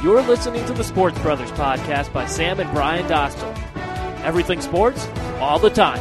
You're 0.00 0.22
listening 0.22 0.64
to 0.66 0.72
the 0.72 0.84
Sports 0.84 1.18
Brothers 1.18 1.50
podcast 1.50 2.12
by 2.12 2.26
Sam 2.26 2.60
and 2.60 2.70
Brian 2.70 3.04
Dostal. 3.08 3.52
Everything 4.22 4.60
sports, 4.60 5.04
all 5.40 5.58
the 5.58 5.70
time. 5.70 5.98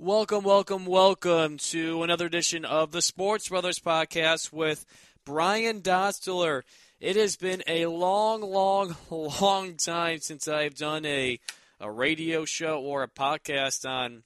Welcome, 0.00 0.42
welcome, 0.42 0.84
welcome 0.84 1.58
to 1.58 2.02
another 2.02 2.26
edition 2.26 2.64
of 2.64 2.90
the 2.90 3.02
Sports 3.02 3.50
Brothers 3.50 3.78
podcast 3.78 4.52
with 4.52 4.84
Brian 5.24 5.80
Dostaler. 5.80 6.62
It 6.98 7.14
has 7.14 7.36
been 7.36 7.62
a 7.68 7.86
long, 7.86 8.40
long, 8.40 8.96
long 9.10 9.76
time 9.76 10.18
since 10.18 10.48
I've 10.48 10.74
done 10.74 11.06
a, 11.06 11.38
a 11.78 11.88
radio 11.88 12.44
show 12.44 12.80
or 12.80 13.04
a 13.04 13.08
podcast 13.08 13.88
on 13.88 14.24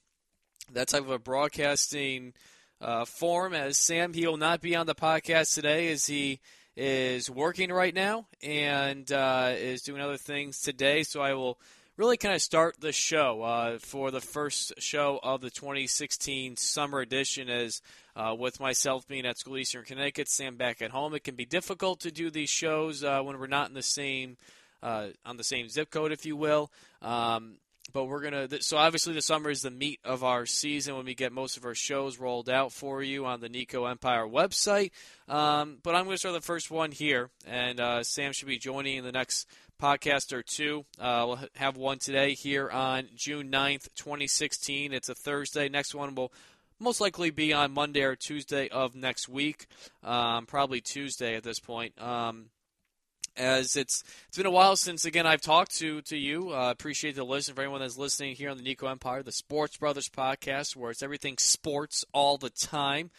that 0.73 0.87
type 0.87 1.03
of 1.03 1.11
a 1.11 1.19
broadcasting 1.19 2.33
uh, 2.81 3.05
form. 3.05 3.53
As 3.53 3.77
Sam, 3.77 4.13
he 4.13 4.27
will 4.27 4.37
not 4.37 4.61
be 4.61 4.75
on 4.75 4.85
the 4.85 4.95
podcast 4.95 5.53
today 5.53 5.91
as 5.91 6.05
he 6.05 6.39
is 6.75 7.29
working 7.29 7.71
right 7.71 7.93
now 7.93 8.27
and 8.43 9.09
uh, 9.11 9.53
is 9.55 9.81
doing 9.81 10.01
other 10.01 10.17
things 10.17 10.59
today. 10.59 11.03
So 11.03 11.21
I 11.21 11.33
will 11.33 11.57
really 11.97 12.17
kind 12.17 12.35
of 12.35 12.41
start 12.41 12.79
the 12.79 12.91
show 12.91 13.41
uh, 13.41 13.79
for 13.79 14.11
the 14.11 14.19
first 14.19 14.73
show 14.79 15.19
of 15.23 15.41
the 15.41 15.49
2016 15.49 16.57
summer 16.57 16.99
edition 16.99 17.49
as 17.49 17.81
uh, 18.15 18.35
with 18.37 18.59
myself 18.59 19.07
being 19.07 19.25
at 19.25 19.37
School 19.37 19.57
Eastern 19.57 19.83
Connecticut, 19.83 20.29
Sam 20.29 20.57
back 20.57 20.81
at 20.81 20.91
home. 20.91 21.13
It 21.15 21.23
can 21.23 21.35
be 21.35 21.45
difficult 21.45 22.01
to 22.01 22.11
do 22.11 22.29
these 22.29 22.49
shows 22.49 23.03
uh, 23.03 23.21
when 23.21 23.39
we're 23.39 23.47
not 23.47 23.69
in 23.69 23.73
the 23.73 23.83
same 23.83 24.37
uh, 24.83 25.07
on 25.25 25.37
the 25.37 25.43
same 25.43 25.67
zip 25.67 25.89
code, 25.89 26.11
if 26.11 26.25
you 26.25 26.35
will. 26.35 26.69
Um, 27.01 27.55
but 27.93 28.05
we're 28.05 28.21
gonna. 28.21 28.61
So 28.61 28.77
obviously, 28.77 29.13
the 29.13 29.21
summer 29.21 29.49
is 29.49 29.61
the 29.61 29.71
meat 29.71 29.99
of 30.03 30.23
our 30.23 30.45
season 30.45 30.95
when 30.95 31.05
we 31.05 31.15
get 31.15 31.31
most 31.31 31.57
of 31.57 31.65
our 31.65 31.75
shows 31.75 32.19
rolled 32.19 32.49
out 32.49 32.71
for 32.71 33.01
you 33.01 33.25
on 33.25 33.39
the 33.39 33.49
Nico 33.49 33.85
Empire 33.85 34.25
website. 34.25 34.91
Um, 35.27 35.77
but 35.83 35.95
I'm 35.95 36.07
to 36.07 36.17
start 36.17 36.35
the 36.35 36.41
first 36.41 36.71
one 36.71 36.91
here, 36.91 37.29
and 37.47 37.79
uh, 37.79 38.03
Sam 38.03 38.33
should 38.33 38.47
be 38.47 38.57
joining 38.57 38.97
in 38.97 39.03
the 39.03 39.11
next 39.11 39.47
podcast 39.81 40.33
or 40.33 40.43
two. 40.43 40.85
Uh, 40.99 41.25
we'll 41.27 41.39
have 41.55 41.77
one 41.77 41.99
today 41.99 42.33
here 42.33 42.69
on 42.69 43.09
June 43.15 43.51
9th, 43.51 43.89
2016. 43.95 44.93
It's 44.93 45.09
a 45.09 45.15
Thursday. 45.15 45.69
Next 45.69 45.93
one 45.93 46.15
will 46.15 46.31
most 46.79 47.01
likely 47.01 47.29
be 47.29 47.53
on 47.53 47.73
Monday 47.73 48.01
or 48.01 48.15
Tuesday 48.15 48.67
of 48.69 48.95
next 48.95 49.29
week. 49.29 49.67
Um, 50.03 50.45
probably 50.45 50.81
Tuesday 50.81 51.35
at 51.35 51.43
this 51.43 51.59
point. 51.59 51.99
Um, 52.01 52.45
as 53.37 53.75
it's 53.75 54.03
it's 54.27 54.37
been 54.37 54.45
a 54.45 54.51
while 54.51 54.75
since 54.75 55.05
again 55.05 55.27
I've 55.27 55.41
talked 55.41 55.75
to 55.77 56.01
to 56.03 56.17
you. 56.17 56.53
Uh, 56.53 56.71
appreciate 56.71 57.15
the 57.15 57.23
listen 57.23 57.55
for 57.55 57.61
anyone 57.61 57.81
that's 57.81 57.97
listening 57.97 58.35
here 58.35 58.49
on 58.49 58.57
the 58.57 58.63
Nico 58.63 58.87
Empire, 58.87 59.23
the 59.23 59.31
Sports 59.31 59.77
Brothers 59.77 60.09
podcast, 60.09 60.75
where 60.75 60.91
it's 60.91 61.03
everything 61.03 61.37
sports 61.37 62.05
all 62.13 62.37
the 62.37 62.49
time. 62.49 63.11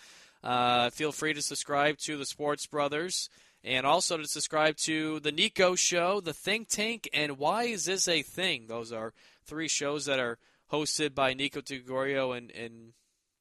Uh, 0.42 0.91
feel 0.91 1.12
free 1.12 1.34
to 1.34 1.42
subscribe 1.42 1.98
to 1.98 2.17
the 2.17 2.27
Sports 2.27 2.67
Brothers 2.67 3.28
and 3.64 3.84
also 3.84 4.17
to 4.17 4.28
subscribe 4.28 4.77
to 4.77 5.19
the 5.20 5.33
Nico 5.33 5.75
Show, 5.75 6.20
the 6.20 6.33
Think 6.33 6.69
Tank, 6.69 7.09
and 7.12 7.37
Why 7.39 7.64
Is 7.64 7.84
This 7.84 8.06
a 8.06 8.22
Thing? 8.22 8.67
Those 8.69 8.92
are 8.92 9.12
three 9.44 9.67
shows 9.67 10.06
that 10.06 10.20
are 10.20 10.39
hosted 10.70 11.14
by 11.14 11.34
Nico 11.34 11.61
Gregorio 11.61 12.33
in, 12.33 12.50
in 12.50 12.92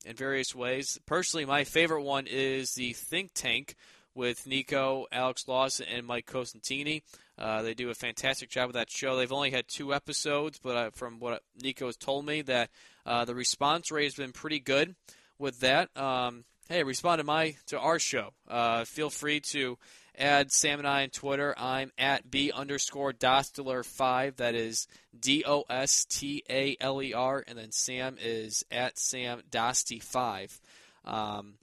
in 0.05 0.15
various 0.15 0.53
ways. 0.53 0.99
Personally, 1.05 1.45
my 1.45 1.63
favorite 1.63 2.03
one 2.03 2.27
is 2.27 2.73
the 2.75 2.93
Think 2.93 3.31
Tank 3.33 3.75
with 4.15 4.47
Nico, 4.47 5.05
Alex 5.11 5.47
Lawson, 5.47 5.85
and 5.93 6.07
Mike 6.07 6.25
Cosentini. 6.25 7.03
Uh, 7.37 7.61
they 7.61 7.73
do 7.73 7.89
a 7.89 7.93
fantastic 7.93 8.49
job 8.49 8.67
with 8.67 8.75
that 8.75 8.89
show. 8.89 9.17
They've 9.17 9.31
only 9.31 9.51
had 9.51 9.67
two 9.67 9.93
episodes, 9.93 10.57
but 10.63 10.75
uh, 10.75 10.89
from 10.91 11.19
what 11.19 11.43
Nico 11.61 11.87
has 11.87 11.97
told 11.97 12.25
me, 12.25 12.41
that 12.43 12.69
uh, 13.05 13.25
the 13.25 13.35
response 13.35 13.91
rate 13.91 14.05
has 14.05 14.15
been 14.15 14.31
pretty 14.31 14.59
good 14.59 14.95
with 15.37 15.59
that. 15.59 15.95
Um, 15.97 16.45
hey, 16.69 16.83
respond 16.83 17.19
to 17.19 17.25
my 17.25 17.55
to 17.67 17.79
our 17.79 17.99
show. 17.99 18.31
Uh, 18.47 18.85
feel 18.85 19.09
free 19.09 19.41
to 19.51 19.77
add 20.17 20.51
Sam 20.51 20.79
and 20.79 20.87
I 20.87 21.03
on 21.03 21.09
Twitter. 21.09 21.53
I'm 21.57 21.91
at 21.97 22.31
b 22.31 22.51
underscore 22.51 23.11
Dostaler 23.11 23.83
five. 23.85 24.37
That 24.37 24.55
is 24.55 24.87
D 25.17 25.43
O 25.45 25.65
S 25.69 26.05
T 26.05 26.43
A 26.49 26.77
L 26.79 27.01
E 27.01 27.13
R, 27.13 27.43
and 27.45 27.57
then 27.57 27.71
Sam 27.71 28.17
is 28.21 28.63
at 28.71 28.97
Sam 28.97 29.41
Dosty 29.51 30.01
five. 30.01 30.59
Um, 31.03 31.55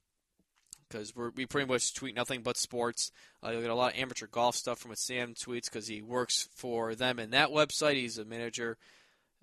because 0.93 1.15
we 1.17 1.47
pretty 1.47 1.71
much 1.71 1.95
tweet 1.95 2.15
nothing 2.15 2.43
but 2.43 2.57
sports. 2.57 3.11
Uh, 3.43 3.51
you'll 3.51 3.63
get 3.63 3.71
a 3.71 3.75
lot 3.75 3.95
of 3.95 3.99
amateur 3.99 4.27
golf 4.27 4.55
stuff 4.55 4.79
from 4.79 4.91
what 4.91 4.99
Sam 4.99 5.35
tweets 5.35 5.65
because 5.65 5.87
he 5.87 6.03
works 6.03 6.49
for 6.55 6.95
them 6.95 7.19
in 7.19 7.31
that 7.31 7.49
website. 7.49 7.95
He's 7.95 8.19
a 8.19 8.25
manager, 8.25 8.77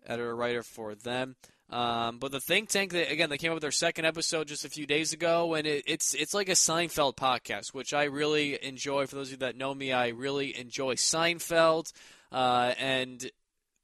editor, 0.06 0.36
writer 0.36 0.64
for 0.64 0.96
them. 0.96 1.36
Um, 1.70 2.18
but 2.18 2.32
the 2.32 2.40
think 2.40 2.70
tank, 2.70 2.92
they, 2.92 3.08
again, 3.08 3.30
they 3.30 3.38
came 3.38 3.52
up 3.52 3.56
with 3.56 3.62
their 3.62 3.72
second 3.72 4.06
episode 4.06 4.48
just 4.48 4.66
a 4.66 4.70
few 4.70 4.88
days 4.88 5.14
ago, 5.14 5.54
and 5.54 5.68
it, 5.68 5.84
it's 5.86 6.16
it's 6.16 6.34
like 6.34 6.50
a 6.50 6.54
Seinfeld 6.54 7.16
podcast, 7.16 7.76
which 7.76 7.94
I 7.94 8.06
really 8.06 8.58
enjoy. 8.64 9.06
For 9.06 9.16
those 9.16 9.28
of 9.28 9.34
you 9.34 9.38
that 9.38 9.56
know 9.56 9.76
me, 9.76 9.92
I 9.92 10.08
really 10.08 10.58
enjoy 10.58 10.96
Seinfeld, 10.96 11.92
uh, 12.32 12.74
and 12.80 13.30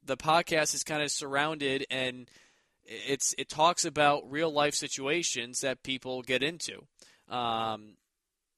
the 0.04 0.18
podcast 0.18 0.74
is 0.74 0.84
kind 0.84 1.04
of 1.04 1.12
surrounded 1.12 1.86
and 1.90 2.30
it's 2.86 3.34
it 3.38 3.50
talks 3.50 3.86
about 3.86 4.30
real 4.32 4.52
life 4.52 4.76
situations 4.76 5.62
that 5.62 5.84
people 5.84 6.22
get 6.22 6.44
into. 6.44 6.86
Um, 7.30 7.96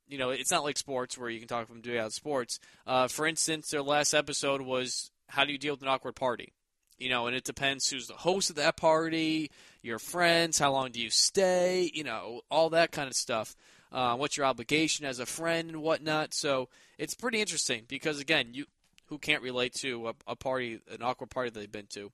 you 0.07 0.17
know, 0.17 0.29
it's 0.29 0.51
not 0.51 0.63
like 0.63 0.77
sports 0.77 1.17
where 1.17 1.29
you 1.29 1.39
can 1.39 1.47
talk 1.47 1.67
from 1.67 1.81
doing 1.81 1.99
out 1.99 2.13
sports. 2.13 2.59
Uh, 2.85 3.07
for 3.07 3.27
instance, 3.27 3.69
their 3.69 3.81
last 3.81 4.13
episode 4.13 4.61
was 4.61 5.11
how 5.27 5.45
do 5.45 5.51
you 5.51 5.57
deal 5.57 5.73
with 5.73 5.81
an 5.81 5.87
awkward 5.87 6.15
party? 6.15 6.53
You 6.97 7.09
know, 7.09 7.27
and 7.27 7.35
it 7.35 7.43
depends 7.43 7.89
who's 7.89 8.07
the 8.07 8.13
host 8.13 8.49
of 8.49 8.55
that 8.55 8.77
party, 8.77 9.51
your 9.81 9.99
friends, 9.99 10.57
how 10.57 10.71
long 10.71 10.91
do 10.91 11.01
you 11.01 11.09
stay, 11.09 11.91
you 11.93 12.03
know, 12.03 12.41
all 12.49 12.71
that 12.71 12.91
kind 12.91 13.07
of 13.07 13.15
stuff. 13.15 13.55
Uh, 13.91 14.15
what's 14.15 14.35
your 14.35 14.45
obligation 14.45 15.05
as 15.05 15.19
a 15.19 15.25
friend 15.25 15.69
and 15.69 15.81
whatnot. 15.81 16.33
So 16.33 16.69
it's 16.97 17.13
pretty 17.13 17.39
interesting 17.39 17.83
because 17.87 18.19
again, 18.19 18.49
you 18.53 18.65
who 19.07 19.17
can't 19.17 19.41
relate 19.41 19.73
to 19.75 20.09
a, 20.09 20.13
a 20.27 20.35
party, 20.35 20.79
an 20.89 21.01
awkward 21.01 21.29
party 21.29 21.49
that 21.49 21.59
they've 21.59 21.71
been 21.71 21.87
to. 21.87 22.11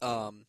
Um, 0.00 0.46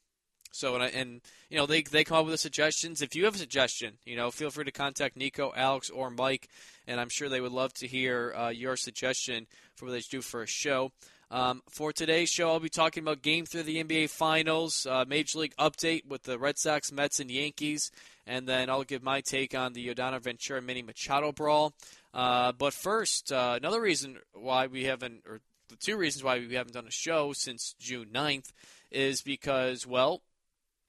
so 0.52 0.76
and, 0.76 0.94
and 0.94 1.22
you 1.50 1.58
know 1.58 1.66
they 1.66 1.82
they 1.82 2.04
come 2.04 2.18
up 2.18 2.26
with 2.26 2.34
the 2.34 2.38
suggestions. 2.38 3.02
If 3.02 3.16
you 3.16 3.26
have 3.26 3.36
a 3.36 3.40
suggestion, 3.40 3.98
you 4.06 4.16
know, 4.16 4.32
feel 4.32 4.50
free 4.50 4.66
to 4.66 4.72
contact 4.72 5.16
Nico, 5.16 5.54
Alex, 5.56 5.90
or 5.90 6.10
Mike, 6.10 6.50
and 6.88 7.00
I'm 7.00 7.10
sure 7.10 7.30
they 7.30 7.42
would 7.42 7.52
love 7.52 7.74
to 7.76 7.88
hear 7.88 8.34
uh, 8.36 8.50
your 8.50 8.76
suggestion 8.76 9.48
for 9.76 9.86
what 9.86 9.92
they 9.92 10.02
should 10.02 10.12
do 10.12 10.22
for 10.22 10.42
a 10.42 10.48
show. 10.48 10.92
Um, 11.32 11.62
for 11.70 11.94
today's 11.94 12.30
show, 12.30 12.50
I'll 12.50 12.60
be 12.60 12.70
talking 12.70 13.04
about 13.04 13.22
Game 13.22 13.46
Three 13.46 13.60
of 13.60 13.68
the 13.68 13.84
NBA 13.84 14.10
Finals, 14.10 14.88
uh, 14.88 15.06
Major 15.08 15.40
League 15.40 15.56
update 15.58 16.08
with 16.08 16.24
the 16.24 16.40
Red 16.40 16.58
Sox, 16.58 16.92
Mets, 16.92 17.20
and 17.20 17.30
Yankees, 17.30 17.92
and 18.26 18.48
then 18.48 18.70
I'll 18.70 18.84
give 18.84 19.04
my 19.04 19.22
take 19.22 19.54
on 19.54 19.74
the 19.74 19.88
Yordano 19.88 20.20
Ventura 20.20 20.62
Manny 20.62 20.82
Machado 20.82 21.32
brawl. 21.32 21.74
Uh, 22.16 22.52
but 22.54 22.74
first, 22.74 23.32
uh, 23.32 23.54
another 23.58 23.80
reason 23.80 24.18
why 24.34 24.66
we 24.66 24.86
haven't, 24.86 25.22
or 25.28 25.42
the 25.70 25.76
two 25.76 25.98
reasons 25.98 26.24
why 26.24 26.40
we 26.40 26.56
haven't 26.56 26.74
done 26.74 26.88
a 26.88 26.92
show 26.92 27.32
since 27.34 27.76
June 27.80 28.08
9th, 28.12 28.52
is 28.90 29.22
because 29.22 29.86
well 29.86 30.24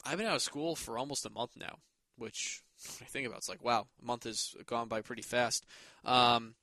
I've 0.05 0.19
been 0.19 0.27
out 0.27 0.37
of 0.37 0.43
school 0.43 0.77
for 0.77 0.99
almost 0.99 1.27
a 1.27 1.31
month 1.31 1.53
now, 1.56 1.78
which 2.16 2.62
I 3.00 3.05
think 3.05 3.27
about, 3.27 3.38
it's 3.38 3.49
like 3.49 3.65
wow, 3.65 3.87
a 4.03 4.05
month 4.05 4.25
has 4.25 4.55
gone 4.66 4.88
by 4.88 5.00
pretty 5.00 5.22
fast. 5.22 5.66
Um, 6.05 6.55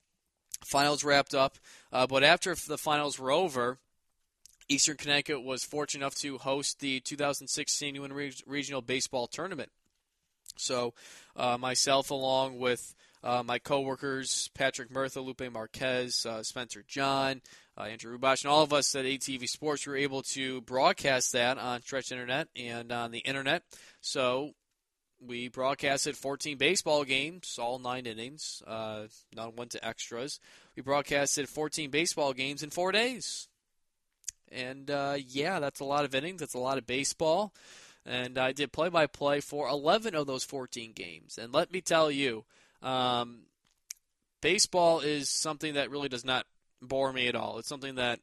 finals 0.64 1.04
wrapped 1.04 1.34
up, 1.34 1.58
uh, 1.92 2.06
but 2.06 2.24
after 2.24 2.54
the 2.54 2.78
finals 2.78 3.18
were 3.18 3.30
over, 3.30 3.78
Eastern 4.68 4.96
Connecticut 4.96 5.42
was 5.42 5.64
fortunate 5.64 6.04
enough 6.04 6.14
to 6.16 6.38
host 6.38 6.80
the 6.80 7.00
2016 7.00 7.94
UN 7.94 8.12
Regional 8.46 8.82
Baseball 8.82 9.26
Tournament. 9.26 9.70
So, 10.56 10.92
uh, 11.36 11.56
myself, 11.56 12.10
along 12.10 12.58
with 12.58 12.94
uh, 13.22 13.42
my 13.44 13.58
coworkers, 13.58 14.50
Patrick 14.54 14.90
Murtha, 14.90 15.20
Lupe 15.20 15.52
Marquez, 15.52 16.24
uh, 16.26 16.42
Spencer 16.42 16.84
John, 16.86 17.42
uh, 17.76 17.82
Andrew 17.82 18.16
Rubash, 18.16 18.44
and 18.44 18.50
all 18.50 18.62
of 18.62 18.72
us 18.72 18.94
at 18.94 19.04
ATV 19.04 19.48
Sports 19.48 19.86
were 19.86 19.96
able 19.96 20.22
to 20.22 20.60
broadcast 20.62 21.32
that 21.32 21.58
on 21.58 21.82
Stretch 21.82 22.12
Internet 22.12 22.48
and 22.56 22.92
on 22.92 23.10
the 23.10 23.18
Internet. 23.18 23.62
So 24.00 24.52
we 25.20 25.48
broadcasted 25.48 26.16
14 26.16 26.58
baseball 26.58 27.04
games, 27.04 27.58
all 27.60 27.78
nine 27.78 28.06
innings, 28.06 28.62
uh, 28.66 29.04
not 29.34 29.56
went 29.56 29.72
to 29.72 29.84
extras. 29.84 30.38
We 30.76 30.82
broadcasted 30.82 31.48
14 31.48 31.90
baseball 31.90 32.32
games 32.32 32.62
in 32.62 32.70
four 32.70 32.92
days. 32.92 33.48
And 34.50 34.90
uh, 34.90 35.16
yeah, 35.26 35.60
that's 35.60 35.80
a 35.80 35.84
lot 35.84 36.04
of 36.04 36.14
innings. 36.14 36.40
That's 36.40 36.54
a 36.54 36.58
lot 36.58 36.78
of 36.78 36.86
baseball. 36.86 37.52
And 38.06 38.38
I 38.38 38.52
did 38.52 38.72
play 38.72 38.88
by 38.88 39.06
play 39.06 39.40
for 39.40 39.68
11 39.68 40.14
of 40.14 40.26
those 40.26 40.44
14 40.44 40.92
games. 40.92 41.36
And 41.36 41.52
let 41.52 41.72
me 41.72 41.80
tell 41.80 42.10
you, 42.10 42.44
um, 42.82 43.40
baseball 44.40 45.00
is 45.00 45.28
something 45.28 45.74
that 45.74 45.90
really 45.90 46.08
does 46.08 46.24
not 46.24 46.46
bore 46.80 47.12
me 47.12 47.28
at 47.28 47.34
all. 47.34 47.58
It's 47.58 47.68
something 47.68 47.96
that 47.96 48.20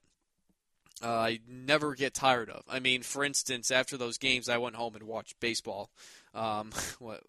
uh, 1.04 1.10
I 1.10 1.40
never 1.48 1.96
get 1.96 2.14
tired 2.14 2.50
of. 2.50 2.64
I 2.70 2.80
mean, 2.80 3.02
for 3.02 3.24
instance, 3.24 3.72
after 3.72 3.98
those 3.98 4.18
games, 4.18 4.48
I 4.50 4.58
went 4.58 4.76
home 4.76 4.96
and 4.96 5.04
watched 5.04 5.40
baseball. 5.40 5.90
Um, 6.34 6.72
what, 7.00 7.22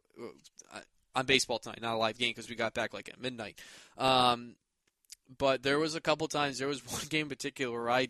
on 1.17 1.27
baseball 1.27 1.59
tonight, 1.59 1.81
not 1.81 1.95
a 1.95 1.99
live 1.99 2.19
game 2.19 2.31
because 2.31 2.49
we 2.49 2.55
got 2.55 2.75
back 2.75 2.93
like 2.93 3.09
at 3.09 3.21
midnight. 3.21 3.59
Um, 3.97 4.55
but 5.39 5.63
there 5.63 5.79
was 5.79 5.95
a 5.95 6.01
couple 6.01 6.29
times. 6.29 6.59
There 6.59 6.69
was 6.69 6.85
one 6.91 7.05
game 7.09 7.23
in 7.23 7.29
particular 7.29 7.73
where 7.73 7.91
I, 7.91 8.09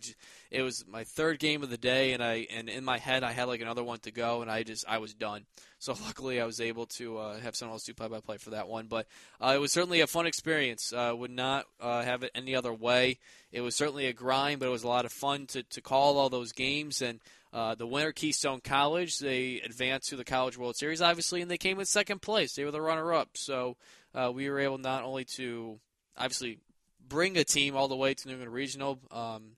it 0.50 0.62
was 0.62 0.84
my 0.86 1.04
third 1.04 1.38
game 1.38 1.62
of 1.62 1.70
the 1.70 1.78
day, 1.78 2.12
and 2.12 2.22
I 2.22 2.46
and 2.50 2.68
in 2.68 2.84
my 2.84 2.98
head 2.98 3.24
I 3.24 3.32
had 3.32 3.44
like 3.44 3.60
another 3.60 3.84
one 3.84 3.98
to 4.00 4.10
go, 4.10 4.42
and 4.42 4.50
I 4.50 4.62
just 4.62 4.84
I 4.88 4.98
was 4.98 5.14
done. 5.14 5.46
So 5.78 5.94
luckily 6.04 6.40
I 6.40 6.44
was 6.44 6.60
able 6.60 6.86
to 6.86 7.18
uh, 7.18 7.40
have 7.40 7.56
someone 7.56 7.74
else 7.74 7.84
do 7.84 7.94
play 7.94 8.08
by 8.08 8.20
play 8.20 8.38
for 8.38 8.50
that 8.50 8.68
one. 8.68 8.86
But 8.86 9.06
uh, 9.40 9.52
it 9.54 9.60
was 9.60 9.72
certainly 9.72 10.00
a 10.00 10.06
fun 10.06 10.26
experience. 10.26 10.92
Uh, 10.92 11.12
would 11.16 11.30
not 11.30 11.66
uh, 11.80 12.02
have 12.02 12.22
it 12.22 12.32
any 12.34 12.54
other 12.54 12.72
way. 12.72 13.18
It 13.52 13.60
was 13.60 13.74
certainly 13.74 14.06
a 14.06 14.12
grind, 14.12 14.60
but 14.60 14.66
it 14.66 14.72
was 14.72 14.84
a 14.84 14.88
lot 14.88 15.04
of 15.04 15.12
fun 15.12 15.46
to 15.48 15.62
to 15.62 15.80
call 15.80 16.18
all 16.18 16.28
those 16.28 16.52
games 16.52 17.02
and. 17.02 17.20
Uh, 17.52 17.74
the 17.74 17.86
winner, 17.86 18.12
Keystone 18.12 18.60
College, 18.60 19.18
they 19.18 19.62
advanced 19.64 20.10
to 20.10 20.16
the 20.16 20.24
College 20.24 20.58
World 20.58 20.76
Series, 20.76 21.00
obviously, 21.00 21.40
and 21.40 21.50
they 21.50 21.56
came 21.56 21.80
in 21.80 21.86
second 21.86 22.20
place. 22.20 22.54
They 22.54 22.64
were 22.64 22.70
the 22.70 22.82
runner-up, 22.82 23.30
so 23.32 23.78
uh, 24.14 24.30
we 24.34 24.50
were 24.50 24.58
able 24.58 24.76
not 24.76 25.04
only 25.04 25.24
to 25.36 25.80
obviously 26.16 26.58
bring 27.08 27.36
a 27.36 27.44
team 27.44 27.76
all 27.76 27.88
the 27.88 27.96
way 27.96 28.14
to 28.14 28.28
New 28.28 28.34
England 28.34 28.52
Regional 28.52 28.98
um, 29.10 29.52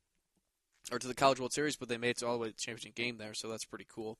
or 0.92 0.98
to 0.98 1.06
the 1.06 1.14
College 1.14 1.40
World 1.40 1.52
Series, 1.52 1.76
but 1.76 1.88
they 1.88 1.98
made 1.98 2.10
it 2.10 2.22
all 2.22 2.34
the 2.34 2.38
way 2.38 2.48
to 2.48 2.54
the 2.54 2.60
championship 2.60 2.94
game 2.94 3.18
there, 3.18 3.34
so 3.34 3.48
that's 3.48 3.64
pretty 3.64 3.86
cool. 3.92 4.18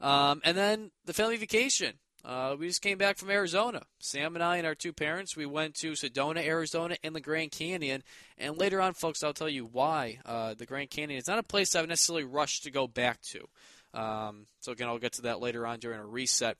Um, 0.00 0.40
and 0.44 0.56
then 0.56 0.90
the 1.04 1.12
family 1.12 1.36
vacation. 1.36 1.94
Uh, 2.24 2.56
we 2.58 2.66
just 2.66 2.80
came 2.80 2.96
back 2.96 3.18
from 3.18 3.30
Arizona. 3.30 3.82
Sam 3.98 4.34
and 4.34 4.42
I 4.42 4.56
and 4.56 4.66
our 4.66 4.74
two 4.74 4.94
parents, 4.94 5.36
we 5.36 5.44
went 5.44 5.74
to 5.76 5.92
Sedona, 5.92 6.42
Arizona, 6.42 6.96
and 7.04 7.14
the 7.14 7.20
Grand 7.20 7.50
Canyon. 7.50 8.02
And 8.38 8.56
later 8.56 8.80
on, 8.80 8.94
folks, 8.94 9.22
I'll 9.22 9.34
tell 9.34 9.48
you 9.48 9.66
why 9.66 10.20
uh, 10.24 10.54
the 10.54 10.64
Grand 10.64 10.88
Canyon 10.88 11.18
is 11.18 11.28
not 11.28 11.38
a 11.38 11.42
place 11.42 11.76
I've 11.76 11.86
necessarily 11.86 12.24
rushed 12.24 12.64
to 12.64 12.70
go 12.70 12.86
back 12.86 13.20
to. 13.32 13.46
Um, 13.92 14.46
so 14.60 14.72
again, 14.72 14.88
I'll 14.88 14.98
get 14.98 15.12
to 15.14 15.22
that 15.22 15.40
later 15.40 15.66
on 15.66 15.80
during 15.80 16.00
a 16.00 16.06
reset. 16.06 16.56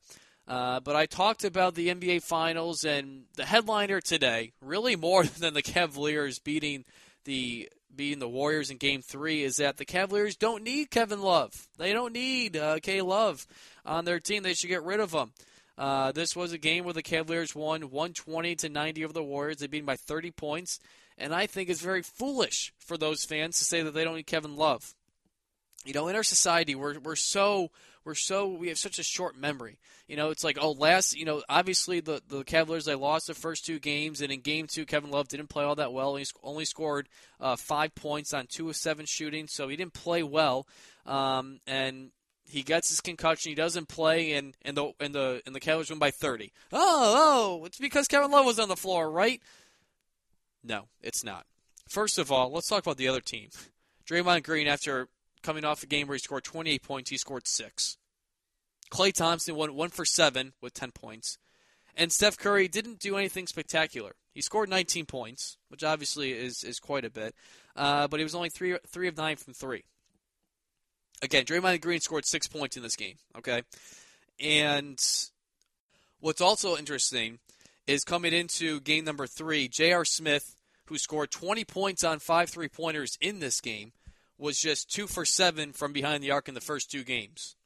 Uh, 0.46 0.81
but 0.81 0.94
I 0.94 1.06
talked 1.06 1.44
about 1.44 1.75
the 1.75 1.88
NBA 1.88 2.23
Finals 2.23 2.85
and 2.85 3.25
the 3.37 3.46
headliner 3.46 4.00
today, 4.00 4.52
really 4.61 4.96
more 4.96 5.25
than 5.38 5.55
the 5.55 5.62
Cavaliers 5.62 6.38
beating 6.38 6.85
the 7.25 7.70
beating 7.94 8.19
the 8.19 8.29
Warriors 8.29 8.70
in 8.70 8.76
Game 8.76 9.02
Three, 9.02 9.43
is 9.43 9.56
that 9.56 9.76
the 9.76 9.85
Cavaliers 9.85 10.37
don't 10.37 10.62
need 10.62 10.91
Kevin 10.91 11.23
Love. 11.23 11.69
They 11.79 11.93
don't 11.93 12.12
need 12.12 12.56
uh, 12.56 12.79
K 12.82 13.00
Love 13.00 13.46
on 13.87 14.05
their 14.05 14.20
team. 14.20 14.43
They 14.43 14.55
should 14.55 14.69
get 14.69 14.82
rid 14.82 15.00
of 15.00 15.12
him. 15.12 15.32
Uh, 15.79 16.12
this 16.12 16.37
was 16.37 16.52
a 16.52 16.58
game 16.58 16.85
where 16.85 16.94
the 16.94 17.02
Cavaliers 17.02 17.55
won 17.55 17.82
120 17.82 18.55
to 18.56 18.69
90 18.69 19.05
over 19.05 19.12
the 19.12 19.23
Warriors. 19.23 19.58
They 19.58 19.67
beat 19.67 19.81
them 19.81 19.87
by 19.87 19.97
30 19.97 20.31
points, 20.31 20.79
and 21.19 21.35
I 21.35 21.47
think 21.47 21.69
it's 21.69 21.81
very 21.81 22.02
foolish 22.02 22.73
for 22.79 22.97
those 22.97 23.25
fans 23.25 23.58
to 23.58 23.64
say 23.64 23.82
that 23.82 23.93
they 23.93 24.05
don't 24.05 24.17
need 24.17 24.26
Kevin 24.26 24.56
Love. 24.56 24.94
You 25.85 25.94
know, 25.94 26.08
in 26.08 26.17
our 26.17 26.23
society, 26.23 26.75
we're 26.75 26.99
we're 26.99 27.17
so 27.17 27.70
we're 28.05 28.15
so 28.15 28.49
we 28.49 28.69
have 28.69 28.79
such 28.79 28.99
a 28.99 29.03
short 29.03 29.37
memory. 29.37 29.79
You 30.09 30.17
know, 30.17 30.31
it's 30.31 30.45
like 30.45 30.59
oh, 30.61 30.73
last 30.73 31.17
you 31.17 31.25
know, 31.25 31.43
obviously 31.49 32.01
the 32.01 32.23
the 32.29 32.45
Cavaliers 32.45 32.85
they 32.85 32.95
lost 32.95 33.27
the 33.27 33.35
first 33.35 33.65
two 33.65 33.79
games, 33.79 34.21
and 34.21 34.31
in 34.31 34.41
game 34.41 34.67
two, 34.67 34.85
Kevin 34.85 35.11
Love 35.11 35.29
didn't 35.29 35.49
play 35.49 35.65
all 35.65 35.75
that 35.77 35.93
well. 35.93 36.17
He 36.17 36.25
only 36.43 36.65
scored 36.65 37.09
uh, 37.41 37.56
five 37.56 37.95
points 37.95 38.35
on 38.35 38.47
two 38.49 38.69
of 38.69 38.77
seven 38.77 39.06
shooting, 39.06 39.47
so 39.47 39.69
he 39.69 39.77
didn't 39.77 39.95
play 39.95 40.23
well. 40.23 40.67
Um, 41.06 41.61
and 41.67 42.11
he 42.47 42.62
gets 42.62 42.89
his 42.89 43.01
concussion. 43.01 43.51
He 43.51 43.55
doesn't 43.55 43.89
play, 43.89 44.33
and 44.33 44.57
and 44.62 44.77
the 44.77 44.93
and 45.00 45.15
the 45.15 45.43
and 45.47 45.55
the 45.55 45.61
Cavaliers 45.61 45.91
win 45.91 45.99
by 45.99 46.11
thirty. 46.11 46.53
Oh, 46.73 47.61
oh, 47.61 47.65
it's 47.65 47.79
because 47.79 48.07
Kevin 48.07 48.31
Love 48.31 48.47
was 48.47 48.59
on 48.59 48.69
the 48.69 48.77
floor, 48.77 49.11
right? 49.11 49.41
No, 50.62 50.89
it's 51.03 51.25
not. 51.25 51.47
First 51.89 52.19
of 52.19 52.33
all, 52.33 52.50
let's 52.50 52.69
talk 52.69 52.83
about 52.83 52.97
the 52.97 53.09
other 53.09 53.21
team. 53.21 53.50
Draymond 54.09 54.45
Green, 54.45 54.67
after 54.67 55.09
coming 55.44 55.64
off 55.64 55.82
a 55.82 55.87
game 55.87 56.08
where 56.08 56.17
he 56.17 56.20
scored 56.20 56.43
28 56.43 56.82
points, 56.82 57.11
he 57.11 57.17
scored 57.17 57.46
six. 57.46 57.96
Klay 58.91 59.12
Thompson 59.12 59.55
went 59.55 59.75
one 59.75 59.91
for 59.91 60.05
seven 60.05 60.55
with 60.61 60.75
10 60.75 60.91
points. 60.91 61.38
And 61.96 62.11
Steph 62.11 62.37
Curry 62.37 62.67
didn't 62.67 62.99
do 62.99 63.17
anything 63.17 63.46
spectacular. 63.46 64.17
He 64.32 64.43
scored 64.43 64.69
19 64.69 65.06
points, 65.06 65.56
which 65.69 65.85
obviously 65.85 66.32
is, 66.32 66.64
is 66.64 66.81
quite 66.81 67.05
a 67.05 67.11
bit, 67.11 67.35
uh, 67.76 68.08
but 68.08 68.19
he 68.19 68.25
was 68.25 68.35
only 68.35 68.50
three 68.50 68.76
three 68.88 69.06
of 69.06 69.17
nine 69.17 69.37
from 69.37 69.55
three. 69.55 69.85
Again, 71.23 71.44
Draymond 71.44 71.81
Green 71.81 72.00
scored 72.00 72.26
six 72.26 72.49
points 72.49 72.76
in 72.76 72.82
this 72.82 72.97
game. 72.97 73.14
Okay, 73.38 73.62
and 74.40 75.00
what's 76.19 76.40
also 76.40 76.76
interesting 76.76 77.38
is 77.87 78.02
coming 78.02 78.32
into 78.32 78.81
game 78.81 79.05
number 79.05 79.29
three, 79.29 79.69
J.R. 79.69 80.05
Smith, 80.05 80.56
who 80.87 80.99
scored 80.99 81.31
20 81.31 81.64
points 81.64 82.02
on 82.02 82.19
five 82.19 82.50
three 82.50 82.69
pointers 82.69 83.17
in 83.20 83.38
this 83.38 83.61
game, 83.61 83.93
was 84.39 84.59
just 84.59 84.91
two 84.91 85.07
for 85.07 85.25
seven 85.25 85.73
from 85.73 85.93
behind 85.93 86.23
the 86.23 86.31
arc 86.31 86.49
in 86.49 86.55
the 86.55 86.61
first 86.61 86.91
two 86.91 87.05
games. 87.05 87.57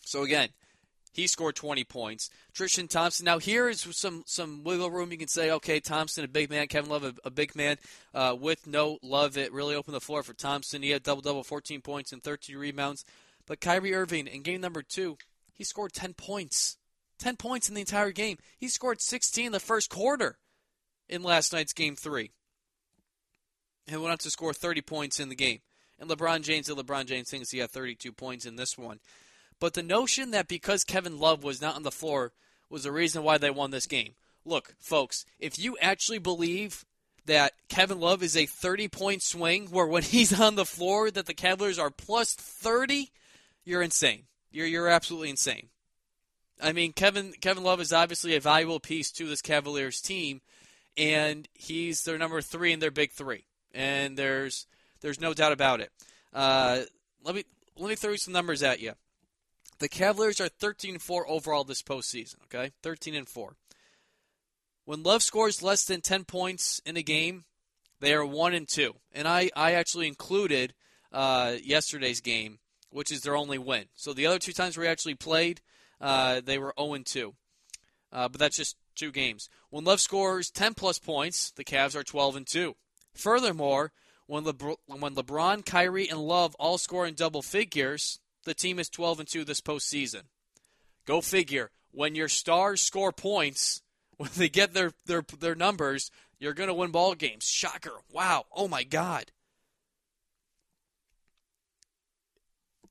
So 0.00 0.22
again, 0.22 0.50
he 1.12 1.26
scored 1.28 1.54
20 1.54 1.84
points. 1.84 2.28
Tristan 2.52 2.88
Thompson. 2.88 3.24
Now 3.24 3.38
here 3.38 3.68
is 3.68 3.86
some 3.92 4.24
some 4.26 4.64
wiggle 4.64 4.90
room. 4.90 5.12
You 5.12 5.18
can 5.18 5.28
say, 5.28 5.50
okay, 5.52 5.80
Thompson 5.80 6.24
a 6.24 6.28
big 6.28 6.50
man, 6.50 6.66
Kevin 6.66 6.90
Love 6.90 7.04
a, 7.04 7.14
a 7.24 7.30
big 7.30 7.54
man. 7.54 7.76
Uh, 8.12 8.36
with 8.38 8.66
no 8.66 8.98
Love, 9.02 9.36
it 9.36 9.52
really 9.52 9.76
opened 9.76 9.94
the 9.94 10.00
floor 10.00 10.22
for 10.22 10.34
Thompson. 10.34 10.82
He 10.82 10.90
had 10.90 11.02
double 11.04 11.22
double, 11.22 11.44
14 11.44 11.80
points 11.80 12.12
and 12.12 12.22
13 12.22 12.56
rebounds. 12.56 13.04
But 13.46 13.60
Kyrie 13.60 13.94
Irving 13.94 14.26
in 14.26 14.42
game 14.42 14.60
number 14.60 14.82
two, 14.82 15.16
he 15.52 15.64
scored 15.64 15.92
10 15.92 16.14
points. 16.14 16.78
10 17.18 17.36
points 17.36 17.68
in 17.68 17.74
the 17.74 17.80
entire 17.80 18.10
game. 18.10 18.38
He 18.58 18.68
scored 18.68 19.00
16 19.00 19.46
in 19.46 19.52
the 19.52 19.60
first 19.60 19.90
quarter 19.90 20.38
in 21.08 21.22
last 21.22 21.52
night's 21.52 21.72
game 21.72 21.94
three. 21.94 22.32
And 23.86 24.00
went 24.00 24.12
on 24.12 24.18
to 24.18 24.30
score 24.30 24.52
30 24.52 24.80
points 24.82 25.20
in 25.20 25.28
the 25.28 25.34
game. 25.34 25.60
And 25.98 26.08
LeBron 26.08 26.42
James 26.42 26.68
and 26.68 26.78
LeBron 26.78 27.06
James 27.06 27.30
things. 27.30 27.50
He 27.50 27.58
had 27.58 27.70
32 27.70 28.12
points 28.12 28.46
in 28.46 28.56
this 28.56 28.78
one. 28.78 29.00
But 29.60 29.74
the 29.74 29.82
notion 29.82 30.30
that 30.32 30.48
because 30.48 30.84
Kevin 30.84 31.18
Love 31.18 31.44
was 31.44 31.60
not 31.60 31.76
on 31.76 31.82
the 31.82 31.90
floor 31.90 32.32
was 32.68 32.84
the 32.84 32.92
reason 32.92 33.22
why 33.22 33.38
they 33.38 33.50
won 33.50 33.70
this 33.70 33.86
game. 33.86 34.14
Look, 34.44 34.74
folks, 34.78 35.24
if 35.38 35.58
you 35.58 35.76
actually 35.80 36.18
believe 36.18 36.84
that 37.26 37.52
Kevin 37.68 38.00
Love 38.00 38.22
is 38.22 38.36
a 38.36 38.46
30 38.46 38.88
point 38.88 39.22
swing 39.22 39.68
where 39.70 39.86
when 39.86 40.02
he's 40.14 40.38
on 40.38 40.54
the 40.56 40.66
floor 40.66 41.10
that 41.10 41.26
the 41.26 41.34
Cavaliers 41.34 41.78
are 41.78 41.90
plus 41.90 42.34
30, 42.34 43.10
you're 43.64 43.82
insane. 43.82 44.24
You're 44.50 44.66
you're 44.66 44.88
absolutely 44.88 45.30
insane. 45.30 45.68
I 46.62 46.72
mean, 46.72 46.92
Kevin 46.92 47.32
Kevin 47.40 47.64
Love 47.64 47.80
is 47.80 47.92
obviously 47.92 48.36
a 48.36 48.40
valuable 48.40 48.80
piece 48.80 49.10
to 49.12 49.28
this 49.28 49.42
Cavaliers 49.42 50.00
team 50.00 50.40
and 50.96 51.48
he's 51.54 52.04
their 52.04 52.18
number 52.18 52.40
3 52.40 52.72
in 52.72 52.80
their 52.80 52.90
big 52.90 53.12
3. 53.12 53.44
And 53.74 54.16
there's 54.16 54.66
there's 55.00 55.20
no 55.20 55.34
doubt 55.34 55.52
about 55.52 55.80
it. 55.80 55.90
Uh, 56.32 56.80
let 57.22 57.34
me 57.34 57.44
let 57.76 57.88
me 57.88 57.96
throw 57.96 58.16
some 58.16 58.32
numbers 58.32 58.62
at 58.62 58.80
you. 58.80 58.92
The 59.80 59.88
Cavaliers 59.88 60.40
are 60.40 60.48
13 60.48 60.98
4 60.98 61.28
overall 61.28 61.64
this 61.64 61.82
postseason. 61.82 62.36
Okay, 62.44 62.72
13 62.82 63.14
and 63.14 63.28
4. 63.28 63.56
When 64.84 65.02
Love 65.02 65.22
scores 65.22 65.62
less 65.62 65.84
than 65.84 66.00
10 66.00 66.24
points 66.24 66.80
in 66.86 66.96
a 66.96 67.02
game, 67.02 67.44
they 68.00 68.14
are 68.14 68.24
one 68.24 68.54
and 68.54 68.68
two. 68.68 68.94
And 69.12 69.26
I 69.26 69.50
I 69.56 69.72
actually 69.72 70.06
included 70.06 70.74
uh, 71.12 71.56
yesterday's 71.62 72.20
game, 72.20 72.58
which 72.90 73.10
is 73.10 73.22
their 73.22 73.36
only 73.36 73.58
win. 73.58 73.86
So 73.94 74.12
the 74.12 74.26
other 74.26 74.38
two 74.38 74.52
times 74.52 74.76
we 74.76 74.86
actually 74.86 75.14
played, 75.14 75.60
uh, 76.00 76.40
they 76.44 76.58
were 76.58 76.74
0 76.78 76.94
and 76.94 77.06
2. 77.06 77.34
Uh, 78.12 78.28
but 78.28 78.38
that's 78.38 78.56
just 78.56 78.76
two 78.94 79.10
games. 79.10 79.48
When 79.70 79.84
Love 79.84 80.00
scores 80.00 80.50
10 80.50 80.74
plus 80.74 80.98
points, 80.98 81.50
the 81.52 81.64
Cavs 81.64 81.96
are 81.96 82.04
12 82.04 82.36
and 82.36 82.46
2. 82.46 82.76
Furthermore, 83.14 83.92
when, 84.26 84.44
Lebr- 84.44 84.76
when 84.86 85.14
LeBron, 85.14 85.64
Kyrie, 85.64 86.08
and 86.08 86.20
Love 86.20 86.54
all 86.56 86.78
score 86.78 87.06
in 87.06 87.14
double 87.14 87.42
figures, 87.42 88.18
the 88.44 88.54
team 88.54 88.78
is 88.78 88.88
12 88.88 89.20
and 89.20 89.28
2 89.28 89.44
this 89.44 89.60
postseason. 89.60 90.22
Go 91.06 91.20
figure. 91.20 91.70
When 91.90 92.14
your 92.14 92.28
stars 92.28 92.80
score 92.80 93.12
points, 93.12 93.82
when 94.16 94.30
they 94.36 94.48
get 94.48 94.74
their 94.74 94.92
their 95.06 95.24
their 95.38 95.54
numbers, 95.54 96.10
you're 96.38 96.54
going 96.54 96.68
to 96.68 96.74
win 96.74 96.90
ball 96.90 97.14
games. 97.14 97.44
Shocker. 97.44 97.92
Wow. 98.12 98.46
Oh 98.54 98.68
my 98.68 98.84
god. 98.84 99.32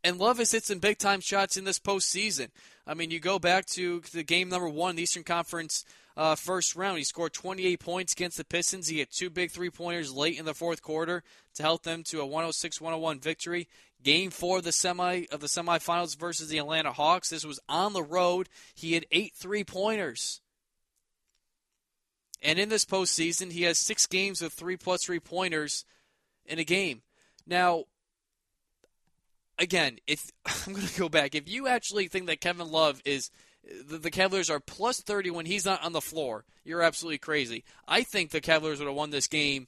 And 0.04 0.18
Love 0.18 0.38
has 0.40 0.52
hit 0.52 0.66
some 0.66 0.80
big 0.80 0.98
time 0.98 1.22
shots 1.22 1.56
in 1.56 1.64
this 1.64 1.80
postseason. 1.80 2.50
I 2.86 2.94
mean, 2.94 3.10
you 3.10 3.22
go 3.22 3.40
back 3.40 3.66
to 3.68 4.02
the 4.12 4.24
game 4.24 4.50
number 4.50 4.68
one, 4.68 4.98
the 4.98 5.04
Eastern 5.04 5.24
Conference 5.24 5.86
uh, 6.16 6.36
first 6.36 6.76
round. 6.76 6.98
He 6.98 7.04
scored 7.04 7.34
28 7.34 7.80
points 7.80 8.14
against 8.14 8.38
the 8.38 8.46
Pistons. 8.46 8.88
He 8.88 9.00
had 9.00 9.12
two 9.12 9.30
big 9.30 9.52
three 9.52 9.70
pointers 9.70 10.14
late 10.14 10.38
in 10.38 10.46
the 10.46 10.54
fourth 10.54 10.82
quarter 10.82 11.24
to 11.56 11.64
help 11.64 11.84
them 11.84 12.04
to 12.04 12.22
a 12.22 12.28
106-101 12.28 13.22
victory. 13.22 13.68
Game 14.04 14.32
four 14.32 14.58
of 14.58 14.64
the 14.64 14.72
semi 14.72 15.26
of 15.32 15.40
the 15.40 15.48
semifinals 15.48 16.18
versus 16.18 16.50
the 16.50 16.58
Atlanta 16.58 16.92
Hawks. 16.92 17.30
This 17.30 17.46
was 17.46 17.60
on 17.70 17.94
the 17.94 18.04
road. 18.04 18.50
He 18.76 18.94
had 18.94 19.06
eight 19.12 19.34
three 19.34 19.64
pointers. 19.64 20.42
And 22.42 22.60
in 22.60 22.68
this 22.68 22.84
postseason, 22.84 23.54
he 23.54 23.64
has 23.64 23.78
six 23.80 24.06
games 24.06 24.42
of 24.42 24.52
three 24.52 24.76
plus 24.76 25.06
three 25.06 25.22
pointers 25.22 25.86
in 26.46 26.60
a 26.60 26.66
game. 26.66 27.02
Now, 27.48 27.86
again, 29.58 30.00
if 30.06 30.30
I'm 30.46 30.74
going 30.74 30.86
to 30.86 31.00
go 31.00 31.08
back, 31.08 31.36
if 31.36 31.50
you 31.50 31.68
actually 31.68 32.10
think 32.10 32.28
that 32.28 32.42
Kevin 32.42 32.70
Love 32.70 33.02
is 33.06 33.32
the, 33.64 33.98
the 33.98 34.12
Cavaliers 34.12 34.50
are 34.50 34.60
plus 34.60 35.02
30 35.02 35.32
when 35.32 35.46
he's 35.46 35.66
not 35.66 35.84
on 35.84 35.94
the 35.94 36.02
floor, 36.02 36.46
you're 36.64 36.82
absolutely 36.82 37.18
crazy. 37.18 37.64
I 37.88 38.04
think 38.04 38.32
the 38.32 38.42
Cavaliers 38.42 38.80
would 38.80 38.88
have 38.88 38.96
won 38.96 39.10
this 39.10 39.28
game 39.28 39.68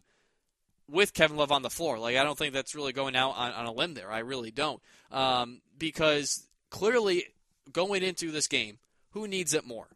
with 0.88 1.14
Kevin 1.14 1.38
Love 1.38 1.52
on 1.52 1.62
the 1.62 1.70
floor. 1.70 1.98
Like 1.98 2.18
I 2.18 2.24
don't 2.24 2.38
think 2.38 2.54
that's 2.54 2.76
really 2.76 2.94
going 2.94 3.16
out 3.16 3.32
on, 3.32 3.52
on 3.52 3.66
a 3.66 3.72
limb 3.72 3.94
there. 3.94 4.12
I 4.12 4.20
really 4.20 4.52
don't, 4.52 4.82
um, 5.12 5.62
because 5.78 6.48
clearly 6.70 7.26
going 7.72 8.04
into 8.04 8.32
this 8.32 8.48
game, 8.48 8.80
who 9.12 9.28
needs 9.28 9.54
it 9.54 9.66
more? 9.66 9.88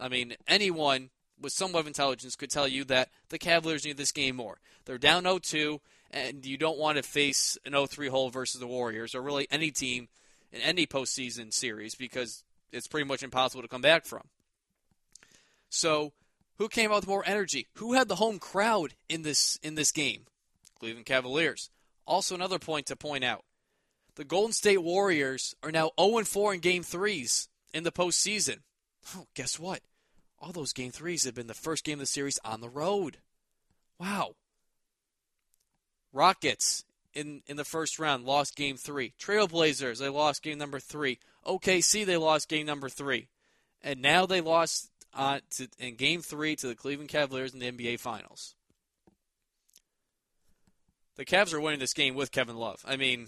I 0.00 0.08
mean, 0.08 0.34
anyone 0.46 1.10
with 1.40 1.52
somewhat 1.52 1.80
of 1.80 1.86
intelligence 1.86 2.36
could 2.36 2.50
tell 2.50 2.66
you 2.68 2.84
that 2.84 3.10
the 3.28 3.38
Cavaliers 3.38 3.84
need 3.84 3.96
this 3.96 4.12
game 4.12 4.36
more. 4.36 4.58
They're 4.84 4.98
down 4.98 5.24
0-2, 5.24 5.80
and 6.10 6.44
you 6.44 6.56
don't 6.56 6.78
want 6.78 6.96
to 6.96 7.02
face 7.02 7.58
an 7.64 7.72
0-3 7.72 8.08
hole 8.08 8.30
versus 8.30 8.60
the 8.60 8.66
Warriors 8.66 9.14
or 9.14 9.22
really 9.22 9.46
any 9.50 9.70
team 9.70 10.08
in 10.52 10.60
any 10.60 10.86
postseason 10.86 11.52
series 11.52 11.94
because 11.94 12.42
it's 12.72 12.86
pretty 12.86 13.06
much 13.06 13.22
impossible 13.22 13.62
to 13.62 13.68
come 13.68 13.80
back 13.80 14.04
from. 14.04 14.22
So, 15.70 16.12
who 16.56 16.68
came 16.68 16.90
out 16.90 16.96
with 16.96 17.08
more 17.08 17.24
energy? 17.26 17.66
Who 17.74 17.92
had 17.92 18.08
the 18.08 18.16
home 18.16 18.38
crowd 18.38 18.94
in 19.08 19.22
this 19.22 19.58
in 19.62 19.74
this 19.74 19.92
game? 19.92 20.26
Cleveland 20.78 21.06
Cavaliers. 21.06 21.70
Also, 22.06 22.34
another 22.34 22.58
point 22.58 22.86
to 22.86 22.96
point 22.96 23.24
out: 23.24 23.44
the 24.16 24.24
Golden 24.24 24.52
State 24.52 24.82
Warriors 24.82 25.54
are 25.62 25.70
now 25.70 25.90
0-4 25.98 26.54
in 26.54 26.60
Game 26.60 26.82
Threes 26.82 27.48
in 27.72 27.84
the 27.84 27.92
postseason. 27.92 28.58
Oh, 29.16 29.26
guess 29.34 29.58
what? 29.58 29.80
All 30.40 30.52
those 30.52 30.72
Game 30.72 30.90
Threes 30.90 31.24
have 31.24 31.34
been 31.34 31.46
the 31.46 31.54
first 31.54 31.84
game 31.84 31.94
of 31.94 32.00
the 32.00 32.06
series 32.06 32.38
on 32.44 32.60
the 32.60 32.68
road. 32.68 33.18
Wow. 33.98 34.34
Rockets 36.12 36.84
in 37.14 37.42
in 37.46 37.56
the 37.56 37.64
first 37.64 37.98
round 37.98 38.24
lost 38.24 38.56
Game 38.56 38.76
Three. 38.76 39.14
Trailblazers 39.20 39.98
they 39.98 40.08
lost 40.08 40.42
Game 40.42 40.58
number 40.58 40.80
three. 40.80 41.18
OKC 41.48 42.04
they 42.04 42.16
lost 42.16 42.48
Game 42.48 42.66
number 42.66 42.88
three, 42.88 43.28
and 43.82 44.02
now 44.02 44.26
they 44.26 44.40
lost 44.40 44.90
uh, 45.14 45.40
to, 45.56 45.68
in 45.78 45.96
Game 45.96 46.20
Three 46.20 46.54
to 46.56 46.68
the 46.68 46.74
Cleveland 46.74 47.08
Cavaliers 47.08 47.54
in 47.54 47.60
the 47.60 47.70
NBA 47.70 47.98
Finals. 47.98 48.54
The 51.16 51.24
Cavs 51.24 51.52
are 51.52 51.60
winning 51.60 51.80
this 51.80 51.94
game 51.94 52.14
with 52.14 52.30
Kevin 52.30 52.56
Love. 52.56 52.84
I 52.86 52.96
mean, 52.96 53.26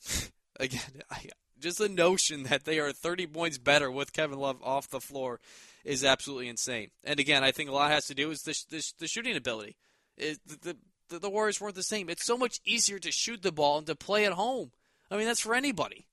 again, 0.60 0.80
I, 1.10 1.28
just 1.58 1.78
the 1.78 1.88
notion 1.88 2.42
that 2.44 2.64
they 2.64 2.78
are 2.78 2.92
30 2.92 3.26
points 3.28 3.56
better 3.56 3.90
with 3.90 4.12
Kevin 4.12 4.38
Love 4.38 4.58
off 4.62 4.90
the 4.90 5.00
floor 5.00 5.40
is 5.84 6.04
absolutely 6.04 6.48
insane. 6.48 6.90
And 7.04 7.18
again, 7.18 7.42
I 7.42 7.52
think 7.52 7.70
a 7.70 7.72
lot 7.72 7.90
has 7.90 8.06
to 8.08 8.14
do 8.14 8.28
with 8.28 8.44
the, 8.44 8.58
the, 8.68 8.92
the 8.98 9.08
shooting 9.08 9.36
ability. 9.36 9.76
It, 10.18 10.38
the, 10.46 10.76
the, 11.08 11.18
the 11.20 11.30
Warriors 11.30 11.60
weren't 11.60 11.74
the 11.74 11.82
same. 11.82 12.10
It's 12.10 12.24
so 12.24 12.36
much 12.36 12.60
easier 12.66 12.98
to 12.98 13.10
shoot 13.10 13.42
the 13.42 13.52
ball 13.52 13.78
and 13.78 13.86
to 13.86 13.94
play 13.94 14.26
at 14.26 14.32
home. 14.32 14.72
I 15.10 15.16
mean, 15.16 15.26
that's 15.26 15.40
for 15.40 15.54
anybody. 15.54 16.06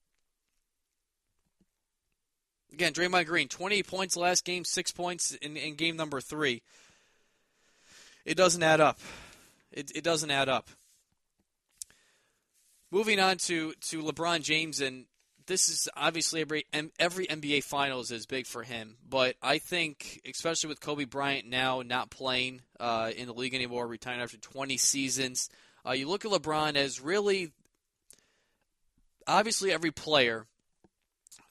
Again, 2.73 2.93
Draymond 2.93 3.25
Green, 3.25 3.47
28 3.47 3.87
points 3.87 4.17
last 4.17 4.45
game, 4.45 4.63
six 4.63 4.91
points 4.91 5.33
in, 5.33 5.57
in 5.57 5.75
game 5.75 5.95
number 5.95 6.21
three. 6.21 6.61
It 8.25 8.35
doesn't 8.35 8.61
add 8.61 8.79
up. 8.79 8.99
It, 9.71 9.91
it 9.95 10.03
doesn't 10.03 10.29
add 10.29 10.49
up. 10.49 10.69
Moving 12.91 13.19
on 13.19 13.37
to, 13.37 13.73
to 13.89 14.03
LeBron 14.03 14.41
James, 14.41 14.81
and 14.81 15.05
this 15.49 15.67
is 15.67 15.89
obviously 15.97 16.41
every 16.41 16.65
every 16.99 17.25
NBA 17.25 17.63
Finals 17.63 18.11
is 18.11 18.25
big 18.25 18.45
for 18.45 18.63
him, 18.63 18.97
but 19.07 19.35
I 19.41 19.57
think, 19.57 20.21
especially 20.29 20.69
with 20.69 20.79
Kobe 20.79 21.05
Bryant 21.05 21.47
now 21.47 21.81
not 21.81 22.11
playing 22.11 22.61
uh, 22.79 23.11
in 23.15 23.25
the 23.27 23.33
league 23.33 23.55
anymore, 23.55 23.87
retiring 23.87 24.21
after 24.21 24.37
20 24.37 24.77
seasons, 24.77 25.49
uh, 25.85 25.91
you 25.91 26.07
look 26.07 26.23
at 26.23 26.31
LeBron 26.31 26.75
as 26.75 27.01
really, 27.01 27.51
obviously, 29.27 29.71
every 29.71 29.91
player 29.91 30.45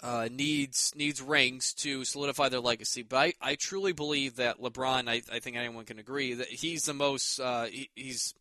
uh, 0.02 0.28
needs 0.30 0.92
needs 0.94 1.20
rings 1.20 1.74
to 1.74 2.04
solidify 2.04 2.48
their 2.48 2.60
legacy. 2.60 3.02
But 3.02 3.16
I, 3.16 3.32
I 3.40 3.54
truly 3.56 3.92
believe 3.92 4.36
that 4.36 4.60
LeBron, 4.60 5.08
I, 5.08 5.22
I 5.32 5.40
think 5.40 5.56
anyone 5.56 5.84
can 5.84 5.98
agree 5.98 6.34
that 6.34 6.48
he's 6.48 6.84
the 6.84 6.94
most 6.94 7.40
uh, 7.40 7.64
he, 7.64 7.90
he's 7.96 8.34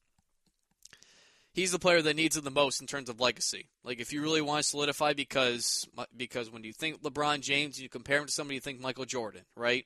he's 1.53 1.71
the 1.71 1.79
player 1.79 2.01
that 2.01 2.15
needs 2.15 2.37
it 2.37 2.43
the 2.43 2.51
most 2.51 2.79
in 2.79 2.87
terms 2.87 3.09
of 3.09 3.19
legacy. 3.19 3.69
Like 3.83 3.99
if 3.99 4.13
you 4.13 4.21
really 4.21 4.41
want 4.41 4.63
to 4.63 4.69
solidify, 4.69 5.13
because 5.13 5.87
because 6.15 6.51
when 6.51 6.63
you 6.63 6.73
think 6.73 7.01
LeBron 7.01 7.41
James, 7.41 7.81
you 7.81 7.89
compare 7.89 8.19
him 8.19 8.27
to 8.27 8.31
somebody, 8.31 8.55
you 8.55 8.61
think 8.61 8.79
Michael 8.79 9.05
Jordan, 9.05 9.43
right? 9.55 9.85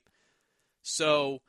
So 0.82 1.42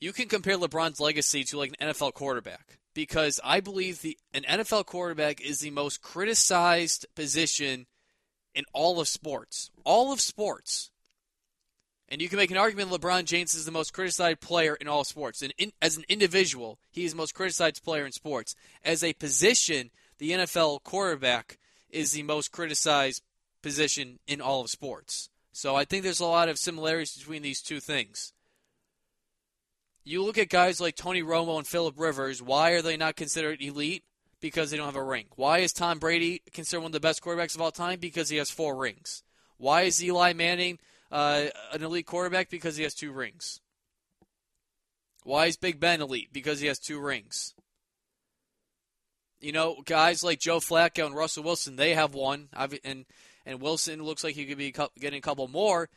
you 0.00 0.12
can 0.12 0.28
compare 0.28 0.58
LeBron's 0.58 0.98
legacy 0.98 1.44
to 1.44 1.58
like 1.58 1.74
an 1.78 1.90
NFL 1.90 2.14
quarterback 2.14 2.80
because 2.92 3.38
I 3.44 3.60
believe 3.60 4.02
the 4.02 4.18
an 4.34 4.42
NFL 4.42 4.86
quarterback 4.86 5.40
is 5.40 5.60
the 5.60 5.70
most 5.70 6.02
criticized 6.02 7.06
position 7.14 7.86
in 8.54 8.64
all 8.72 9.00
of 9.00 9.08
sports. 9.08 9.70
All 9.84 10.12
of 10.12 10.20
sports. 10.20 10.90
And 12.08 12.20
you 12.20 12.28
can 12.28 12.36
make 12.36 12.50
an 12.50 12.58
argument 12.58 12.90
LeBron 12.90 13.24
James 13.24 13.54
is 13.54 13.64
the 13.64 13.72
most 13.72 13.94
criticized 13.94 14.40
player 14.40 14.74
in 14.74 14.86
all 14.86 15.02
sports. 15.02 15.40
And 15.40 15.54
in, 15.56 15.72
as 15.80 15.96
an 15.96 16.04
individual, 16.08 16.78
he 16.90 17.04
is 17.04 17.12
the 17.12 17.16
most 17.16 17.34
criticized 17.34 17.82
player 17.82 18.04
in 18.04 18.12
sports. 18.12 18.54
As 18.84 19.02
a 19.02 19.14
position, 19.14 19.90
the 20.18 20.32
NFL 20.32 20.82
quarterback 20.82 21.58
is 21.88 22.12
the 22.12 22.22
most 22.22 22.52
criticized 22.52 23.22
position 23.62 24.18
in 24.26 24.40
all 24.40 24.60
of 24.60 24.68
sports. 24.68 25.30
So 25.52 25.74
I 25.74 25.84
think 25.84 26.02
there's 26.02 26.20
a 26.20 26.26
lot 26.26 26.48
of 26.48 26.58
similarities 26.58 27.16
between 27.16 27.42
these 27.42 27.62
two 27.62 27.80
things. 27.80 28.32
You 30.04 30.22
look 30.22 30.36
at 30.36 30.48
guys 30.48 30.80
like 30.80 30.96
Tony 30.96 31.22
Romo 31.22 31.58
and 31.58 31.66
Philip 31.66 31.98
Rivers, 31.98 32.42
why 32.42 32.72
are 32.72 32.82
they 32.82 32.96
not 32.96 33.16
considered 33.16 33.62
elite? 33.62 34.04
Because 34.42 34.70
they 34.70 34.76
don't 34.76 34.86
have 34.86 34.96
a 34.96 35.02
ring. 35.02 35.24
Why 35.36 35.58
is 35.60 35.72
Tom 35.72 35.98
Brady 35.98 36.42
considered 36.52 36.80
one 36.80 36.88
of 36.90 36.92
the 36.92 37.00
best 37.00 37.22
quarterbacks 37.22 37.54
of 37.54 37.62
all 37.62 37.72
time? 37.72 37.98
Because 37.98 38.28
he 38.28 38.36
has 38.36 38.50
four 38.50 38.76
rings. 38.76 39.22
Why 39.56 39.82
is 39.82 40.04
Eli 40.04 40.34
Manning 40.34 40.78
uh, 41.12 41.44
an 41.72 41.82
elite 41.82 42.06
quarterback 42.06 42.48
because 42.48 42.76
he 42.76 42.82
has 42.82 42.94
two 42.94 43.12
rings. 43.12 43.60
Why 45.24 45.46
is 45.46 45.56
Big 45.56 45.78
Ben 45.78 46.00
elite? 46.00 46.32
Because 46.32 46.58
he 46.58 46.66
has 46.66 46.78
two 46.78 46.98
rings. 46.98 47.54
You 49.40 49.52
know, 49.52 49.82
guys 49.84 50.24
like 50.24 50.40
Joe 50.40 50.58
Flacco 50.58 51.04
and 51.04 51.14
Russell 51.14 51.44
Wilson, 51.44 51.76
they 51.76 51.94
have 51.94 52.14
one, 52.14 52.48
and 52.84 53.04
and 53.44 53.60
Wilson 53.60 54.02
looks 54.02 54.24
like 54.24 54.34
he 54.34 54.46
could 54.46 54.58
be 54.58 54.74
getting 54.98 55.18
a 55.18 55.22
couple 55.22 55.46
more. 55.48 55.90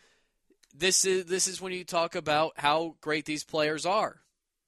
This 0.74 1.06
is 1.06 1.26
this 1.26 1.48
is 1.48 1.62
when 1.62 1.72
you 1.72 1.86
talk 1.86 2.16
about 2.16 2.54
how 2.58 2.96
great 3.02 3.26
these 3.26 3.44
players 3.44 3.86
are. 3.86 4.22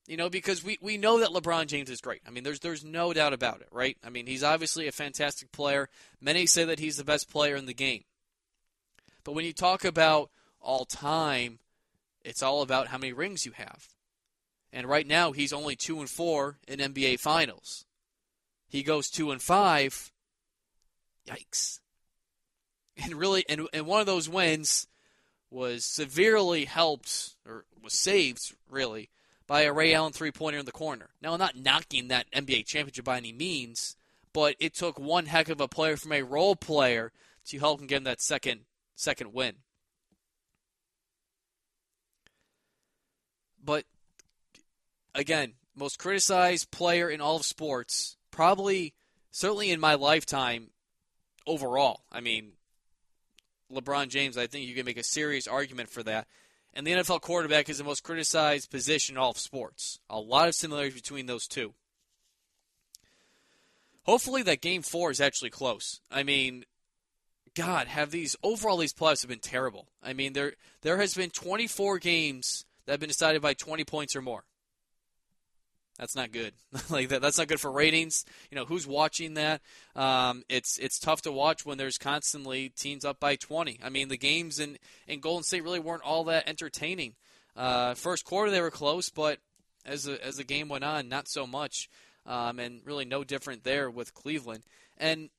You 0.08 0.16
know, 0.16 0.30
because 0.30 0.64
we, 0.64 0.78
we 0.82 0.98
know 0.98 1.20
that 1.20 1.30
LeBron 1.30 1.68
James 1.68 1.90
is 1.90 2.00
great. 2.00 2.22
I 2.26 2.32
mean, 2.32 2.46
there's 2.46 2.62
there's 2.62 2.86
no 2.86 3.12
doubt 3.12 3.34
about 3.34 3.60
it, 3.60 3.68
right? 3.72 3.98
I 4.06 4.10
mean, 4.10 4.26
he's 4.26 4.44
obviously 4.44 4.88
a 4.88 4.94
fantastic 4.94 5.52
player. 5.52 5.90
Many 6.22 6.46
say 6.46 6.64
that 6.64 6.80
he's 6.80 6.96
the 6.96 7.04
best 7.04 7.30
player 7.30 7.58
in 7.58 7.66
the 7.66 7.74
game. 7.74 8.06
But 9.26 9.34
when 9.34 9.44
you 9.44 9.52
talk 9.52 9.84
about 9.84 10.30
all 10.62 10.86
time, 10.86 11.60
it's 12.24 12.42
all 12.42 12.62
about 12.62 12.88
how 12.88 12.98
many 12.98 13.12
rings 13.12 13.46
you 13.46 13.52
have. 13.52 13.90
And 14.72 14.88
right 14.88 15.06
now, 15.06 15.34
he's 15.34 15.52
only 15.52 15.76
two 15.76 16.00
and 16.00 16.10
four 16.10 16.58
in 16.70 16.80
NBA 16.80 17.20
Finals. 17.20 17.86
He 18.70 18.84
goes 18.84 19.10
two 19.10 19.32
and 19.32 19.42
five. 19.42 20.12
Yikes! 21.28 21.80
And 23.04 23.14
really, 23.16 23.46
and, 23.48 23.68
and 23.74 23.86
one 23.86 24.00
of 24.00 24.08
those 24.08 24.28
wins 24.30 24.88
was 25.52 25.86
severely 25.86 26.66
helped 26.66 27.36
or 27.46 27.66
was 27.84 27.94
saved 27.94 28.56
really 28.72 29.10
by 29.48 29.62
a 29.62 29.74
Ray 29.74 29.94
Allen 29.94 30.14
three 30.14 30.32
pointer 30.32 30.60
in 30.60 30.66
the 30.66 30.72
corner. 30.72 31.10
Now, 31.22 31.34
I'm 31.34 31.40
not 31.40 31.56
knocking 31.56 32.10
that 32.10 32.30
NBA 32.32 32.66
championship 32.66 33.06
by 33.06 33.18
any 33.18 33.32
means, 33.32 33.96
but 34.34 34.56
it 34.60 34.76
took 34.76 35.00
one 35.00 35.26
heck 35.26 35.50
of 35.50 35.62
a 35.62 35.68
player 35.68 35.98
from 35.98 36.12
a 36.12 36.22
role 36.22 36.56
player 36.56 37.12
to 37.46 37.60
help 37.60 37.80
him 37.80 37.88
get 37.88 37.98
him 37.98 38.04
that 38.04 38.22
second 38.22 38.62
second 38.96 39.34
win. 39.34 39.56
But 43.64 43.86
again, 45.16 45.54
most 45.76 46.00
criticized 46.00 46.72
player 46.72 47.10
in 47.10 47.22
all 47.22 47.38
of 47.38 47.46
sports, 47.46 48.18
probably, 48.32 48.94
certainly 49.32 49.72
in 49.72 49.80
my 49.80 49.96
lifetime 49.96 50.72
overall. 51.46 52.02
I 52.12 52.22
mean, 52.22 52.54
LeBron 53.72 54.10
James, 54.10 54.38
I 54.38 54.48
think 54.48 54.68
you 54.68 54.76
can 54.76 54.86
make 54.86 54.98
a 54.98 55.04
serious 55.04 55.48
argument 55.48 55.90
for 55.90 56.04
that. 56.04 56.28
And 56.78 56.86
the 56.86 56.92
NFL 56.92 57.22
quarterback 57.22 57.70
is 57.70 57.80
the 57.80 57.84
most 57.84 58.04
criticized 58.04 58.70
position 58.70 59.16
in 59.16 59.18
all 59.18 59.32
of 59.32 59.40
sports. 59.40 60.00
A 60.12 60.20
lot 60.20 60.48
of 60.48 60.54
similarities 60.54 61.02
between 61.02 61.26
those 61.26 61.48
two. 61.48 61.74
Hopefully, 64.04 64.44
that 64.44 64.62
game 64.62 64.84
four 64.84 65.10
is 65.10 65.20
actually 65.20 65.50
close. 65.50 66.02
I 66.12 66.22
mean, 66.22 66.66
God, 67.56 67.88
have 67.88 68.12
these 68.12 68.36
overall 68.44 68.78
these 68.78 68.94
playoffs 68.94 69.24
have 69.24 69.30
been 69.30 69.40
terrible. 69.40 69.88
I 70.04 70.14
mean, 70.14 70.34
there 70.34 70.54
there 70.84 70.98
has 70.98 71.16
been 71.16 71.32
24 71.32 71.98
games 71.98 72.64
that 72.86 72.92
have 72.92 73.00
been 73.00 73.10
decided 73.10 73.42
by 73.42 73.56
20 73.56 73.84
points 73.84 74.16
or 74.16 74.22
more. 74.22 74.44
That's 76.00 76.16
not 76.16 76.32
good. 76.32 76.54
like 76.90 77.10
that, 77.10 77.22
that's 77.22 77.38
not 77.38 77.48
good 77.48 77.60
for 77.60 77.72
ratings. 77.72 78.26
You 78.52 78.56
know 78.56 78.66
who's 78.66 78.86
watching 78.86 79.34
that? 79.36 79.62
Um, 79.96 80.44
it's 80.50 80.78
it's 80.78 81.00
tough 81.00 81.22
to 81.24 81.32
watch 81.32 81.66
when 81.66 81.78
there's 81.78 81.98
constantly 81.98 82.70
teams 82.70 83.04
up 83.04 83.20
by 83.20 83.36
20. 83.36 83.80
I 83.84 83.90
mean, 83.90 84.08
the 84.10 84.18
games 84.18 84.60
in 84.60 84.78
in 85.08 85.20
Golden 85.20 85.44
State 85.44 85.64
really 85.64 85.80
weren't 85.80 86.04
all 86.04 86.26
that 86.26 86.48
entertaining. 86.48 87.16
Uh, 87.56 87.96
first 87.96 88.26
quarter 88.26 88.52
they 88.52 88.62
were 88.62 88.72
close, 88.72 89.10
but 89.10 89.40
as 89.86 90.04
the, 90.04 90.24
as 90.24 90.36
the 90.38 90.44
game 90.44 90.70
went 90.70 90.84
on, 90.84 91.10
not 91.10 91.28
so 91.28 91.48
much. 91.48 91.90
Um, 92.26 92.60
and 92.60 92.82
really 92.84 93.06
no 93.06 93.24
different 93.24 93.64
there 93.64 93.90
with 93.90 94.14
Cleveland. 94.14 94.64
And 94.98 95.30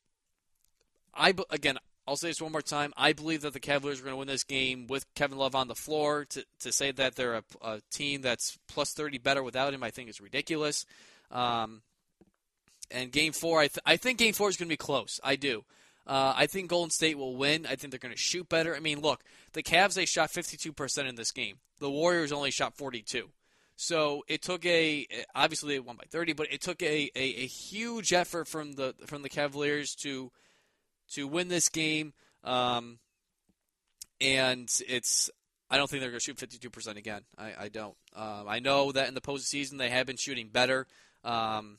I 1.14 1.34
again, 1.50 1.78
I'll 2.08 2.16
say 2.16 2.28
this 2.28 2.40
one 2.40 2.52
more 2.52 2.62
time. 2.62 2.94
I 2.96 3.12
believe 3.12 3.42
that 3.42 3.52
the 3.52 3.60
Cavaliers 3.60 4.00
are 4.00 4.04
going 4.04 4.14
to 4.14 4.18
win 4.18 4.28
this 4.28 4.44
game 4.44 4.86
with 4.86 5.12
Kevin 5.14 5.36
Love 5.36 5.54
on 5.54 5.68
the 5.68 5.74
floor. 5.74 6.24
To, 6.30 6.44
to 6.60 6.72
say 6.72 6.90
that 6.90 7.16
they're 7.16 7.34
a, 7.34 7.44
a 7.60 7.80
team 7.90 8.22
that's 8.22 8.58
plus 8.66 8.94
30 8.94 9.18
better 9.18 9.42
without 9.42 9.74
him, 9.74 9.82
I 9.82 9.90
think 9.90 10.08
is 10.08 10.20
ridiculous. 10.20 10.86
Um, 11.30 11.82
and 12.90 13.12
game 13.12 13.32
four, 13.32 13.60
I, 13.60 13.68
th- 13.68 13.82
I 13.84 13.98
think 13.98 14.18
game 14.18 14.32
four 14.32 14.48
is 14.48 14.56
going 14.56 14.68
to 14.68 14.72
be 14.72 14.78
close. 14.78 15.20
I 15.22 15.36
do. 15.36 15.64
Uh, 16.06 16.32
I 16.34 16.46
think 16.46 16.70
Golden 16.70 16.90
State 16.90 17.18
will 17.18 17.36
win. 17.36 17.66
I 17.66 17.76
think 17.76 17.90
they're 17.90 17.98
going 17.98 18.14
to 18.14 18.20
shoot 18.20 18.48
better. 18.48 18.74
I 18.74 18.80
mean, 18.80 19.00
look, 19.00 19.20
the 19.52 19.62
Cavs 19.62 19.92
they 19.92 20.06
shot 20.06 20.30
52% 20.30 21.06
in 21.06 21.14
this 21.14 21.30
game. 21.30 21.58
The 21.80 21.90
Warriors 21.90 22.32
only 22.32 22.50
shot 22.50 22.74
42. 22.74 23.28
So 23.76 24.24
it 24.26 24.42
took 24.42 24.64
a 24.66 25.06
obviously 25.34 25.74
they 25.74 25.78
won 25.80 25.96
by 25.96 26.04
30, 26.08 26.32
but 26.32 26.50
it 26.50 26.62
took 26.62 26.82
a, 26.82 27.10
a, 27.14 27.22
a 27.22 27.46
huge 27.46 28.12
effort 28.12 28.48
from 28.48 28.72
the 28.72 28.94
from 29.06 29.22
the 29.22 29.28
Cavaliers 29.28 29.94
to 29.96 30.32
to 31.12 31.26
win 31.26 31.48
this 31.48 31.68
game. 31.68 32.12
Um, 32.44 32.98
and 34.20 34.70
it's 34.88 35.30
I 35.70 35.76
don't 35.76 35.88
think 35.88 36.00
they're 36.00 36.10
going 36.10 36.20
to 36.20 36.24
shoot 36.24 36.36
52% 36.36 36.96
again. 36.96 37.22
I, 37.36 37.52
I 37.60 37.68
don't. 37.68 37.94
Um, 38.16 38.46
I 38.48 38.58
know 38.58 38.92
that 38.92 39.08
in 39.08 39.14
the 39.14 39.20
postseason 39.20 39.78
they 39.78 39.90
have 39.90 40.06
been 40.06 40.16
shooting 40.16 40.48
better. 40.48 40.86
Um, 41.24 41.78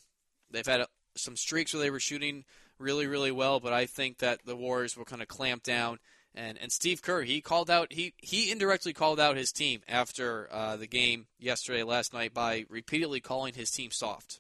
they've 0.51 0.65
had 0.65 0.81
a, 0.81 0.87
some 1.15 1.35
streaks 1.35 1.73
where 1.73 1.81
they 1.81 1.89
were 1.89 1.99
shooting 1.99 2.45
really, 2.77 3.07
really 3.07 3.31
well, 3.31 3.59
but 3.59 3.73
I 3.73 3.87
think 3.87 4.19
that 4.19 4.45
the 4.45 4.55
Warriors 4.55 4.95
will 4.95 5.05
kind 5.05 5.21
of 5.21 5.27
clamp 5.27 5.63
down. 5.63 5.99
And 6.35 6.59
and 6.59 6.71
Steve 6.71 7.01
Kerr, 7.01 7.23
he 7.23 7.41
called 7.41 7.71
out 7.71 7.91
he 7.91 8.13
he 8.17 8.51
indirectly 8.51 8.93
called 8.93 9.19
out 9.19 9.35
his 9.35 9.51
team 9.51 9.81
after 9.87 10.47
uh, 10.51 10.77
the 10.77 10.85
game 10.85 11.25
yesterday, 11.39 11.81
last 11.81 12.13
night, 12.13 12.35
by 12.35 12.65
repeatedly 12.69 13.19
calling 13.19 13.55
his 13.55 13.71
team 13.71 13.89
soft. 13.89 14.39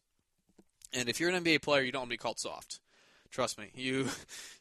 And 0.93 1.09
if 1.09 1.19
you're 1.19 1.31
an 1.31 1.43
NBA 1.43 1.63
player, 1.63 1.81
you 1.81 1.91
don't 1.91 2.01
want 2.01 2.09
to 2.11 2.13
be 2.13 2.17
called 2.17 2.39
soft. 2.39 2.79
Trust 3.31 3.59
me, 3.59 3.69
you 3.75 4.07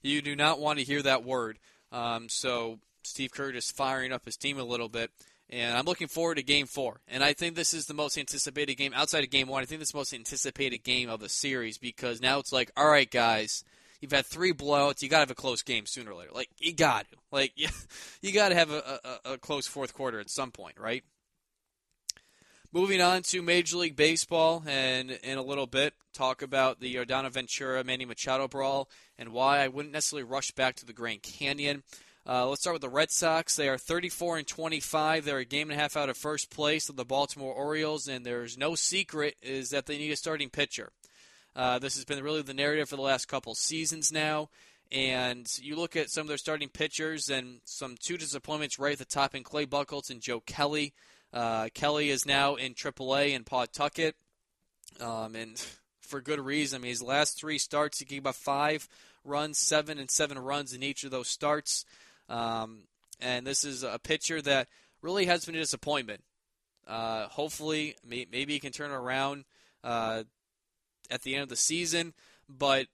you 0.02 0.22
do 0.22 0.36
not 0.36 0.60
want 0.60 0.78
to 0.78 0.84
hear 0.84 1.02
that 1.02 1.24
word. 1.24 1.58
Um, 1.92 2.28
so 2.28 2.78
Steve 3.02 3.32
Kerr 3.32 3.52
just 3.52 3.76
firing 3.76 4.12
up 4.12 4.24
his 4.24 4.36
team 4.36 4.58
a 4.58 4.64
little 4.64 4.88
bit. 4.88 5.10
And 5.50 5.76
I'm 5.76 5.86
looking 5.86 6.08
forward 6.08 6.34
to 6.34 6.42
game 6.42 6.66
four. 6.66 7.00
And 7.08 7.24
I 7.24 7.32
think 7.32 7.54
this 7.54 7.72
is 7.72 7.86
the 7.86 7.94
most 7.94 8.18
anticipated 8.18 8.74
game 8.74 8.92
outside 8.94 9.24
of 9.24 9.30
game 9.30 9.48
one. 9.48 9.62
I 9.62 9.66
think 9.66 9.78
this 9.78 9.88
is 9.88 9.92
the 9.92 9.98
most 9.98 10.12
anticipated 10.12 10.84
game 10.84 11.08
of 11.08 11.20
the 11.20 11.28
series 11.28 11.78
because 11.78 12.20
now 12.20 12.38
it's 12.38 12.52
like, 12.52 12.70
all 12.76 12.88
right, 12.88 13.10
guys, 13.10 13.64
you've 14.00 14.12
had 14.12 14.26
three 14.26 14.52
blowouts. 14.52 15.02
You 15.02 15.08
got 15.08 15.18
to 15.18 15.22
have 15.22 15.30
a 15.30 15.34
close 15.34 15.62
game 15.62 15.86
sooner 15.86 16.10
or 16.10 16.16
later. 16.16 16.32
Like, 16.34 16.50
you 16.58 16.74
got 16.74 17.10
to. 17.10 17.16
Like, 17.32 17.52
you, 17.56 17.68
you 18.20 18.32
got 18.32 18.50
to 18.50 18.56
have 18.56 18.70
a, 18.70 19.00
a, 19.24 19.32
a 19.32 19.38
close 19.38 19.66
fourth 19.66 19.94
quarter 19.94 20.20
at 20.20 20.28
some 20.28 20.50
point, 20.50 20.78
right? 20.78 21.02
Moving 22.70 23.00
on 23.00 23.22
to 23.22 23.40
Major 23.40 23.78
League 23.78 23.96
Baseball, 23.96 24.62
and 24.66 25.10
in 25.10 25.38
a 25.38 25.42
little 25.42 25.66
bit, 25.66 25.94
talk 26.12 26.42
about 26.42 26.80
the 26.80 26.96
Yordano 26.96 27.32
Ventura 27.32 27.82
Manny 27.82 28.04
Machado 28.04 28.46
brawl 28.46 28.90
and 29.18 29.30
why 29.30 29.60
I 29.60 29.68
wouldn't 29.68 29.94
necessarily 29.94 30.28
rush 30.28 30.50
back 30.50 30.76
to 30.76 30.84
the 30.84 30.92
Grand 30.92 31.22
Canyon. 31.22 31.82
Uh, 32.28 32.46
let's 32.46 32.60
start 32.60 32.74
with 32.74 32.82
the 32.82 32.90
Red 32.90 33.10
Sox. 33.10 33.56
They 33.56 33.70
are 33.70 33.78
34 33.78 34.36
and 34.36 34.46
25. 34.46 35.24
They're 35.24 35.38
a 35.38 35.46
game 35.46 35.70
and 35.70 35.80
a 35.80 35.82
half 35.82 35.96
out 35.96 36.10
of 36.10 36.18
first 36.18 36.50
place 36.50 36.90
of 36.90 36.96
the 36.96 37.06
Baltimore 37.06 37.54
Orioles, 37.54 38.06
and 38.06 38.26
there's 38.26 38.58
no 38.58 38.74
secret 38.74 39.36
is 39.40 39.70
that 39.70 39.86
they 39.86 39.96
need 39.96 40.10
a 40.10 40.16
starting 40.16 40.50
pitcher. 40.50 40.92
Uh, 41.56 41.78
this 41.78 41.94
has 41.94 42.04
been 42.04 42.22
really 42.22 42.42
the 42.42 42.52
narrative 42.52 42.90
for 42.90 42.96
the 42.96 43.02
last 43.02 43.28
couple 43.28 43.54
seasons 43.54 44.12
now. 44.12 44.50
And 44.92 45.50
you 45.58 45.74
look 45.74 45.96
at 45.96 46.10
some 46.10 46.22
of 46.22 46.28
their 46.28 46.36
starting 46.36 46.68
pitchers, 46.68 47.30
and 47.30 47.62
some 47.64 47.94
two 47.98 48.18
disappointments 48.18 48.78
right 48.78 48.92
at 48.92 48.98
the 48.98 49.06
top 49.06 49.34
in 49.34 49.42
Clay 49.42 49.64
Buchholz 49.64 50.10
and 50.10 50.20
Joe 50.20 50.40
Kelly. 50.40 50.92
Uh, 51.32 51.68
Kelly 51.74 52.10
is 52.10 52.24
now 52.24 52.54
in 52.54 52.74
AAA 52.74 53.34
in 53.34 53.44
Pawtucket, 53.44 54.14
um, 55.00 55.34
and 55.34 55.62
for 56.00 56.20
good 56.20 56.40
reason. 56.40 56.80
I 56.80 56.82
mean, 56.82 56.90
his 56.90 57.02
last 57.02 57.38
three 57.38 57.58
starts, 57.58 57.98
he 57.98 58.04
gave 58.04 58.26
up 58.26 58.34
five 58.34 58.88
runs, 59.24 59.58
seven 59.58 59.98
and 59.98 60.10
seven 60.10 60.38
runs 60.38 60.72
in 60.72 60.82
each 60.82 61.04
of 61.04 61.10
those 61.10 61.28
starts. 61.28 61.84
Um, 62.28 62.84
and 63.20 63.46
this 63.46 63.64
is 63.64 63.82
a 63.82 63.98
pitcher 64.02 64.40
that 64.42 64.68
really 65.02 65.26
has 65.26 65.44
been 65.44 65.54
a 65.54 65.58
disappointment. 65.58 66.22
Uh, 66.86 67.28
hopefully, 67.28 67.96
may, 68.06 68.26
maybe 68.30 68.54
he 68.54 68.60
can 68.60 68.72
turn 68.72 68.90
around 68.90 69.44
uh, 69.84 70.22
at 71.10 71.22
the 71.22 71.34
end 71.34 71.42
of 71.42 71.48
the 71.48 71.56
season. 71.56 72.14
But 72.48 72.86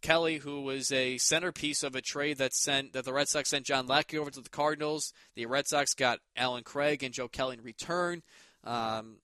Kelly, 0.00 0.38
who 0.38 0.62
was 0.62 0.92
a 0.92 1.18
centerpiece 1.18 1.82
of 1.82 1.94
a 1.94 2.00
trade 2.00 2.38
that 2.38 2.54
sent 2.54 2.92
that 2.92 3.04
the 3.04 3.12
Red 3.12 3.28
Sox 3.28 3.50
sent 3.50 3.66
John 3.66 3.86
Lackey 3.86 4.18
over 4.18 4.30
to 4.30 4.40
the 4.40 4.48
Cardinals, 4.48 5.12
the 5.34 5.46
Red 5.46 5.66
Sox 5.66 5.94
got 5.94 6.20
Allen 6.36 6.64
Craig 6.64 7.02
and 7.02 7.14
Joe 7.14 7.28
Kelly 7.28 7.56
in 7.56 7.62
return. 7.62 8.22
Um, 8.64 9.16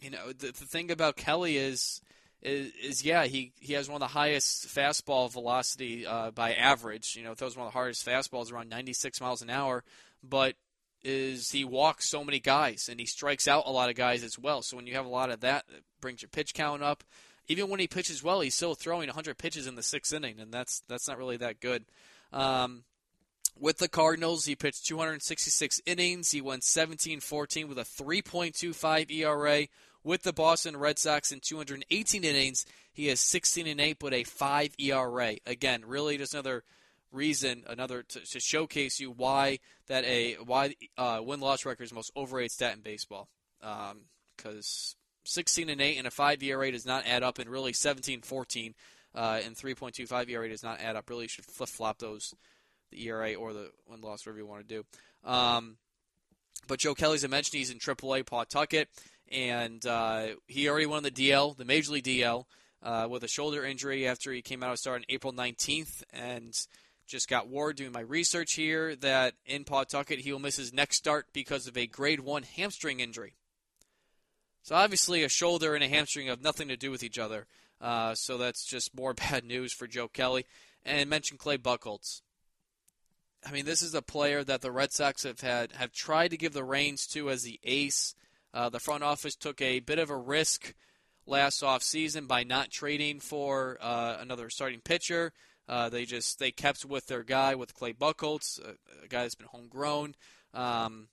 you 0.00 0.10
know, 0.10 0.28
the, 0.32 0.46
the 0.48 0.66
thing 0.66 0.90
about 0.90 1.16
Kelly 1.16 1.56
is 1.56 2.00
is, 2.42 2.72
is, 2.82 3.04
yeah, 3.04 3.24
he, 3.24 3.52
he 3.60 3.74
has 3.74 3.88
one 3.88 4.02
of 4.02 4.08
the 4.08 4.14
highest 4.14 4.66
fastball 4.66 5.30
velocity 5.30 6.04
uh, 6.04 6.32
by 6.32 6.54
average. 6.54 7.14
You 7.14 7.22
know, 7.22 7.34
throws 7.34 7.56
one 7.56 7.66
of 7.66 7.72
the 7.72 7.78
hardest 7.78 8.04
fastballs 8.04 8.52
around 8.52 8.68
96 8.68 9.20
miles 9.20 9.42
an 9.42 9.50
hour, 9.50 9.84
but 10.24 10.56
is 11.04 11.50
he 11.50 11.64
walks 11.64 12.08
so 12.08 12.24
many 12.24 12.38
guys 12.38 12.88
and 12.88 12.98
he 13.00 13.06
strikes 13.06 13.48
out 13.48 13.64
a 13.66 13.70
lot 13.70 13.90
of 13.90 13.96
guys 13.96 14.22
as 14.22 14.38
well. 14.38 14.62
So 14.62 14.76
when 14.76 14.86
you 14.86 14.94
have 14.94 15.06
a 15.06 15.10
lot 15.10 15.30
of 15.30 15.40
that, 15.40 15.64
it 15.68 15.82
brings 16.00 16.22
your 16.22 16.28
pitch 16.28 16.54
count 16.54 16.82
up. 16.82 17.04
Even 17.48 17.68
when 17.68 17.80
he 17.80 17.88
pitches 17.88 18.22
well, 18.22 18.40
he's 18.40 18.54
still 18.54 18.74
throwing 18.74 19.08
100 19.08 19.36
pitches 19.36 19.66
in 19.66 19.74
the 19.74 19.82
sixth 19.82 20.12
inning, 20.12 20.40
and 20.40 20.52
that's 20.52 20.82
that's 20.88 21.08
not 21.08 21.18
really 21.18 21.36
that 21.38 21.60
good. 21.60 21.84
Um, 22.32 22.84
with 23.58 23.78
the 23.78 23.88
Cardinals, 23.88 24.44
he 24.44 24.56
pitched 24.56 24.86
266 24.86 25.80
innings. 25.84 26.30
He 26.30 26.40
went 26.40 26.62
17-14 26.62 27.68
with 27.68 27.78
a 27.78 27.82
3.25 27.82 29.10
ERA, 29.10 29.66
with 30.02 30.22
the 30.22 30.32
Boston 30.32 30.76
Red 30.76 30.98
Sox 30.98 31.32
in 31.32 31.40
218 31.40 32.24
innings. 32.24 32.64
He 32.92 33.08
has 33.08 33.20
16 33.20 33.66
and 33.66 33.80
8, 33.80 33.98
but 33.98 34.14
a 34.14 34.24
5 34.24 34.74
ERA. 34.78 35.36
Again, 35.46 35.84
really 35.86 36.16
just 36.18 36.34
another 36.34 36.64
reason, 37.12 37.64
another 37.68 38.02
to, 38.02 38.20
to 38.20 38.40
showcase 38.40 38.98
you 38.98 39.10
why 39.10 39.58
that 39.86 40.04
a 40.04 40.34
why 40.44 40.74
uh, 40.96 41.20
win 41.22 41.40
loss 41.40 41.64
record 41.64 41.84
is 41.84 41.90
the 41.90 41.94
most 41.94 42.12
overrated 42.16 42.50
stat 42.50 42.74
in 42.74 42.80
baseball. 42.80 43.28
Because 43.60 44.96
um, 44.96 45.01
16 45.24 45.68
and 45.68 45.80
8 45.80 45.98
and 45.98 46.06
a 46.06 46.10
5 46.10 46.42
ERA 46.42 46.72
does 46.72 46.86
not 46.86 47.06
add 47.06 47.22
up, 47.22 47.38
and 47.38 47.48
really 47.48 47.72
17 47.72 48.22
14 48.22 48.74
uh, 49.14 49.40
and 49.44 49.56
3.25 49.56 50.30
ERA 50.30 50.48
does 50.48 50.62
not 50.62 50.80
add 50.80 50.96
up. 50.96 51.08
Really 51.08 51.28
should 51.28 51.44
flip 51.44 51.68
flop 51.68 51.98
those 51.98 52.34
the 52.90 53.08
ERA 53.08 53.34
or 53.34 53.52
the 53.52 53.70
win 53.88 54.00
loss, 54.00 54.26
whatever 54.26 54.38
you 54.38 54.46
want 54.46 54.68
to 54.68 54.74
do. 54.74 55.28
Um, 55.28 55.76
but 56.68 56.78
Joe 56.78 56.94
Kelly's 56.94 57.24
I 57.24 57.28
mentioned 57.28 57.58
he's 57.58 57.70
in 57.70 57.78
AAA 57.78 58.26
Pawtucket 58.26 58.88
and 59.30 59.84
uh, 59.86 60.26
he 60.46 60.68
already 60.68 60.86
won 60.86 61.02
the 61.02 61.10
DL, 61.10 61.56
the 61.56 61.64
Major 61.64 61.92
League 61.92 62.04
DL, 62.04 62.44
uh, 62.82 63.06
with 63.10 63.24
a 63.24 63.28
shoulder 63.28 63.64
injury 63.64 64.06
after 64.06 64.32
he 64.32 64.42
came 64.42 64.62
out 64.62 64.72
of 64.72 64.78
start 64.78 65.00
on 65.00 65.04
April 65.08 65.32
19th, 65.32 66.02
and 66.12 66.66
just 67.06 67.28
got 67.28 67.48
word 67.48 67.76
doing 67.76 67.92
my 67.92 68.00
research 68.00 68.54
here 68.54 68.94
that 68.96 69.34
in 69.46 69.64
Pawtucket 69.64 70.20
he 70.20 70.32
will 70.32 70.38
miss 70.38 70.56
his 70.56 70.72
next 70.72 70.96
start 70.96 71.26
because 71.32 71.66
of 71.66 71.76
a 71.76 71.86
Grade 71.86 72.20
One 72.20 72.42
hamstring 72.42 73.00
injury. 73.00 73.34
So 74.62 74.74
obviously, 74.74 75.22
a 75.22 75.28
shoulder 75.28 75.74
and 75.74 75.82
a 75.82 75.88
hamstring 75.88 76.28
have 76.28 76.42
nothing 76.42 76.68
to 76.68 76.76
do 76.76 76.90
with 76.90 77.02
each 77.02 77.18
other. 77.18 77.46
Uh, 77.80 78.14
so 78.14 78.38
that's 78.38 78.64
just 78.64 78.94
more 78.94 79.14
bad 79.30 79.44
news 79.44 79.72
for 79.72 79.86
Joe 79.86 80.08
Kelly. 80.08 80.46
And 80.84 81.08
mention 81.08 81.38
Clay 81.38 81.58
Buchholz. 81.58 82.22
I 83.44 83.50
mean, 83.50 83.64
this 83.64 83.82
is 83.82 83.94
a 83.94 84.02
player 84.02 84.44
that 84.44 84.60
the 84.60 84.70
Red 84.70 84.92
Sox 84.92 85.24
have 85.24 85.40
had 85.40 85.72
have 85.72 85.92
tried 85.92 86.28
to 86.28 86.36
give 86.36 86.52
the 86.52 86.64
reins 86.64 87.06
to 87.08 87.30
as 87.30 87.42
the 87.42 87.58
ace 87.64 88.14
uh, 88.54 88.68
the 88.68 88.80
front 88.80 89.02
office 89.02 89.34
took 89.34 89.60
a 89.60 89.80
bit 89.80 89.98
of 89.98 90.10
a 90.10 90.16
risk 90.16 90.74
last 91.26 91.62
offseason 91.62 92.28
by 92.28 92.44
not 92.44 92.70
trading 92.70 93.20
for 93.20 93.78
uh, 93.80 94.16
another 94.20 94.50
starting 94.50 94.80
pitcher. 94.80 95.32
Uh, 95.68 95.88
they 95.88 96.04
just 96.04 96.38
they 96.38 96.50
kept 96.50 96.84
with 96.84 97.06
their 97.06 97.22
guy 97.22 97.54
with 97.54 97.74
Clay 97.74 97.92
Buchholz, 97.92 98.60
a, 98.60 98.70
a 99.04 99.08
guy 99.08 99.22
that's 99.22 99.34
been 99.34 99.46
homegrown, 99.46 100.14
um, 100.52 101.08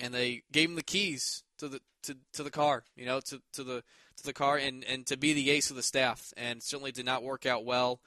and 0.00 0.12
they 0.14 0.42
gave 0.50 0.68
him 0.68 0.76
the 0.76 0.82
keys 0.82 1.42
to 1.58 1.68
the 1.68 1.80
to, 2.04 2.16
to 2.32 2.42
the 2.42 2.50
car, 2.50 2.84
you 2.96 3.04
know, 3.04 3.20
to, 3.20 3.40
to 3.52 3.62
the 3.62 3.82
to 4.16 4.24
the 4.24 4.32
car, 4.32 4.56
and, 4.56 4.84
and 4.84 5.06
to 5.06 5.16
be 5.16 5.32
the 5.32 5.50
ace 5.50 5.70
of 5.70 5.76
the 5.76 5.82
staff, 5.82 6.32
and 6.36 6.62
certainly 6.62 6.92
did 6.92 7.06
not 7.06 7.22
work 7.22 7.46
out 7.46 7.64
well. 7.64 8.00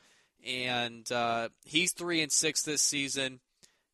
And 0.46 1.10
uh, 1.12 1.50
he's 1.66 1.94
three 1.94 2.22
and 2.22 2.32
six 2.32 2.64
this 2.64 2.82
season, 2.82 3.40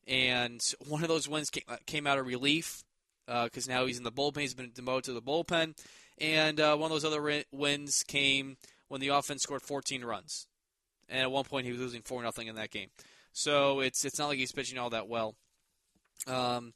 and 0.08 0.62
one 0.88 1.04
of 1.04 1.08
those 1.08 1.30
wins 1.30 1.50
came, 1.50 1.64
came 1.86 2.08
out 2.08 2.18
of 2.18 2.26
relief 2.26 2.84
because 3.44 3.70
uh, 3.70 3.72
now 3.72 3.86
he's 3.86 3.98
in 3.98 4.04
the 4.04 4.12
bullpen. 4.12 4.42
He's 4.42 4.56
been 4.56 4.72
demoted 4.74 5.06
to 5.06 5.14
the 5.14 5.22
bullpen. 5.22 5.78
And 6.18 6.60
uh, 6.60 6.76
one 6.76 6.92
of 6.92 6.96
those 6.96 7.06
other 7.06 7.44
wins 7.52 8.04
came 8.04 8.58
when 8.88 9.02
the 9.02 9.10
offense 9.10 9.44
scored 9.44 9.62
14 9.62 10.04
runs. 10.04 10.48
And 11.08 11.22
at 11.22 11.32
one 11.32 11.46
point, 11.46 11.66
he 11.66 11.72
was 11.72 11.80
losing 11.80 12.02
4 12.02 12.24
nothing 12.24 12.48
in 12.48 12.56
that 12.56 12.72
game. 12.72 12.90
So 13.32 13.80
it's 13.80 14.04
it's 14.04 14.20
not 14.20 14.28
like 14.28 14.40
he's 14.40 14.52
pitching 14.52 14.78
all 14.78 14.90
that 14.90 15.08
well. 15.08 15.36
Um, 16.28 16.74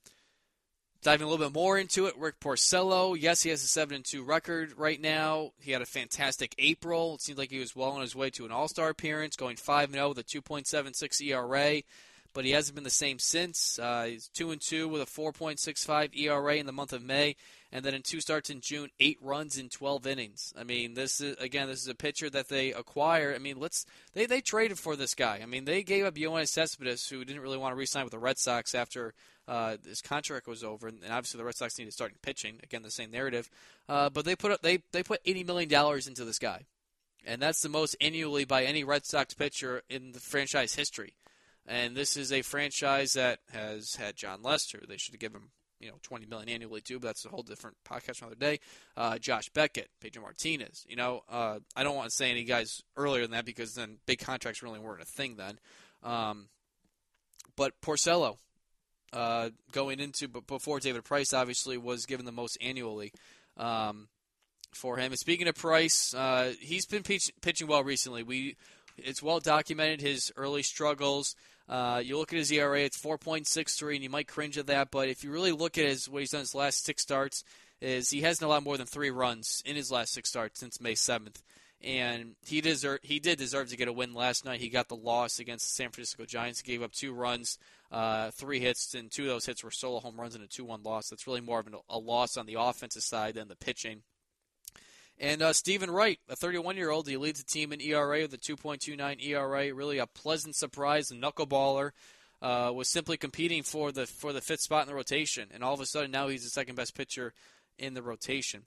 diving 1.04 1.28
a 1.28 1.30
little 1.30 1.46
bit 1.46 1.54
more 1.54 1.78
into 1.78 2.06
it, 2.08 2.18
Rick 2.18 2.40
Porcello. 2.40 3.16
Yes, 3.20 3.44
he 3.44 3.50
has 3.50 3.64
a 3.64 3.68
7 3.68 3.96
and 3.96 4.06
2 4.06 4.24
record 4.24 4.74
right 4.78 5.00
now. 5.00 5.52
He 5.60 5.72
had 5.72 5.82
a 5.82 5.86
fantastic 5.86 6.56
April. 6.58 7.16
It 7.16 7.22
seems 7.22 7.38
like 7.38 7.52
he 7.52 7.60
was 7.60 7.76
well 7.76 7.92
on 7.92 8.02
his 8.02 8.16
way 8.16 8.30
to 8.32 8.46
an 8.46 8.52
All 8.52 8.68
Star 8.68 8.90
appearance, 8.90 9.36
going 9.36 9.58
5 9.58 9.92
0 9.92 10.10
with 10.10 10.18
a 10.18 10.24
2.76 10.24 11.22
ERA 11.22 11.82
but 12.34 12.46
he 12.46 12.52
hasn't 12.52 12.76
been 12.76 12.84
the 12.84 12.90
same 12.90 13.20
since. 13.20 13.80
Uh, 13.80 14.08
he's 14.10 14.28
two 14.28 14.52
and 14.52 14.62
two 14.62 14.88
with 14.88 15.02
a 15.02 15.06
4.65 15.06 16.18
ERA 16.18 16.56
in 16.56 16.66
the 16.66 16.72
month 16.72 16.94
of 16.94 17.04
May, 17.04 17.36
and 17.72 17.84
then 17.84 17.94
in 17.94 18.02
two 18.02 18.22
starts 18.22 18.50
in 18.50 18.62
June, 18.62 18.90
eight 19.00 19.18
runs 19.22 19.58
in 19.58 19.70
12 19.70 20.08
innings. 20.08 20.54
I 20.58 20.64
mean, 20.64 20.94
this 20.94 21.22
is 21.22 21.36
again, 21.38 21.68
this 21.68 21.82
is 21.82 21.88
a 21.88 21.96
pitcher 21.96 22.30
that 22.30 22.50
they 22.50 22.74
acquire. 22.74 23.34
I 23.34 23.40
mean, 23.40 23.60
let's 23.60 23.86
they 24.14 24.26
they 24.26 24.42
traded 24.42 24.80
for 24.80 24.96
this 24.96 25.16
guy. 25.16 25.40
I 25.42 25.46
mean, 25.46 25.66
they 25.66 25.84
gave 25.84 26.06
up 26.06 26.16
Yoenis 26.16 26.50
Cespedes, 26.50 27.08
who 27.10 27.24
didn't 27.24 27.42
really 27.42 27.58
want 27.58 27.74
to 27.74 27.78
re-sign 27.78 28.04
with 28.04 28.14
the 28.14 28.20
Red 28.20 28.38
Sox 28.38 28.76
after 28.76 29.14
uh, 29.48 29.78
his 29.86 30.02
contract 30.02 30.48
was 30.48 30.64
over, 30.64 30.88
and 30.88 31.00
obviously 31.10 31.38
the 31.38 31.46
Red 31.46 31.56
Sox 31.56 31.78
needed 31.78 31.94
starting 31.94 32.18
pitching. 32.22 32.60
Again, 32.64 32.82
the 32.82 32.92
same 32.92 33.12
narrative, 33.12 33.50
uh, 33.90 34.10
but 34.10 34.26
they 34.26 34.36
put 34.36 34.62
they 34.62 34.80
they 34.92 35.04
put 35.04 35.22
80 35.26 35.44
million 35.44 35.70
dollars 35.70 36.08
into 36.08 36.26
this 36.26 36.40
guy 36.40 36.66
and 37.26 37.42
that's 37.42 37.62
the 37.62 37.70
most 37.70 37.96
annually 38.02 38.46
by 38.46 38.66
any 38.66 38.84
Red 38.84 39.06
Sox 39.06 39.34
pitcher 39.34 39.84
in 39.90 40.12
the 40.12 40.20
franchise 40.20 40.76
history. 40.76 41.14
And 41.66 41.96
this 41.96 42.18
is 42.18 42.32
a 42.32 42.42
franchise 42.42 43.14
that 43.14 43.40
has 43.52 43.96
had 43.96 44.16
Jon 44.16 44.42
Lester. 44.42 44.82
They 44.88 44.98
should 44.98 45.14
have 45.14 45.22
given 45.22 45.42
him, 45.42 45.50
you 45.80 45.88
know, 45.88 45.96
twenty 46.02 46.26
million 46.26 46.50
annually 46.50 46.82
too, 46.82 47.00
but 47.00 47.08
that's 47.08 47.26
a 47.26 47.30
whole 47.30 47.44
different 47.44 47.78
podcast 47.88 48.22
another 48.22 48.36
day. 48.36 48.60
Uh, 48.98 49.18
Josh 49.18 49.50
Beckett, 49.50 49.90
Pedro 50.02 50.24
Martinez. 50.24 50.86
You 50.88 50.98
know, 50.98 51.22
uh, 51.30 51.60
I 51.76 51.84
don't 51.84 51.96
want 51.96 52.10
to 52.10 52.16
say 52.16 52.32
any 52.32 52.44
guys 52.44 52.84
earlier 52.98 53.22
than 53.22 53.32
that 53.32 53.46
because 53.46 53.76
then 53.76 53.98
big 54.06 54.20
contracts 54.20 54.62
really 54.62 54.80
weren't 54.80 55.02
a 55.02 55.06
thing 55.06 55.38
then. 55.38 55.60
Um, 56.04 56.50
but 57.56 57.80
Porcello, 57.82 58.38
uh, 59.14 59.52
going 59.72 60.00
into 60.00 60.28
but 60.28 60.48
before 60.48 60.80
David 60.80 61.06
Price 61.06 61.34
obviously 61.34 61.78
was 61.78 62.06
given 62.06 62.26
the 62.26 62.32
most 62.32 62.58
annually. 62.62 63.14
Um, 63.56 64.08
for 64.76 64.98
him. 64.98 65.12
And 65.12 65.20
speaking 65.20 65.48
of 65.48 65.56
Price, 65.56 66.14
uh, 66.14 66.54
he's 66.60 66.86
been 66.86 67.04
pitch, 67.04 67.32
pitching 67.42 67.68
well 67.68 67.84
recently. 67.84 68.24
We 68.24 68.56
it's 68.98 69.24
well 69.24 69.40
documented 69.40 70.02
his 70.02 70.32
early 70.36 70.64
struggles. 70.64 71.36
Uh, 71.68 72.02
you 72.04 72.18
look 72.18 72.34
at 72.34 72.40
his 72.40 72.52
ERA; 72.52 72.82
it's 72.82 73.02
4.63, 73.02 73.96
and 73.96 74.04
you 74.04 74.10
might 74.10 74.28
cringe 74.28 74.58
at 74.58 74.68
that. 74.68 74.92
But 74.92 75.10
if 75.10 75.24
you 75.24 75.32
really 75.32 75.52
look 75.52 75.78
at 75.78 75.86
his 75.86 76.10
what 76.10 76.20
he's 76.20 76.32
done 76.32 76.42
his 76.42 76.56
last 76.56 76.84
six 76.84 77.02
starts, 77.02 77.44
is 77.82 78.10
he 78.10 78.22
hasn't 78.22 78.46
allowed 78.46 78.64
more 78.64 78.78
than 78.78 78.88
three 78.88 79.10
runs 79.10 79.62
in 79.66 79.76
his 79.76 79.92
last 79.92 80.14
six 80.14 80.30
starts 80.30 80.60
since 80.60 80.80
May 80.82 80.94
7th, 80.94 81.42
and 81.82 82.36
he 82.46 82.62
deserve 82.62 83.00
he 83.04 83.20
did 83.20 83.38
deserve 83.38 83.70
to 83.70 83.78
get 83.78 83.88
a 83.88 83.94
win 83.94 84.14
last 84.14 84.46
night. 84.46 84.62
He 84.62 84.70
got 84.70 84.88
the 84.88 84.96
loss 84.96 85.40
against 85.40 85.68
the 85.68 85.84
San 85.84 85.90
Francisco 85.90 86.26
Giants. 86.26 86.62
He 86.62 86.72
gave 86.72 86.82
up 86.82 86.94
two 86.94 87.14
runs, 87.14 87.58
uh, 87.92 88.32
three 88.32 88.60
hits, 88.60 88.94
and 88.94 89.12
two 89.12 89.24
of 89.24 89.30
those 89.30 89.46
hits 89.46 89.64
were 89.64 89.72
solo 89.72 90.00
home 90.00 90.20
runs 90.20 90.36
and 90.36 90.44
a 90.44 90.48
2-1 90.48 90.86
loss. 90.86 91.10
That's 91.10 91.28
really 91.28 91.42
more 91.42 91.60
of 91.60 91.68
an, 91.68 91.76
a 91.90 91.98
loss 91.98 92.38
on 92.38 92.46
the 92.46 92.56
offensive 92.60 93.04
side 93.04 93.36
than 93.36 93.48
the 93.48 93.56
pitching. 93.56 94.04
And 95.20 95.42
uh, 95.42 95.54
Steven 95.54 95.92
Wright, 95.92 96.20
a 96.28 96.36
31 96.36 96.76
year 96.76 96.90
old, 96.90 97.08
he 97.08 97.18
leads 97.18 97.40
the 97.40 97.46
team 97.46 97.72
in 97.72 97.82
ERA 97.82 98.22
with 98.22 98.34
a 98.34 98.38
2.29 98.38 99.24
ERA. 99.24 99.74
Really 99.74 99.98
a 100.00 100.08
pleasant 100.08 100.56
surprise. 100.56 101.08
The 101.08 101.16
knuckleballer 101.16 101.92
uh, 102.42 102.72
was 102.74 102.90
simply 102.90 103.18
competing 103.18 103.64
for 103.64 103.92
the 103.92 104.06
for 104.06 104.34
the 104.34 104.42
fifth 104.42 104.62
spot 104.62 104.84
in 104.84 104.90
the 104.90 104.96
rotation, 104.96 105.50
and 105.54 105.64
all 105.64 105.74
of 105.74 105.80
a 105.80 105.86
sudden 105.86 106.12
now 106.12 106.28
he's 106.28 106.44
the 106.44 106.50
second 106.50 106.76
best 106.76 106.96
pitcher 106.96 107.34
in 107.78 107.94
the 107.94 108.02
rotation. 108.02 108.64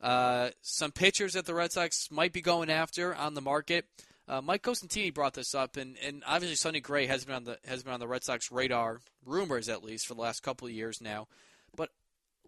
Uh, 0.00 0.50
some 0.62 0.92
pitchers 0.92 1.32
that 1.32 1.44
the 1.44 1.54
Red 1.54 1.72
Sox 1.72 2.10
might 2.10 2.32
be 2.32 2.40
going 2.40 2.70
after 2.70 3.14
on 3.14 3.34
the 3.34 3.40
market. 3.40 3.86
Uh, 4.28 4.42
Mike 4.42 4.62
Cosentini 4.62 5.12
brought 5.12 5.32
this 5.32 5.54
up, 5.54 5.78
and, 5.78 5.96
and 6.06 6.22
obviously 6.26 6.54
Sonny 6.54 6.80
Gray 6.80 7.06
has 7.06 7.24
been 7.24 7.34
on 7.34 7.44
the 7.44 7.58
has 7.66 7.82
been 7.82 7.94
on 7.94 8.00
the 8.00 8.06
Red 8.06 8.22
Sox 8.22 8.52
radar, 8.52 9.00
rumors 9.24 9.68
at 9.68 9.82
least, 9.82 10.06
for 10.06 10.14
the 10.14 10.20
last 10.20 10.42
couple 10.42 10.68
of 10.68 10.74
years 10.74 11.00
now 11.00 11.26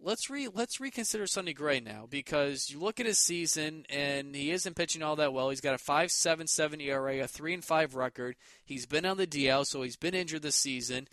let's 0.03 0.29
re 0.29 0.47
let's 0.53 0.79
reconsider 0.79 1.27
Sonny 1.27 1.53
Gray 1.53 1.79
now 1.79 2.07
because 2.09 2.69
you 2.69 2.79
look 2.79 2.99
at 2.99 3.05
his 3.05 3.19
season 3.19 3.85
and 3.89 4.35
he 4.35 4.51
isn't 4.51 4.75
pitching 4.75 5.03
all 5.03 5.15
that 5.17 5.33
well. 5.33 5.49
He's 5.49 5.61
got 5.61 5.75
a 5.75 5.79
five 5.79 6.11
seven 6.11 6.47
seven 6.47 6.81
ERA, 6.81 7.23
a 7.23 7.27
three 7.27 7.53
and 7.53 7.63
five 7.63 7.95
record. 7.95 8.35
He's 8.65 8.85
been 8.85 9.05
on 9.05 9.17
the 9.17 9.27
DL, 9.27 9.65
so 9.65 9.81
he's 9.81 9.97
been 9.97 10.15
injured 10.15 10.41
this 10.41 10.55
season. 10.55 11.07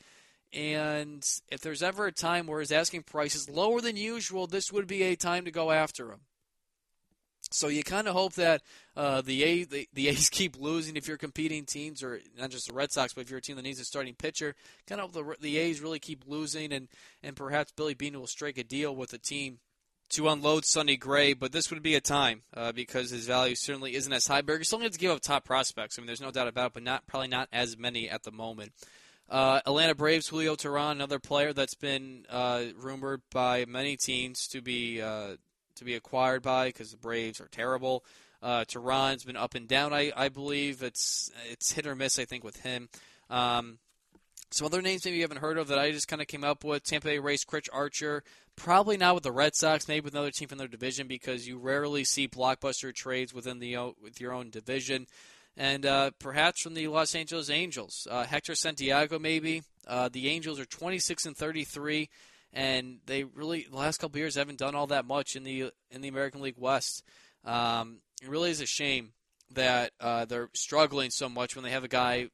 And 0.53 1.23
if 1.51 1.61
there's 1.61 1.83
ever 1.83 2.07
a 2.07 2.13
time 2.13 2.47
where 2.47 2.61
his 2.61 2.73
asking 2.73 3.03
price 3.03 3.35
is 3.35 3.51
lower 3.51 3.81
than 3.81 3.97
usual, 3.97 4.47
this 4.47 4.73
would 4.73 4.87
be 4.87 5.03
a 5.03 5.17
time 5.17 5.45
to 5.45 5.51
go 5.51 5.71
after 5.71 6.11
him. 6.11 6.21
So 7.51 7.69
you 7.69 7.83
kind 7.83 8.07
of 8.09 8.15
hope 8.15 8.35
that 8.35 8.63
uh, 8.97 9.23
the, 9.23 9.43
A, 9.43 9.65
the, 9.65 9.89
the 9.93 10.09
A's 10.09 10.29
keep 10.31 10.59
losing 10.59 10.97
if 10.97 11.09
you're 11.09 11.17
competing 11.17 11.65
teams, 11.65 12.03
or 12.03 12.21
not 12.39 12.51
just 12.51 12.69
the 12.69 12.75
Red 12.75 12.93
Sox, 12.93 13.15
but 13.15 13.23
if 13.23 13.31
you're 13.31 13.39
a 13.39 13.43
team 13.43 13.57
that 13.57 13.63
needs 13.63 13.81
a 13.81 13.85
starting 13.85 14.15
pitcher. 14.15 14.55
Kind 14.87 15.01
of 15.01 15.13
the 15.13 15.35
the 15.41 15.59
A's 15.59 15.81
really 15.81 15.99
keep 15.99 16.25
losing, 16.27 16.73
and 16.73 16.89
and 17.23 17.37
perhaps 17.37 17.73
Billy 17.73 17.95
Beane 17.95 18.19
will 18.19 18.27
strike 18.27 18.59
a 18.59 18.65
deal 18.65 18.95
with 18.95 19.11
the 19.11 19.19
team 19.19 19.59
to 20.11 20.29
unload 20.29 20.65
Sonny 20.65 20.97
Gray. 20.97 21.33
But 21.33 21.53
this 21.53 21.71
would 21.71 21.83
be 21.83 21.95
a 21.95 22.01
time 22.01 22.43
uh, 22.55 22.73
because 22.73 23.11
his 23.11 23.27
value 23.27 23.55
certainly 23.55 23.95
isn't 23.95 24.13
as 24.13 24.27
high. 24.27 24.43
Berger 24.43 24.65
still 24.65 24.79
needs 24.79 24.97
to 24.97 25.01
give 25.01 25.11
up 25.11 25.21
top 25.21 25.45
prospects. 25.45 25.99
I 25.99 26.03
mean, 26.03 26.07
there's 26.07 26.21
no 26.21 26.31
doubt 26.31 26.49
about 26.49 26.69
it, 26.69 26.75
but 26.75 26.83
not 26.83 27.07
probably 27.07 27.29
not 27.29 27.49
as 27.53 27.77
many 27.77 28.09
at 28.09 28.23
the 28.23 28.33
moment. 28.33 28.73
Uh, 29.29 29.61
Atlanta 29.67 29.95
Braves, 29.95 30.29
Julio 30.29 30.57
Teheran, 30.57 30.93
another 30.93 31.19
player 31.19 31.53
that's 31.53 31.75
been 31.75 32.25
uh, 32.31 32.65
rumored 32.77 33.21
by 33.31 33.67
many 33.67 33.97
teams 33.97 34.49
to 34.49 34.63
be 34.63 35.03
uh, 35.03 35.37
to 35.79 35.85
be 35.85 35.95
acquired 35.95 36.43
by 36.43 36.69
because 36.69 36.91
the 36.91 36.97
Braves 36.97 37.41
are 37.41 37.49
terrible. 37.49 38.05
Uh, 38.43 38.65
Teheran's 38.65 39.25
been 39.25 39.37
up 39.37 39.55
and 39.55 39.67
down. 39.67 39.93
I, 39.93 40.13
I 40.17 40.29
believe 40.29 40.83
it's 40.83 41.31
it's 41.51 41.73
hit 41.73 41.87
or 41.87 41.95
miss. 41.95 42.19
I 42.19 42.25
think 42.25 42.45
with 42.45 42.61
him. 42.61 42.89
Um, 43.31 43.79
some 44.51 44.67
other 44.67 44.81
names 44.81 45.05
maybe 45.05 45.17
you 45.17 45.23
haven't 45.23 45.39
heard 45.39 45.59
of 45.59 45.69
that 45.69 45.79
I 45.79 45.91
just 45.91 46.09
kind 46.09 46.23
of 46.23 46.29
came 46.29 46.45
up 46.45 46.65
with: 46.65 46.85
Tampa 46.85 47.09
Bay 47.09 47.19
Rays, 47.19 47.45
Chris 47.45 47.65
Archer. 47.73 48.23
Probably 48.57 48.97
not 48.97 49.15
with 49.15 49.25
the 49.25 49.33
Red 49.33 49.55
Sox, 49.55 49.87
maybe 49.87 50.05
with 50.05 50.15
another 50.15 50.31
team 50.31 50.49
from 50.49 50.59
their 50.59 50.69
division 50.69 51.07
because 51.07 51.47
you 51.47 51.59
rarely 51.59 52.05
see 52.05 52.27
blockbuster 52.27 52.93
trades 52.95 53.33
within 53.33 53.59
the 53.59 53.77
with 54.01 54.21
your 54.21 54.33
own 54.33 54.51
division. 54.51 55.07
And 55.57 55.85
uh, 55.85 56.13
perhaps 56.21 56.63
from 56.63 56.75
the 56.75 56.87
Los 56.87 57.17
Angeles 57.17 57.51
Angels, 57.51 58.07
uh, 58.09 58.25
Hector 58.25 58.55
Santiago, 58.55 59.19
maybe. 59.19 59.63
Uh, 59.87 60.09
the 60.09 60.29
Angels 60.29 60.61
are 60.61 60.65
26 60.65 61.27
and 61.27 61.37
33 61.37 62.09
and 62.53 62.99
they 63.07 63.25
really 63.25 63.67
the 63.71 63.77
last 63.77 63.99
couple 63.99 64.19
years 64.19 64.35
haven't 64.35 64.59
done 64.59 64.75
all 64.75 64.87
that 64.89 65.05
much 65.05 65.37
in 65.37 65.45
the 65.45 65.71
in 65.91 66.01
the 66.01 66.09
American 66.09 66.41
League 66.41 66.59
West. 66.59 67.05
Um, 67.45 67.99
it 68.23 68.29
really 68.29 68.51
is 68.51 68.61
a 68.61 68.67
shame 68.67 69.13
that 69.53 69.93
uh, 70.01 70.25
they're 70.25 70.51
struggling 70.55 71.11
so 71.11 71.29
much 71.29 71.55
when 71.55 71.65
they 71.65 71.71
have 71.71 71.85
a 71.85 71.89
guy 71.89 72.29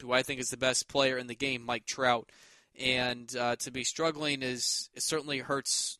who 0.00 0.12
I 0.12 0.22
think 0.22 0.40
is 0.40 0.50
the 0.50 0.56
best 0.56 0.88
player 0.88 1.18
in 1.18 1.26
the 1.26 1.34
game, 1.34 1.62
Mike 1.62 1.86
Trout, 1.86 2.30
and 2.78 3.34
uh, 3.36 3.56
to 3.56 3.70
be 3.70 3.84
struggling 3.84 4.42
is 4.42 4.90
it 4.94 5.02
certainly 5.02 5.38
hurts 5.38 5.98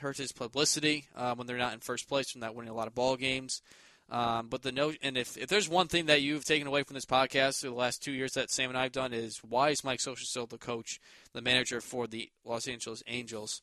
hurts 0.00 0.18
his 0.18 0.32
publicity 0.32 1.08
uh, 1.14 1.34
when 1.34 1.46
they're 1.46 1.58
not 1.58 1.74
in 1.74 1.80
first 1.80 2.08
place 2.08 2.30
from 2.30 2.40
not 2.40 2.54
winning 2.54 2.70
a 2.70 2.74
lot 2.74 2.86
of 2.86 2.94
ball 2.94 3.16
games. 3.16 3.62
Um, 4.10 4.48
but 4.48 4.62
the 4.62 4.72
note, 4.72 4.98
and 5.02 5.16
if, 5.16 5.36
if 5.36 5.48
there's 5.48 5.68
one 5.68 5.86
thing 5.86 6.06
that 6.06 6.20
you've 6.20 6.44
taken 6.44 6.66
away 6.66 6.82
from 6.82 6.94
this 6.94 7.06
podcast 7.06 7.62
the 7.62 7.70
last 7.70 8.02
two 8.02 8.10
years 8.10 8.32
that 8.32 8.50
Sam 8.50 8.68
and 8.68 8.78
I've 8.78 8.90
done 8.90 9.12
is 9.12 9.38
why 9.38 9.70
is 9.70 9.84
Mike 9.84 10.00
Scioscia 10.00 10.24
still 10.24 10.46
the 10.46 10.58
coach, 10.58 11.00
the 11.32 11.40
manager 11.40 11.80
for 11.80 12.08
the 12.08 12.28
Los 12.44 12.66
Angeles 12.66 13.04
Angels? 13.06 13.62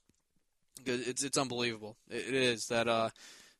It's 0.85 1.23
it's 1.23 1.37
unbelievable. 1.37 1.97
It 2.09 2.33
is 2.33 2.67
that 2.67 2.87
uh, 2.87 3.09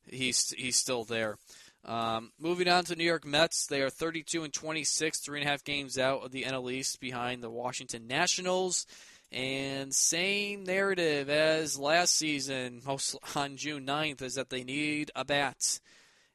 he's 0.06 0.52
he's 0.52 0.78
still 0.78 1.04
there. 1.04 1.38
Um, 1.84 2.32
moving 2.40 2.68
on 2.68 2.84
to 2.86 2.96
New 2.96 3.04
York 3.06 3.26
Mets, 3.26 3.66
they 3.66 3.82
are 3.82 3.90
32 3.90 4.44
and 4.44 4.54
26, 4.54 5.20
three 5.20 5.40
and 5.40 5.48
a 5.48 5.52
half 5.52 5.64
games 5.64 5.98
out 5.98 6.24
of 6.24 6.32
the 6.32 6.44
NL 6.44 6.72
East 6.72 7.00
behind 7.00 7.42
the 7.42 7.50
Washington 7.50 8.08
Nationals. 8.08 8.86
And 9.32 9.94
same 9.94 10.64
narrative 10.64 11.30
as 11.30 11.78
last 11.78 12.16
season, 12.16 12.82
on 13.36 13.58
June 13.58 13.86
9th, 13.86 14.22
is 14.22 14.36
that 14.36 14.50
they 14.50 14.64
need 14.64 15.12
a 15.16 15.26
bat. 15.26 15.80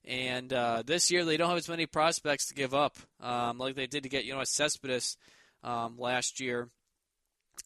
And 0.04 0.52
uh, 0.52 0.82
this 0.84 1.10
year 1.10 1.24
they 1.24 1.36
don't 1.36 1.48
have 1.48 1.58
as 1.58 1.68
many 1.68 1.86
prospects 1.86 2.46
to 2.46 2.54
give 2.54 2.74
up, 2.74 2.96
um, 3.20 3.58
like 3.58 3.76
they 3.76 3.86
did 3.86 4.02
to 4.02 4.08
get 4.08 4.24
you 4.24 4.34
know 4.34 4.40
a 4.40 4.46
Cespedes 4.46 5.16
um, 5.62 5.96
last 5.96 6.40
year. 6.40 6.68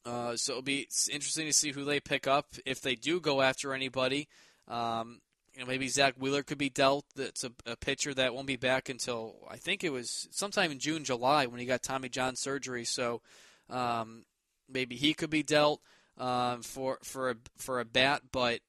Uh, 0.04 0.36
so 0.36 0.52
it'll 0.52 0.62
be 0.62 0.88
interesting 1.10 1.46
to 1.46 1.52
see 1.52 1.72
who 1.72 1.84
they 1.84 2.00
pick 2.00 2.26
up 2.26 2.54
if 2.64 2.80
they 2.80 2.94
do 2.94 3.20
go 3.20 3.40
after 3.40 3.72
anybody. 3.72 4.28
Um, 4.68 5.20
you 5.54 5.60
know, 5.62 5.66
maybe 5.66 5.88
Zack 5.88 6.14
Wheeler 6.18 6.42
could 6.42 6.58
be 6.58 6.68
dealt. 6.68 7.06
That's 7.14 7.44
a, 7.44 7.52
a, 7.64 7.76
pitcher 7.76 8.12
that 8.14 8.34
won't 8.34 8.46
be 8.46 8.56
back 8.56 8.90
until 8.90 9.36
I 9.50 9.56
think 9.56 9.82
it 9.82 9.92
was 9.92 10.28
sometime 10.30 10.70
in 10.70 10.78
June, 10.78 11.02
July 11.02 11.46
when 11.46 11.60
he 11.60 11.66
got 11.66 11.82
Tommy 11.82 12.10
John 12.10 12.36
surgery. 12.36 12.84
So 12.84 13.22
um, 13.70 14.24
maybe 14.68 14.96
he 14.96 15.14
could 15.14 15.30
be 15.30 15.42
dealt 15.42 15.80
um, 16.18 16.62
for 16.62 16.98
for 17.02 17.30
a 17.30 17.36
for 17.56 17.80
a 17.80 17.86
bat. 17.86 18.22
But 18.30 18.60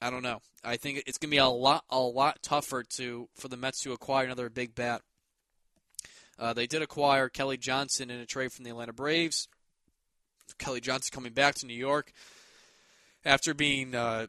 I 0.00 0.10
don't 0.10 0.22
know. 0.22 0.40
I 0.62 0.76
think 0.76 1.02
it's 1.06 1.18
going 1.18 1.30
to 1.30 1.34
be 1.34 1.38
a 1.38 1.46
lot 1.46 1.84
a 1.90 1.98
lot 1.98 2.42
tougher 2.42 2.82
to 2.96 3.28
for 3.34 3.48
the 3.48 3.56
Mets 3.56 3.80
to 3.82 3.92
acquire 3.92 4.26
another 4.26 4.50
big 4.50 4.74
bat. 4.74 5.02
Uh, 6.38 6.52
they 6.52 6.66
did 6.66 6.82
acquire 6.82 7.28
Kelly 7.28 7.56
Johnson 7.56 8.10
in 8.10 8.20
a 8.20 8.26
trade 8.26 8.52
from 8.52 8.64
the 8.64 8.70
Atlanta 8.70 8.92
Braves. 8.92 9.48
Kelly 10.58 10.80
Johnson 10.80 11.10
coming 11.12 11.32
back 11.32 11.54
to 11.56 11.66
New 11.66 11.74
York 11.74 12.12
after 13.24 13.54
being 13.54 13.94
uh, 13.94 14.26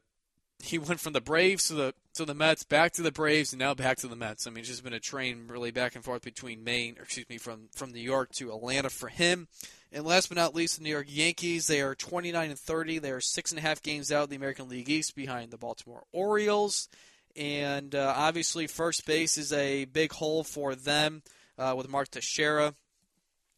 he 0.60 0.78
went 0.78 1.00
from 1.00 1.14
the 1.14 1.22
Braves 1.22 1.68
to 1.68 1.74
the 1.74 1.94
to 2.16 2.26
the 2.26 2.34
Mets, 2.34 2.64
back 2.64 2.94
to 2.94 3.04
the 3.04 3.12
Braves, 3.12 3.54
and 3.54 3.60
now 3.60 3.74
back 3.74 3.98
to 3.98 4.08
the 4.08 4.16
Mets. 4.16 4.48
I 4.48 4.50
mean, 4.50 4.60
it's 4.60 4.70
just 4.70 4.84
been 4.84 4.94
a 4.94 5.00
train 5.00 5.48
really 5.48 5.72
back 5.72 5.96
and 5.96 6.04
forth 6.04 6.24
between 6.24 6.64
Maine, 6.64 6.96
or 6.98 7.04
excuse 7.04 7.30
me, 7.30 7.38
from 7.38 7.70
from 7.76 7.92
New 7.92 8.02
York 8.02 8.32
to 8.34 8.54
Atlanta 8.54 8.90
for 8.90 9.10
him. 9.10 9.48
And 9.92 10.06
last 10.06 10.28
but 10.30 10.38
not 10.38 10.54
least, 10.54 10.78
the 10.78 10.84
New 10.84 10.90
York 10.90 11.08
Yankees. 11.10 11.68
They 11.68 11.82
are 11.82 11.96
29 11.96 12.50
and 12.50 12.60
30. 12.60 13.00
They 13.00 13.12
are 13.12 13.22
six 13.22 13.52
and 13.52 13.60
a 13.60 13.62
half 13.62 13.82
games 13.82 14.12
out 14.12 14.24
of 14.24 14.30
the 14.30 14.36
American 14.36 14.68
League 14.68 14.90
East 14.90 15.16
behind 15.16 15.52
the 15.52 15.58
Baltimore 15.58 16.04
Orioles. 16.12 16.90
And 17.36 17.96
uh, 17.96 18.14
obviously, 18.16 18.68
first 18.68 19.06
base 19.06 19.38
is 19.38 19.54
a 19.54 19.86
big 19.86 20.12
hole 20.12 20.44
for 20.44 20.76
them 20.76 21.22
uh, 21.58 21.74
with 21.78 21.90
Mark 21.90 22.10
Teixeira, 22.10 22.74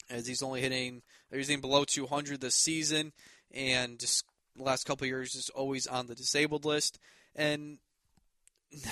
as 0.09 0.27
he's 0.27 0.43
only 0.43 0.61
hitting 0.61 1.01
he's 1.31 1.47
hitting 1.47 1.61
below 1.61 1.83
200 1.85 2.41
this 2.41 2.55
season, 2.55 3.13
and 3.51 3.99
just 3.99 4.25
the 4.55 4.63
last 4.63 4.85
couple 4.85 5.07
years 5.07 5.35
is 5.35 5.49
always 5.49 5.87
on 5.87 6.07
the 6.07 6.15
disabled 6.15 6.65
list. 6.65 6.99
And 7.35 7.77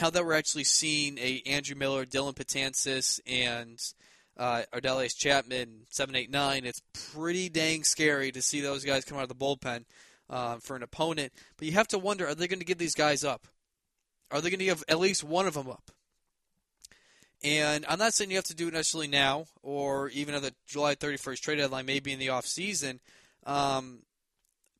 now 0.01 0.09
that 0.09 0.25
we're 0.25 0.33
actually 0.33 0.63
seeing 0.63 1.17
a 1.17 1.41
Andrew 1.45 1.75
Miller, 1.75 2.05
Dellin 2.05 2.35
Betances, 2.35 3.19
and 3.27 3.79
uh, 4.37 4.63
Aroldis 4.73 5.17
Chapman, 5.17 5.85
seven, 5.89 6.15
eight, 6.15 6.29
nine. 6.29 6.65
It's 6.65 6.81
pretty 7.13 7.49
dang 7.49 7.83
scary 7.83 8.31
to 8.31 8.41
see 8.41 8.61
those 8.61 8.83
guys 8.85 9.05
come 9.05 9.17
out 9.17 9.23
of 9.23 9.29
the 9.29 9.35
bullpen 9.35 9.85
uh, 10.29 10.57
for 10.57 10.75
an 10.75 10.83
opponent. 10.83 11.33
But 11.57 11.67
you 11.67 11.73
have 11.73 11.87
to 11.89 11.97
wonder: 11.97 12.27
Are 12.27 12.35
they 12.35 12.47
going 12.47 12.59
to 12.59 12.65
give 12.65 12.77
these 12.77 12.95
guys 12.95 13.23
up? 13.23 13.47
Are 14.31 14.41
they 14.41 14.49
going 14.49 14.59
to 14.59 14.65
give 14.65 14.83
at 14.87 14.99
least 14.99 15.23
one 15.23 15.47
of 15.47 15.53
them 15.53 15.69
up? 15.69 15.91
And 17.43 17.85
I'm 17.87 17.99
not 17.99 18.13
saying 18.13 18.31
you 18.31 18.37
have 18.37 18.45
to 18.45 18.55
do 18.55 18.67
it 18.67 18.73
necessarily 18.73 19.07
now 19.07 19.45
or 19.61 20.09
even 20.09 20.33
at 20.33 20.41
the 20.41 20.53
July 20.65 20.95
31st 20.95 21.39
trade 21.39 21.55
deadline, 21.57 21.85
maybe 21.85 22.11
in 22.11 22.19
the 22.19 22.29
off 22.29 22.47
season. 22.47 22.99
Um, 23.45 23.99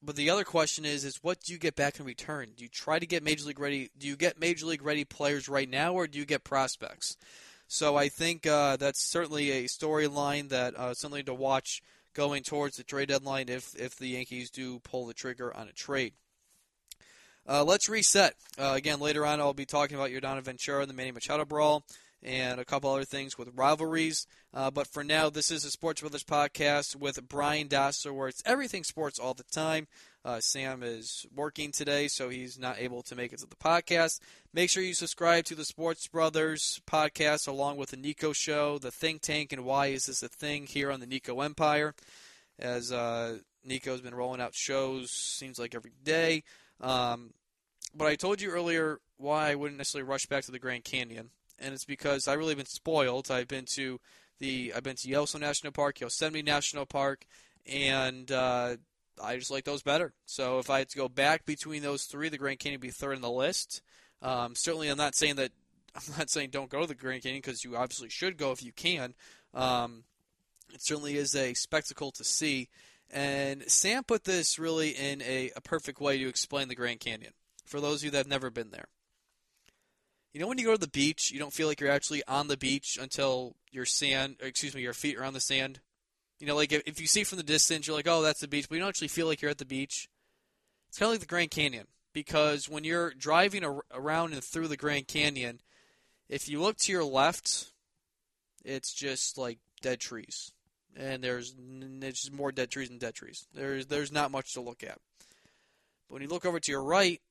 but 0.02 0.16
the 0.16 0.30
other 0.30 0.44
question 0.44 0.86
is, 0.86 1.06
is 1.06 1.24
what 1.24 1.40
do 1.42 1.54
you 1.54 1.60
get 1.60 1.76
back 1.76 2.00
in 2.00 2.06
return? 2.06 2.50
Do 2.56 2.64
you 2.64 2.70
try 2.70 3.00
to 3.00 3.06
get 3.06 3.24
major 3.24 3.46
league 3.46 3.60
ready? 3.60 3.90
Do 3.98 4.08
you 4.08 4.16
get 4.16 4.40
major 4.40 4.66
league 4.66 4.84
ready 4.84 5.06
players 5.06 5.48
right 5.48 5.70
now, 5.70 5.94
or 5.94 6.08
do 6.08 6.20
you 6.20 6.26
get 6.26 6.44
prospects? 6.44 7.16
So 7.68 7.96
I 7.96 8.10
think 8.10 8.48
uh, 8.48 8.78
that's 8.78 9.04
certainly 9.04 9.52
a 9.52 9.64
storyline 9.66 10.50
that 10.50 10.76
uh, 10.76 10.94
something 10.94 11.26
to 11.26 11.34
watch 11.34 11.82
going 12.14 12.44
towards 12.44 12.78
the 12.78 12.84
trade 12.84 13.10
deadline 13.10 13.50
if 13.50 13.76
if 13.76 13.96
the 13.98 14.08
Yankees 14.08 14.50
do 14.50 14.80
pull 14.80 15.06
the 15.06 15.14
trigger 15.14 15.56
on 15.56 15.68
a 15.68 15.74
trade. 15.74 16.14
Uh, 17.48 17.64
let's 17.64 17.88
reset. 17.88 18.36
Uh, 18.58 18.74
again, 18.76 19.00
later 19.00 19.26
on, 19.26 19.40
I'll 19.40 19.54
be 19.54 19.66
talking 19.66 19.96
about 19.96 20.10
Yordano 20.10 20.42
Ventura 20.42 20.82
and 20.82 20.90
the 20.90 20.94
Manny 20.94 21.12
Machado 21.12 21.46
brawl 21.46 21.86
and 22.24 22.60
a 22.60 22.66
couple 22.66 22.92
other 22.92 23.06
things 23.06 23.38
with 23.38 23.50
rivalries. 23.56 24.28
Uh, 24.54 24.72
but 24.72 24.88
for 24.88 25.04
now, 25.04 25.30
this 25.30 25.52
is 25.52 25.64
a 25.64 25.72
Sports 25.72 26.02
Brothers 26.02 26.24
podcast 26.24 26.96
with 26.96 27.26
Brian 27.28 27.70
Dostaler, 27.70 28.14
where 28.14 28.28
it's 28.28 28.44
everything 28.46 28.84
sports 28.84 29.20
all 29.20 29.34
the 29.34 29.44
time. 29.44 29.88
Uh, 30.28 30.42
Sam 30.42 30.84
is 30.84 31.26
working 31.34 31.72
today, 31.72 32.10
so 32.10 32.28
he's 32.28 32.60
not 32.60 32.80
able 32.80 33.02
to 33.04 33.16
make 33.16 33.32
it 33.32 33.40
to 33.40 33.48
the 33.48 33.56
podcast. 33.56 34.20
Make 34.54 34.70
sure 34.70 34.84
you 34.84 34.94
subscribe 34.94 35.46
to 35.46 35.56
the 35.56 35.64
Sports 35.64 36.08
Brothers 36.08 36.82
podcast 36.86 37.48
along 37.48 37.78
with 37.78 37.92
the 37.92 37.98
Nico 37.98 38.34
Show, 38.34 38.78
the 38.78 38.92
Think 38.92 39.22
Tank, 39.22 39.54
and 39.54 39.64
Why 39.64 39.88
Is 39.88 40.08
This 40.08 40.22
a 40.22 40.28
Thing 40.28 40.66
here 40.66 40.92
on 40.92 41.00
the 41.00 41.06
Nico 41.06 41.40
Empire. 41.40 41.96
As 42.60 42.92
uh, 42.92 43.38
Nico's 43.64 44.02
been 44.02 44.14
rolling 44.14 44.42
out 44.42 44.54
shows, 44.54 45.12
seems 45.12 45.58
like 45.58 45.74
every 45.74 45.94
day. 46.04 46.44
Um, 46.82 47.34
but 47.96 48.08
I 48.08 48.16
told 48.16 48.42
you 48.42 48.50
earlier 48.50 49.00
why 49.16 49.52
I 49.52 49.56
wouldn't 49.56 49.78
necessarily 49.78 50.10
rush 50.10 50.26
back 50.26 50.44
to 50.44 50.52
the 50.52 50.60
Grand 50.60 50.84
Canyon 50.84 51.30
and 51.60 51.74
it's 51.74 51.86
because 51.86 52.28
I've 52.28 52.38
really 52.38 52.54
been 52.54 52.66
spoiled. 52.66 53.32
I've 53.32 53.48
been 53.48 53.66
to 53.76 54.00
the 54.40 54.74
I've 54.76 54.84
been 54.84 54.96
to 54.98 55.10
Yellowstone 55.10 55.42
National 55.42 55.72
Park, 55.72 56.00
Yosemite 56.00 56.44
National 56.44 56.86
Park, 56.86 57.26
and 57.66 58.32
uh, 58.32 58.76
I 59.22 59.38
just 59.38 59.52
like 59.52 59.66
those 59.66 59.84
better. 59.84 60.14
So 60.26 60.60
if 60.60 60.70
I 60.70 60.80
had 60.80 60.90
to 60.90 60.98
go 60.98 61.10
back 61.10 61.46
between 61.46 61.82
those 61.82 62.06
three, 62.06 62.30
the 62.30 62.38
Grand 62.38 62.60
Canyon 62.60 62.80
would 62.80 62.88
be 62.88 62.92
third 62.92 63.14
in 63.14 63.22
the 63.22 63.30
list. 63.30 63.82
Um, 64.22 64.56
certainly, 64.56 64.90
I'm 64.90 64.98
not 64.98 65.16
saying 65.16 65.36
that 65.36 65.52
I'm 65.96 66.18
not 66.18 66.30
saying 66.30 66.50
don't 66.52 66.70
go 66.70 66.82
to 66.82 66.88
the 66.88 66.96
Grand 66.96 67.24
Canyon 67.24 67.42
because 67.42 67.64
you 67.64 67.76
obviously 67.76 68.10
should 68.10 68.38
go 68.38 68.52
if 68.52 68.64
you 68.64 68.72
can. 68.72 69.14
Um, 69.54 70.04
it 70.74 70.82
certainly 70.82 71.16
is 71.16 71.36
a 71.36 71.54
spectacle 71.54 72.12
to 72.12 72.24
see. 72.24 72.70
And 73.10 73.64
Sam 73.70 74.04
put 74.04 74.26
this 74.26 74.60
really 74.60 74.90
in 74.90 75.22
a, 75.22 75.52
a 75.56 75.62
perfect 75.62 76.02
way 76.02 76.18
to 76.18 76.28
explain 76.28 76.68
the 76.68 76.76
Grand 76.76 77.00
Canyon 77.00 77.34
for 77.66 77.80
those 77.80 78.02
of 78.02 78.06
you 78.06 78.12
that 78.12 78.18
have 78.18 78.28
never 78.28 78.50
been 78.50 78.72
there. 78.72 78.88
You 80.34 80.42
know 80.42 80.48
when 80.48 80.58
you 80.58 80.66
go 80.66 80.74
to 80.74 80.80
the 80.80 80.88
beach, 80.88 81.32
you 81.32 81.40
don't 81.40 81.54
feel 81.54 81.68
like 81.68 81.80
you're 81.80 81.90
actually 81.90 82.22
on 82.28 82.48
the 82.48 82.58
beach 82.58 82.98
until 83.02 83.56
your 83.72 83.86
sand, 83.86 84.36
excuse 84.40 84.76
me, 84.76 84.82
your 84.82 84.94
feet 84.94 85.18
are 85.18 85.24
on 85.24 85.34
the 85.34 85.40
sand. 85.40 85.80
You 86.40 86.48
know, 86.48 86.56
like 86.56 86.72
if 86.72 87.02
you 87.02 87.08
see 87.08 87.24
from 87.24 87.38
the 87.38 87.44
distance, 87.44 87.88
you're 87.88 87.96
like, 87.96 88.08
oh, 88.08 88.22
that's 88.22 88.42
the 88.42 88.48
beach, 88.48 88.70
but 88.70 88.76
you 88.76 88.82
don't 88.82 88.90
actually 88.90 89.08
feel 89.08 89.28
like 89.28 89.42
you're 89.42 89.52
at 89.52 89.58
the 89.58 89.66
beach. 89.66 90.08
It's 90.90 90.98
kind 90.98 91.08
of 91.08 91.14
like 91.14 91.22
the 91.22 91.26
Grand 91.26 91.52
Canyon 91.52 91.88
because 92.14 92.70
when 92.70 92.84
you're 92.84 93.14
driving 93.14 93.64
around 93.94 94.34
and 94.34 94.44
through 94.44 94.68
the 94.68 94.78
Grand 94.78 95.08
Canyon, 95.08 95.62
if 96.30 96.48
you 96.48 96.62
look 96.62 96.78
to 96.78 96.92
your 96.92 97.04
left, 97.04 97.72
it's 98.64 98.94
just 98.94 99.38
like 99.38 99.60
dead 99.82 100.00
trees, 100.00 100.52
and 100.96 101.24
there's 101.24 101.56
just 102.02 102.32
more 102.32 102.52
dead 102.52 102.70
trees 102.70 102.90
than 102.90 102.98
dead 102.98 103.16
trees. 103.16 103.48
There's 103.54 103.88
there's 103.88 104.12
not 104.12 104.32
much 104.32 104.54
to 104.54 104.62
look 104.62 104.84
at. 104.84 105.00
But 106.08 106.14
when 106.14 106.22
you 106.22 106.28
look 106.28 106.46
over 106.46 106.60
to 106.60 106.72
your 106.72 106.84
right, 106.84 107.22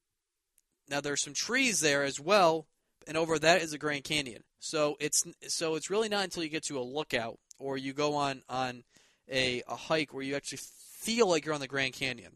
now 0.88 1.00
there's 1.00 1.22
some 1.22 1.34
trees 1.34 1.80
there 1.80 2.04
as 2.04 2.18
well, 2.18 2.66
and 3.06 3.16
over 3.16 3.38
that 3.38 3.62
is 3.62 3.70
the 3.70 3.78
Grand 3.78 4.04
Canyon. 4.04 4.42
So 4.58 4.96
it's 4.98 5.24
so 5.48 5.74
it's 5.74 5.90
really 5.90 6.08
not 6.08 6.24
until 6.24 6.42
you 6.42 6.48
get 6.48 6.64
to 6.64 6.78
a 6.78 6.80
lookout 6.80 7.38
or 7.58 7.76
you 7.76 7.92
go 7.92 8.14
on 8.14 8.42
on 8.48 8.84
a, 9.30 9.62
a 9.68 9.76
hike 9.76 10.12
where 10.12 10.22
you 10.22 10.34
actually 10.34 10.60
feel 11.00 11.28
like 11.28 11.44
you're 11.44 11.54
on 11.54 11.60
the 11.60 11.68
Grand 11.68 11.94
Canyon. 11.94 12.32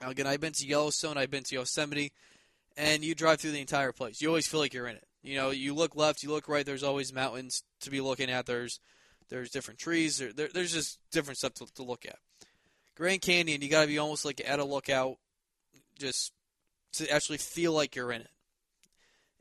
Now 0.00 0.10
again, 0.10 0.26
I've 0.26 0.40
been 0.40 0.52
to 0.52 0.66
Yellowstone, 0.66 1.16
I've 1.16 1.30
been 1.30 1.44
to 1.44 1.54
Yosemite, 1.54 2.12
and 2.76 3.04
you 3.04 3.14
drive 3.14 3.40
through 3.40 3.52
the 3.52 3.60
entire 3.60 3.92
place. 3.92 4.20
You 4.20 4.28
always 4.28 4.46
feel 4.46 4.60
like 4.60 4.74
you're 4.74 4.88
in 4.88 4.96
it. 4.96 5.06
You 5.22 5.36
know, 5.36 5.50
you 5.50 5.74
look 5.74 5.94
left, 5.94 6.22
you 6.22 6.30
look 6.30 6.48
right. 6.48 6.66
There's 6.66 6.82
always 6.82 7.12
mountains 7.12 7.62
to 7.80 7.90
be 7.90 8.00
looking 8.00 8.30
at. 8.30 8.46
There's 8.46 8.80
there's 9.28 9.50
different 9.50 9.78
trees. 9.78 10.18
There, 10.18 10.32
there 10.32 10.48
there's 10.52 10.72
just 10.72 10.98
different 11.12 11.38
stuff 11.38 11.54
to, 11.54 11.66
to 11.74 11.82
look 11.82 12.04
at. 12.06 12.16
Grand 12.96 13.22
Canyon, 13.22 13.62
you 13.62 13.68
got 13.68 13.82
to 13.82 13.86
be 13.86 13.98
almost 13.98 14.24
like 14.24 14.42
at 14.44 14.58
a 14.58 14.64
lookout, 14.64 15.18
just 15.98 16.32
to 16.94 17.08
actually 17.10 17.38
feel 17.38 17.72
like 17.72 17.94
you're 17.94 18.12
in 18.12 18.22
it 18.22 18.30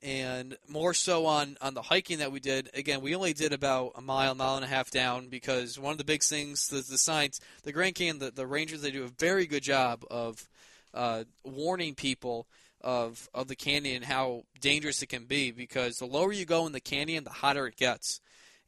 and 0.03 0.57
more 0.67 0.93
so 0.93 1.25
on 1.25 1.57
on 1.61 1.73
the 1.73 1.81
hiking 1.81 2.19
that 2.19 2.31
we 2.31 2.39
did. 2.39 2.69
Again, 2.73 3.01
we 3.01 3.15
only 3.15 3.33
did 3.33 3.53
about 3.53 3.93
a 3.95 4.01
mile, 4.01 4.33
mile 4.33 4.55
and 4.55 4.65
a 4.65 4.67
half 4.67 4.89
down 4.89 5.27
because 5.27 5.77
one 5.77 5.91
of 5.91 5.97
the 5.97 6.03
big 6.03 6.23
things, 6.23 6.67
the, 6.67 6.77
the 6.77 6.97
signs, 6.97 7.39
the 7.63 7.71
Grand 7.71 7.95
Canyon, 7.95 8.19
the, 8.19 8.31
the 8.31 8.47
rangers, 8.47 8.81
they 8.81 8.91
do 8.91 9.03
a 9.03 9.09
very 9.19 9.45
good 9.45 9.63
job 9.63 10.03
of 10.09 10.49
uh, 10.93 11.23
warning 11.43 11.95
people 11.95 12.47
of 12.83 13.29
of 13.33 13.47
the 13.47 13.55
canyon 13.55 13.97
and 13.97 14.05
how 14.05 14.43
dangerous 14.59 15.03
it 15.03 15.07
can 15.07 15.25
be 15.25 15.51
because 15.51 15.97
the 15.97 16.05
lower 16.05 16.31
you 16.31 16.45
go 16.45 16.65
in 16.65 16.71
the 16.71 16.79
canyon, 16.79 17.23
the 17.23 17.29
hotter 17.29 17.67
it 17.67 17.77
gets. 17.77 18.19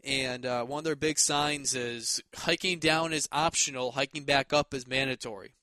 And 0.03 0.45
uh, 0.45 0.65
one 0.65 0.79
of 0.79 0.83
their 0.83 0.97
big 0.97 1.17
signs 1.17 1.73
is 1.73 2.21
hiking 2.35 2.79
down 2.79 3.13
is 3.13 3.27
optional, 3.31 3.93
hiking 3.93 4.23
back 4.23 4.51
up 4.51 4.73
is 4.73 4.85
mandatory, 4.85 5.55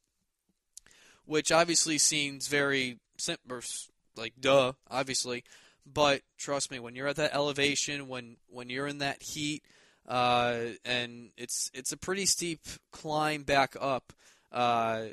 which 1.27 1.53
obviously 1.53 1.99
seems 1.99 2.49
very 2.49 2.99
simple 3.19 3.61
like 4.17 4.35
duh, 4.41 4.73
obviously. 4.91 5.45
But 5.93 6.23
trust 6.39 6.71
me, 6.71 6.79
when 6.79 6.95
you're 6.95 7.09
at 7.09 7.17
that 7.17 7.35
elevation, 7.35 8.09
when 8.09 8.37
when 8.49 8.71
you're 8.71 8.87
in 8.87 8.99
that 8.99 9.23
heat, 9.23 9.63
uh, 10.09 10.59
and 10.85 11.31
it's 11.37 11.71
it's 11.75 11.93
a 11.93 11.97
pretty 11.97 12.27
steep 12.27 12.61
climb 12.93 13.43
back 13.43 13.77
up, 13.81 14.13
uh, 14.53 15.05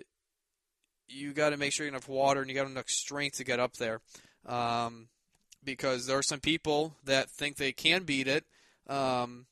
you 1.08 1.34
got 1.34 1.50
to 1.50 1.58
make 1.58 1.74
sure 1.74 1.86
you 1.86 1.92
have 1.92 2.02
enough 2.02 2.10
water 2.10 2.42
and 2.42 2.50
you 2.50 2.56
got 2.56 2.68
enough 2.68 2.90
strength 2.90 3.38
to 3.38 3.44
get 3.44 3.60
up 3.60 3.74
there. 3.78 4.02
Um, 4.46 5.08
because 5.64 6.06
there 6.06 6.18
are 6.18 6.24
some 6.24 6.40
people 6.40 6.96
that 7.04 7.30
think 7.30 7.58
they 7.58 7.74
can 7.74 8.04
beat 8.04 8.28
it, 8.28 8.46
um, 8.88 9.46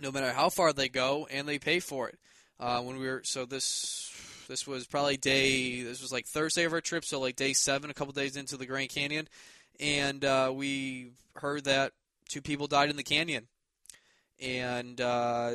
no 0.00 0.10
matter 0.10 0.32
how 0.32 0.48
far 0.48 0.72
they 0.72 0.88
go, 0.88 1.28
and 1.30 1.46
they 1.46 1.58
pay 1.58 1.80
for 1.80 2.08
it. 2.08 2.18
Uh, 2.58 2.80
when 2.80 2.98
we 2.98 3.06
were 3.06 3.20
so 3.24 3.44
this 3.44 4.13
this 4.48 4.66
was 4.66 4.86
probably 4.86 5.16
day. 5.16 5.82
This 5.82 6.02
was 6.02 6.12
like 6.12 6.26
Thursday 6.26 6.64
of 6.64 6.72
our 6.72 6.80
trip, 6.80 7.04
so 7.04 7.20
like 7.20 7.36
day 7.36 7.52
seven, 7.52 7.90
a 7.90 7.94
couple 7.94 8.12
days 8.12 8.36
into 8.36 8.56
the 8.56 8.66
Grand 8.66 8.90
Canyon, 8.90 9.28
and 9.80 10.24
uh, 10.24 10.52
we 10.54 11.10
heard 11.36 11.64
that 11.64 11.92
two 12.28 12.42
people 12.42 12.66
died 12.66 12.90
in 12.90 12.96
the 12.96 13.02
canyon, 13.02 13.46
and 14.40 15.00
uh, 15.00 15.52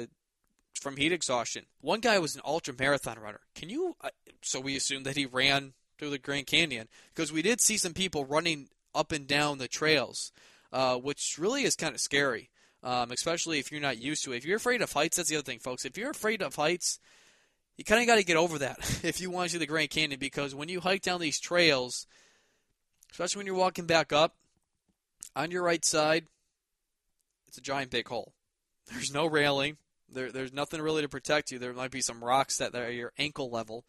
from 0.79 0.97
heat 0.97 1.11
exhaustion. 1.11 1.65
One 1.81 1.99
guy 1.99 2.19
was 2.19 2.35
an 2.35 2.41
ultra 2.45 2.73
marathon 2.77 3.19
runner. 3.19 3.41
Can 3.55 3.69
you? 3.69 3.95
Uh, 4.01 4.09
so 4.41 4.59
we 4.59 4.75
assumed 4.75 5.05
that 5.05 5.17
he 5.17 5.25
ran 5.25 5.73
through 5.97 6.11
the 6.11 6.17
Grand 6.17 6.47
Canyon 6.47 6.87
because 7.13 7.31
we 7.31 7.41
did 7.41 7.61
see 7.61 7.77
some 7.77 7.93
people 7.93 8.25
running 8.25 8.69
up 8.95 9.11
and 9.11 9.27
down 9.27 9.57
the 9.57 9.67
trails, 9.67 10.31
uh, 10.71 10.95
which 10.95 11.37
really 11.37 11.63
is 11.63 11.75
kind 11.75 11.93
of 11.93 12.01
scary. 12.01 12.49
Um, 12.81 13.11
especially 13.11 13.59
if 13.59 13.73
you're 13.73 13.81
not 13.81 13.97
used 13.97 14.23
to 14.23 14.31
it. 14.31 14.37
If 14.37 14.45
you're 14.45 14.55
afraid 14.55 14.81
of 14.81 14.93
heights, 14.93 15.17
that's 15.17 15.27
the 15.27 15.35
other 15.35 15.43
thing, 15.43 15.59
folks. 15.59 15.83
If 15.83 15.97
you're 15.97 16.11
afraid 16.11 16.41
of 16.41 16.55
heights, 16.55 16.97
you 17.79 17.85
kind 17.85 18.01
of 18.01 18.07
got 18.07 18.17
to 18.17 18.25
get 18.25 18.35
over 18.35 18.57
that 18.57 18.77
if 19.03 19.21
you 19.21 19.31
want 19.31 19.47
to 19.47 19.53
see 19.53 19.57
the 19.57 19.65
Grand 19.65 19.89
Canyon 19.89 20.19
because 20.19 20.53
when 20.53 20.67
you 20.67 20.81
hike 20.81 21.01
down 21.01 21.21
these 21.21 21.39
trails, 21.39 22.05
especially 23.09 23.39
when 23.39 23.45
you're 23.45 23.55
walking 23.55 23.85
back 23.85 24.11
up, 24.11 24.35
on 25.33 25.49
your 25.49 25.63
right 25.63 25.85
side, 25.85 26.25
it's 27.47 27.57
a 27.57 27.61
giant 27.61 27.89
big 27.89 28.05
hole. 28.09 28.33
There's 28.91 29.13
no 29.13 29.25
railing. 29.25 29.77
There, 30.11 30.29
there's 30.29 30.51
nothing 30.51 30.81
really 30.81 31.03
to 31.03 31.07
protect 31.07 31.51
you. 31.51 31.59
There 31.59 31.71
might 31.71 31.91
be 31.91 32.01
some 32.01 32.23
rocks 32.23 32.57
that 32.57 32.75
are 32.75 32.91
your 32.91 33.13
ankle 33.19 33.51
level, 33.51 33.85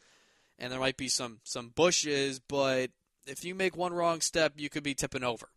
and 0.59 0.71
there 0.71 0.79
might 0.79 0.99
be 0.99 1.09
some 1.09 1.41
some 1.45 1.71
bushes. 1.71 2.39
But 2.39 2.91
if 3.27 3.43
you 3.43 3.55
make 3.55 3.75
one 3.75 3.95
wrong 3.95 4.21
step, 4.21 4.53
you 4.57 4.69
could 4.69 4.83
be 4.83 4.95
tipping 4.95 5.25
over. 5.25 5.49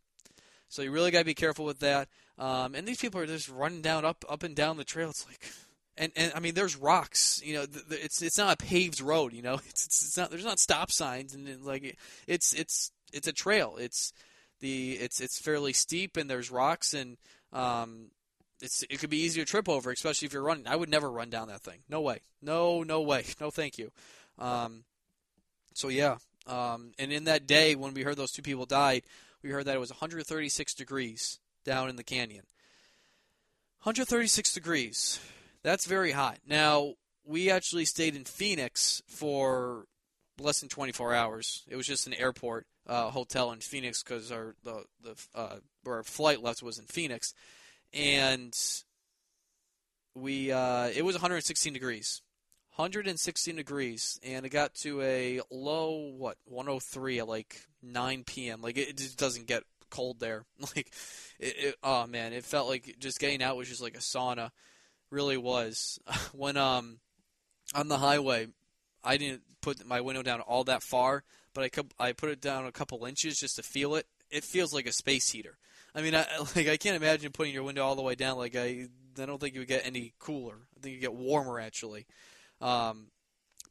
So 0.69 0.81
you 0.81 0.91
really 0.91 1.11
got 1.11 1.19
to 1.19 1.25
be 1.25 1.33
careful 1.33 1.65
with 1.65 1.79
that. 1.79 2.07
Um, 2.39 2.75
and 2.75 2.87
these 2.87 3.01
people 3.01 3.19
are 3.19 3.25
just 3.25 3.49
running 3.49 3.81
down 3.81 4.05
up 4.05 4.23
up 4.29 4.41
and 4.41 4.55
down 4.55 4.77
the 4.77 4.85
trail. 4.85 5.09
It's 5.09 5.27
like 5.27 5.51
and 5.97 6.11
and 6.15 6.31
I 6.35 6.39
mean, 6.39 6.53
there's 6.53 6.75
rocks. 6.75 7.41
You 7.43 7.55
know, 7.55 7.65
it's 7.89 8.21
it's 8.21 8.37
not 8.37 8.53
a 8.53 8.65
paved 8.65 9.01
road. 9.01 9.33
You 9.33 9.41
know, 9.41 9.53
it's 9.69 9.85
it's, 9.85 10.05
it's 10.05 10.17
not 10.17 10.29
there's 10.29 10.45
not 10.45 10.59
stop 10.59 10.91
signs 10.91 11.33
and, 11.33 11.47
and 11.47 11.63
like 11.63 11.97
it's 12.27 12.53
it's 12.53 12.91
it's 13.11 13.27
a 13.27 13.33
trail. 13.33 13.75
It's 13.79 14.13
the 14.59 14.93
it's 14.93 15.21
it's 15.21 15.39
fairly 15.39 15.73
steep 15.73 16.17
and 16.17 16.29
there's 16.29 16.49
rocks 16.49 16.93
and 16.93 17.17
um 17.51 18.07
it's 18.61 18.83
it 18.89 18.99
could 18.99 19.09
be 19.09 19.21
easy 19.23 19.41
to 19.41 19.45
trip 19.45 19.67
over, 19.69 19.91
especially 19.91 20.25
if 20.25 20.33
you're 20.33 20.41
running. 20.41 20.67
I 20.67 20.75
would 20.75 20.89
never 20.89 21.11
run 21.11 21.29
down 21.29 21.49
that 21.49 21.61
thing. 21.61 21.79
No 21.89 22.01
way. 22.01 22.21
No 22.41 22.83
no 22.83 23.01
way. 23.01 23.25
No 23.41 23.51
thank 23.51 23.77
you. 23.77 23.91
Um, 24.39 24.85
so 25.73 25.89
yeah. 25.89 26.17
Um, 26.47 26.91
and 26.97 27.11
in 27.11 27.25
that 27.25 27.45
day 27.45 27.75
when 27.75 27.93
we 27.93 28.03
heard 28.03 28.17
those 28.17 28.31
two 28.31 28.41
people 28.41 28.65
died, 28.65 29.03
we 29.43 29.49
heard 29.49 29.65
that 29.65 29.75
it 29.75 29.79
was 29.79 29.91
136 29.91 30.73
degrees 30.73 31.39
down 31.65 31.89
in 31.89 31.97
the 31.97 32.03
canyon. 32.03 32.45
136 33.83 34.53
degrees. 34.53 35.19
That's 35.63 35.85
very 35.85 36.11
hot. 36.11 36.39
Now, 36.47 36.93
we 37.25 37.49
actually 37.49 37.85
stayed 37.85 38.15
in 38.15 38.25
Phoenix 38.25 39.01
for 39.07 39.85
less 40.39 40.59
than 40.59 40.69
24 40.69 41.13
hours. 41.13 41.63
It 41.67 41.75
was 41.75 41.87
just 41.87 42.07
an 42.07 42.13
airport 42.13 42.67
uh, 42.85 43.09
hotel 43.09 43.51
in 43.51 43.59
Phoenix 43.59 44.03
because 44.03 44.31
our 44.31 44.55
the 44.63 44.83
the 45.01 45.15
uh, 45.33 45.55
our 45.87 46.03
flight 46.03 46.43
left 46.43 46.61
was 46.61 46.79
in 46.79 46.85
Phoenix, 46.85 47.33
and 47.93 48.53
we 50.15 50.51
uh, 50.51 50.87
it 50.87 51.05
was 51.05 51.15
116 51.15 51.73
degrees. 51.73 52.21
116 52.75 53.55
degrees. 53.55 54.19
And 54.23 54.45
it 54.45 54.49
got 54.49 54.73
to 54.75 55.01
a 55.01 55.41
low 55.51 56.11
what 56.17 56.37
103 56.45 57.19
at 57.19 57.27
like 57.27 57.61
9 57.83 58.23
p.m 58.23 58.61
like 58.61 58.77
it, 58.77 58.89
it 58.89 58.97
just 58.97 59.17
doesn't 59.17 59.47
get 59.47 59.63
cold 59.89 60.19
there. 60.19 60.45
Like 60.75 60.91
it, 61.39 61.55
it, 61.57 61.75
oh 61.83 62.07
man 62.07 62.33
it 62.33 62.43
felt 62.43 62.67
like 62.67 62.95
just 62.99 63.19
getting 63.19 63.43
out 63.43 63.57
was 63.57 63.69
just 63.69 63.81
like 63.81 63.95
a 63.95 63.99
sauna 63.99 64.49
really 65.13 65.37
was 65.37 65.99
when 66.33 66.57
um 66.57 66.99
on 67.73 67.87
the 67.87 67.97
highway 67.97 68.47
i 69.03 69.17
didn't 69.17 69.41
put 69.61 69.85
my 69.85 70.01
window 70.01 70.21
down 70.21 70.41
all 70.41 70.63
that 70.63 70.83
far 70.83 71.23
but 71.53 71.63
i 71.63 72.07
i 72.07 72.11
put 72.11 72.29
it 72.29 72.41
down 72.41 72.65
a 72.65 72.71
couple 72.71 73.05
inches 73.05 73.39
just 73.39 73.55
to 73.55 73.63
feel 73.63 73.95
it 73.95 74.07
it 74.29 74.43
feels 74.43 74.73
like 74.73 74.87
a 74.87 74.91
space 74.91 75.29
heater 75.29 75.57
i 75.95 76.01
mean 76.01 76.13
i 76.15 76.25
like 76.55 76.67
i 76.67 76.77
can't 76.77 76.95
imagine 76.95 77.31
putting 77.31 77.53
your 77.53 77.63
window 77.63 77.83
all 77.83 77.95
the 77.95 78.01
way 78.01 78.15
down 78.15 78.37
like 78.37 78.55
i 78.55 78.87
I 79.19 79.25
don't 79.25 79.39
think 79.39 79.53
you 79.53 79.61
would 79.61 79.67
get 79.67 79.85
any 79.85 80.13
cooler. 80.19 80.55
I 80.77 80.79
think 80.81 80.95
you 80.95 81.01
get 81.01 81.13
warmer 81.13 81.59
actually. 81.59 82.05
Um, 82.61 83.07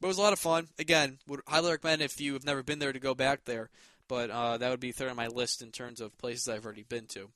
but 0.01 0.09
it 0.09 0.09
was 0.09 0.19
a 0.19 0.23
lot 0.23 0.33
of 0.33 0.39
fun. 0.39 0.69
Again, 0.79 1.19
would 1.27 1.41
highly 1.47 1.71
recommend 1.71 2.03
if 2.03 2.21
you 2.21 2.33
have 2.35 2.45
never 2.45 2.63
been 2.63 2.79
there 2.79 2.93
to 2.93 3.01
go 3.01 3.15
back 3.15 3.45
there. 3.45 3.71
But 4.09 4.31
uh, 4.31 4.59
that 4.59 4.71
would 4.71 4.81
be 4.81 4.93
third 4.93 5.11
on 5.11 5.17
my 5.17 5.29
list 5.29 5.63
in 5.63 5.71
terms 5.71 6.01
of 6.01 6.17
places 6.19 6.49
I've 6.49 6.65
already 6.65 6.83
been 6.83 7.07
to. 7.09 7.31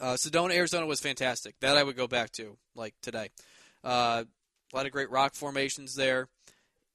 Uh, 0.00 0.14
Sedona, 0.14 0.54
Arizona 0.54 0.86
was 0.86 1.00
fantastic. 1.00 1.54
That 1.60 1.76
I 1.76 1.82
would 1.82 1.96
go 1.96 2.06
back 2.06 2.30
to, 2.32 2.56
like 2.74 2.94
today. 3.02 3.30
Uh, 3.82 4.24
a 4.72 4.76
lot 4.76 4.86
of 4.86 4.92
great 4.92 5.10
rock 5.10 5.34
formations 5.34 5.94
there, 5.94 6.28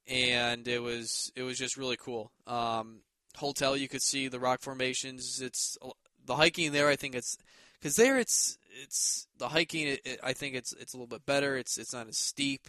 and 0.08 0.68
it 0.68 0.82
was 0.82 1.32
it 1.36 1.44
was 1.44 1.58
just 1.58 1.78
really 1.78 1.98
cool. 1.98 2.32
Um, 2.46 3.00
hotel, 3.36 3.76
you 3.76 3.88
could 3.88 4.02
see 4.02 4.28
the 4.28 4.40
rock 4.40 4.62
formations. 4.62 5.42
It's 5.42 5.78
the 6.26 6.36
hiking 6.36 6.72
there. 6.72 6.90
I 6.90 6.96
think 6.96 7.16
it's 7.16 7.38
because 7.80 7.96
there 7.96 8.20
it's 8.20 8.58
it's 8.84 9.28
the 9.38 9.48
hiking. 9.48 9.88
It, 9.88 10.02
it, 10.06 10.20
I 10.24 10.34
think 10.34 10.56
it's 10.56 10.74
it's 10.74 10.94
a 10.94 10.98
little 10.98 11.08
bit 11.08 11.26
better. 11.26 11.58
It's 11.58 11.78
it's 11.78 11.94
not 11.94 12.08
as 12.08 12.18
steep. 12.18 12.68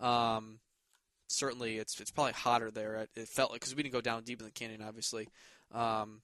Um, 0.00 0.60
certainly, 1.28 1.78
it's 1.78 2.00
it's 2.00 2.10
probably 2.10 2.32
hotter 2.32 2.70
there. 2.70 3.06
It, 3.14 3.28
felt 3.28 3.50
like 3.50 3.60
because 3.60 3.74
we 3.74 3.82
didn't 3.82 3.94
go 3.94 4.00
down 4.00 4.22
deep 4.22 4.40
in 4.40 4.46
the 4.46 4.52
canyon, 4.52 4.82
obviously. 4.82 5.28
Um, 5.72 6.22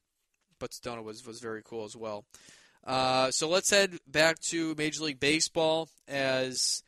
but 0.58 0.70
Sedona 0.70 1.02
was 1.02 1.26
was 1.26 1.40
very 1.40 1.62
cool 1.64 1.84
as 1.84 1.96
well. 1.96 2.24
Uh, 2.84 3.30
so 3.30 3.48
let's 3.48 3.70
head 3.70 3.98
back 4.06 4.38
to 4.40 4.74
Major 4.76 5.04
League 5.04 5.20
Baseball 5.20 5.88
as 6.08 6.82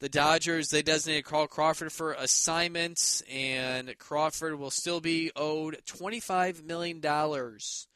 the 0.00 0.08
Dodgers 0.08 0.70
they 0.70 0.82
designated 0.82 1.24
Carl 1.24 1.46
Crawford 1.46 1.92
for 1.92 2.12
assignments, 2.12 3.22
and 3.32 3.96
Crawford 3.98 4.58
will 4.58 4.70
still 4.70 5.00
be 5.00 5.30
owed 5.36 5.80
twenty 5.86 6.20
five 6.20 6.64
million 6.64 7.00
dollars. 7.00 7.86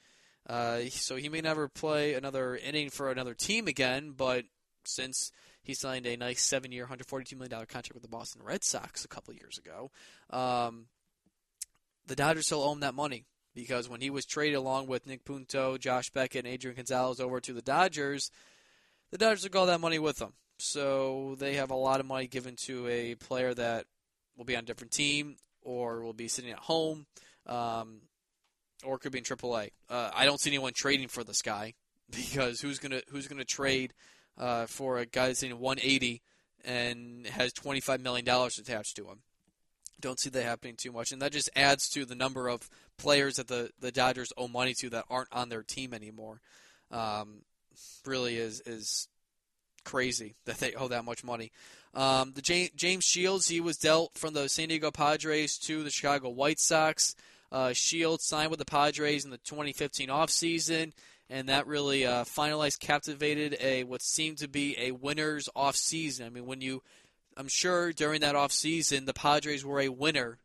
Uh, 0.49 0.81
so 0.91 1.17
he 1.17 1.29
may 1.29 1.41
never 1.41 1.69
play 1.69 2.15
another 2.15 2.57
inning 2.57 2.91
for 2.91 3.11
another 3.11 3.35
team 3.35 3.69
again, 3.69 4.13
but 4.17 4.45
since 4.85 5.31
he 5.63 5.75
signed 5.75 6.05
a 6.05 6.17
nice 6.17 6.43
seven-year, 6.43 6.87
$142 6.87 7.35
million 7.35 7.51
contract 7.51 7.95
with 7.95 8.03
the 8.03 8.09
Boston 8.09 8.43
Red 8.43 8.65
Sox 8.65 9.05
a 9.05 9.09
couple 9.09 9.33
years 9.35 9.59
ago, 9.59 9.93
um, 10.31 10.87
the 12.09 12.17
Dodgers 12.17 12.47
still 12.47 12.63
owe 12.63 12.73
him 12.73 12.81
that 12.81 12.95
money 12.95 13.25
because 13.55 13.89
when 13.89 14.01
he 14.01 14.11
was 14.11 14.25
traded 14.25 14.57
along 14.57 14.87
with 14.87 15.07
Nick 15.07 15.25
Punto, 15.25 15.77
Josh 15.79 16.11
Beckett, 16.11 16.45
and 16.45 16.55
Adrian 16.55 16.77
Gonzalez 16.77 17.21
over 17.21 17.41
to 17.41 17.53
the 17.53 17.63
Dodgers, 17.63 18.31
the 19.11 19.19
Dodgers 19.19 19.43
took 19.43 19.57
all 19.57 19.67
that 19.67 19.81
money 19.81 19.99
with 19.99 20.19
them. 20.19 20.33
So 20.59 21.37
they 21.39 21.55
have 21.55 21.71
a 21.71 21.77
lot 21.77 22.01
of 22.01 22.07
money 22.07 22.27
given 22.27 22.57
to 22.65 22.87
a 22.89 23.15
player 23.17 23.53
that 23.55 23.87
will 24.37 24.45
be 24.45 24.57
on 24.57 24.63
a 24.63 24.67
different 24.67 24.93
team 24.93 25.37
or 25.63 26.03
will 26.03 26.13
be 26.13 26.29
sitting 26.29 26.53
at 26.53 26.59
home. 26.59 27.07
Um, 27.47 28.03
or 28.85 28.99
could 28.99 29.13
be 29.13 29.19
in 29.19 29.25
AAA. 29.25 29.71
Uh, 29.89 30.11
I 30.15 30.25
don't 30.25 30.41
see 30.41 30.51
anyone 30.51 30.73
trading 30.73 31.09
for 31.09 31.25
this 31.25 31.43
guy 31.43 31.75
because 32.11 32.61
who's 32.61 32.79
gonna 32.79 33.03
who's 33.09 33.29
gonna 33.29 33.45
trade 33.45 33.95
uh, 34.39 34.67
for 34.67 34.99
a 34.99 35.07
guy 35.07 35.29
that's 35.29 35.43
in 35.43 35.59
180 35.59 36.23
and 36.65 37.27
has 37.27 37.53
25 37.53 38.01
million 38.01 38.25
dollars 38.25 38.59
attached 38.59 38.97
to 38.97 39.07
him? 39.07 39.21
Don't 40.01 40.19
see 40.19 40.31
that 40.31 40.43
happening 40.43 40.77
too 40.77 40.93
much, 40.93 41.13
and 41.13 41.23
that 41.23 41.33
just 41.33 41.51
adds 41.55 41.89
to 41.91 42.05
the 42.05 42.15
number 42.15 42.49
of 42.49 42.69
players 42.99 43.37
that 43.37 43.49
the 43.49 43.71
the 43.81 43.93
Dodgers 43.93 44.33
owe 44.37 44.49
money 44.49 44.75
to 44.75 44.91
that 44.91 45.05
aren't 45.09 45.33
on 45.33 45.49
their 45.49 45.63
team 45.63 45.95
anymore. 45.95 46.41
Um, 46.91 47.43
really 48.05 48.37
is 48.37 48.61
is 48.61 49.09
crazy 49.85 50.35
that 50.45 50.59
they 50.59 50.75
owe 50.75 50.89
that 50.89 51.05
much 51.05 51.25
money. 51.25 51.53
Um, 51.95 52.33
the 52.35 52.71
James 52.75 53.05
Shields, 53.05 53.49
he 53.49 53.61
was 53.61 53.77
dealt 53.77 54.17
from 54.17 54.35
the 54.35 54.49
San 54.49 54.69
Diego 54.69 54.91
Padres 54.91 55.59
to 55.59 55.83
the 55.83 55.91
Chicago 55.91 56.31
White 56.31 56.59
Sox. 56.59 57.15
Uh, 57.51 57.75
Shields 57.75 58.25
signed 58.25 58.51
with 58.51 58.59
the 58.59 58.65
Padres 58.65 59.27
in 59.27 59.31
the 59.31 59.37
2015 59.39 60.09
offseason, 60.09 60.93
and 61.29 61.51
that 61.51 61.67
really 61.67 62.07
uh, 62.07 62.25
finalized, 62.25 62.81
captivated 62.81 63.57
a 63.61 63.85
what 63.85 64.01
seemed 64.01 64.39
to 64.39 64.49
be 64.49 64.75
a 64.79 64.93
winner's 64.93 65.51
offseason. 65.55 66.25
I 66.25 66.31
mean, 66.31 66.47
when 66.47 66.63
you, 66.63 66.83
I'm 67.37 67.49
sure 67.49 67.93
during 67.93 68.21
that 68.21 68.35
offseason, 68.35 69.07
the 69.07 69.15
Padres 69.15 69.65
were 69.65 69.81
a 69.81 69.89
winner 69.89 70.39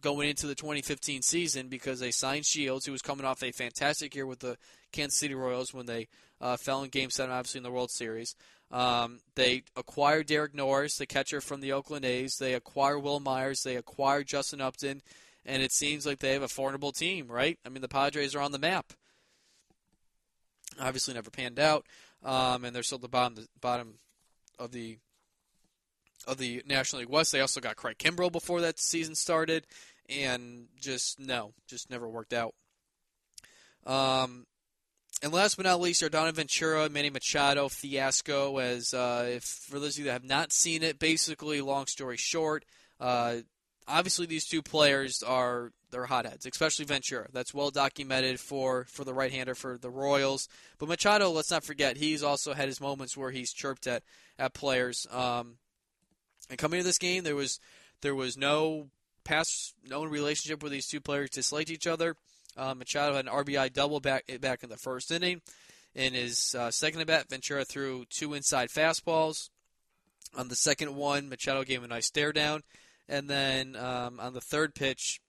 going 0.00 0.28
into 0.28 0.46
the 0.46 0.54
2015 0.54 1.22
season 1.22 1.68
because 1.68 2.00
they 2.00 2.10
signed 2.10 2.44
Shields, 2.44 2.86
who 2.86 2.92
was 2.92 3.02
coming 3.02 3.24
off 3.26 3.42
a 3.42 3.52
fantastic 3.52 4.14
year 4.14 4.26
with 4.26 4.40
the 4.40 4.58
Kansas 4.92 5.18
City 5.18 5.34
Royals 5.34 5.72
when 5.72 5.86
they 5.86 6.08
uh, 6.40 6.56
fell 6.56 6.82
in 6.82 6.90
Game 6.90 7.10
7, 7.10 7.32
obviously, 7.32 7.58
in 7.58 7.62
the 7.62 7.70
World 7.70 7.90
Series. 7.90 8.34
Um, 8.70 9.20
they 9.34 9.62
acquired 9.76 10.26
Derek 10.26 10.54
Norris, 10.54 10.98
the 10.98 11.06
catcher 11.06 11.40
from 11.40 11.60
the 11.60 11.72
Oakland 11.72 12.04
A's. 12.04 12.36
They 12.38 12.54
acquired 12.54 13.00
Wil 13.00 13.20
Myers. 13.20 13.62
They 13.62 13.76
acquired 13.76 14.26
Justin 14.26 14.60
Upton 14.60 15.02
and 15.46 15.62
it 15.62 15.72
seems 15.72 16.06
like 16.06 16.18
they 16.18 16.32
have 16.32 16.42
a 16.42 16.48
formidable 16.48 16.92
team, 16.92 17.28
right? 17.28 17.58
I 17.64 17.68
mean, 17.68 17.82
the 17.82 17.88
Padres 17.88 18.34
are 18.34 18.40
on 18.40 18.52
the 18.52 18.58
map. 18.58 18.92
Obviously, 20.80 21.14
never 21.14 21.30
panned 21.30 21.60
out, 21.60 21.86
um, 22.24 22.64
and 22.64 22.74
they're 22.74 22.82
still 22.82 22.96
at 22.96 23.02
the 23.02 23.08
bottom, 23.08 23.36
the 23.36 23.46
bottom 23.60 23.94
of 24.58 24.72
the 24.72 24.98
of 26.26 26.38
the 26.38 26.62
National 26.66 27.00
League 27.00 27.08
West. 27.08 27.32
They 27.32 27.40
also 27.40 27.60
got 27.60 27.76
Craig 27.76 27.98
Kimbrel 27.98 28.32
before 28.32 28.60
that 28.62 28.78
season 28.78 29.14
started, 29.14 29.66
and 30.08 30.66
just 30.80 31.18
no, 31.18 31.52
just 31.66 31.90
never 31.90 32.08
worked 32.08 32.32
out. 32.32 32.54
Um, 33.86 34.46
and 35.22 35.32
last 35.32 35.56
but 35.56 35.66
not 35.66 35.80
least, 35.80 36.02
Yordano 36.02 36.32
Ventura, 36.32 36.88
Manny 36.88 37.10
Machado 37.10 37.68
fiasco. 37.68 38.58
As 38.58 38.92
uh, 38.92 39.26
if 39.28 39.44
for 39.44 39.78
those 39.78 39.94
of 39.94 40.00
you 40.00 40.04
that 40.06 40.12
have 40.12 40.24
not 40.24 40.52
seen 40.52 40.82
it, 40.82 40.98
basically, 40.98 41.60
long 41.60 41.86
story 41.86 42.16
short, 42.16 42.64
uh, 43.00 43.36
obviously 43.86 44.26
these 44.26 44.46
two 44.46 44.62
players 44.62 45.22
are 45.22 45.70
they're 45.90 46.06
hotheads, 46.06 46.44
especially 46.44 46.84
Ventura. 46.84 47.28
That's 47.32 47.54
well 47.54 47.70
documented 47.70 48.40
for 48.40 48.84
for 48.88 49.04
the 49.04 49.14
right-hander 49.14 49.54
for 49.54 49.78
the 49.78 49.90
Royals. 49.90 50.48
But 50.78 50.88
Machado, 50.88 51.30
let's 51.30 51.50
not 51.50 51.64
forget, 51.64 51.96
he's 51.96 52.22
also 52.22 52.52
had 52.52 52.68
his 52.68 52.80
moments 52.80 53.16
where 53.16 53.30
he's 53.30 53.52
chirped 53.52 53.86
at 53.86 54.02
at 54.38 54.54
players. 54.54 55.06
Um, 55.12 55.58
and 56.50 56.58
coming 56.58 56.80
to 56.80 56.84
this 56.84 56.98
game, 56.98 57.24
there 57.24 57.36
was 57.36 57.58
there 58.02 58.14
was 58.14 58.36
no 58.36 58.88
past 59.24 59.74
known 59.86 60.08
relationship 60.08 60.62
where 60.62 60.70
these 60.70 60.86
two 60.86 61.00
players 61.00 61.30
disliked 61.30 61.70
each 61.70 61.86
other. 61.86 62.16
Uh, 62.56 62.74
Machado 62.74 63.16
had 63.16 63.26
an 63.26 63.32
RBI 63.32 63.72
double 63.72 64.00
back 64.00 64.24
back 64.40 64.62
in 64.62 64.68
the 64.68 64.76
first 64.76 65.10
inning. 65.10 65.40
In 65.94 66.14
his 66.14 66.54
uh, 66.58 66.70
second 66.70 67.00
at 67.00 67.06
bat, 67.06 67.28
Ventura 67.30 67.64
threw 67.64 68.04
two 68.10 68.34
inside 68.34 68.68
fastballs. 68.68 69.50
On 70.36 70.48
the 70.48 70.56
second 70.56 70.96
one, 70.96 71.28
Machado 71.28 71.62
gave 71.62 71.78
him 71.78 71.84
a 71.84 71.88
nice 71.88 72.06
stare 72.06 72.32
down. 72.32 72.62
And 73.08 73.28
then 73.28 73.76
um, 73.76 74.18
on 74.18 74.34
the 74.34 74.40
third 74.40 74.74
pitch, 74.74 75.20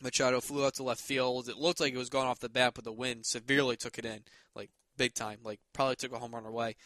Machado 0.00 0.40
flew 0.40 0.64
out 0.64 0.74
to 0.74 0.82
left 0.82 1.00
field. 1.00 1.48
It 1.48 1.56
looked 1.56 1.80
like 1.80 1.92
it 1.92 1.98
was 1.98 2.08
going 2.08 2.26
off 2.26 2.40
the 2.40 2.48
bat, 2.48 2.72
but 2.74 2.84
the 2.84 2.92
wind 2.92 3.26
severely 3.26 3.76
took 3.76 3.98
it 3.98 4.04
in, 4.04 4.20
like 4.54 4.70
big 4.96 5.14
time, 5.14 5.38
like 5.44 5.60
probably 5.72 5.96
took 5.96 6.12
a 6.12 6.18
home 6.18 6.34
run 6.34 6.46
away. 6.46 6.76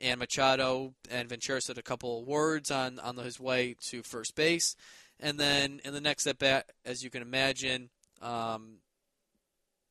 And 0.00 0.20
Machado 0.20 0.92
and 1.10 1.28
Ventura 1.28 1.60
said 1.60 1.78
a 1.78 1.82
couple 1.82 2.20
of 2.20 2.26
words 2.26 2.70
on 2.70 2.98
on 2.98 3.16
his 3.16 3.40
way 3.40 3.76
to 3.88 4.02
first 4.02 4.34
base, 4.34 4.76
and 5.18 5.40
then 5.40 5.80
in 5.84 5.94
the 5.94 6.00
next 6.00 6.26
at 6.26 6.38
bat, 6.38 6.70
as 6.84 7.02
you 7.02 7.08
can 7.08 7.22
imagine, 7.22 7.88
um, 8.20 8.78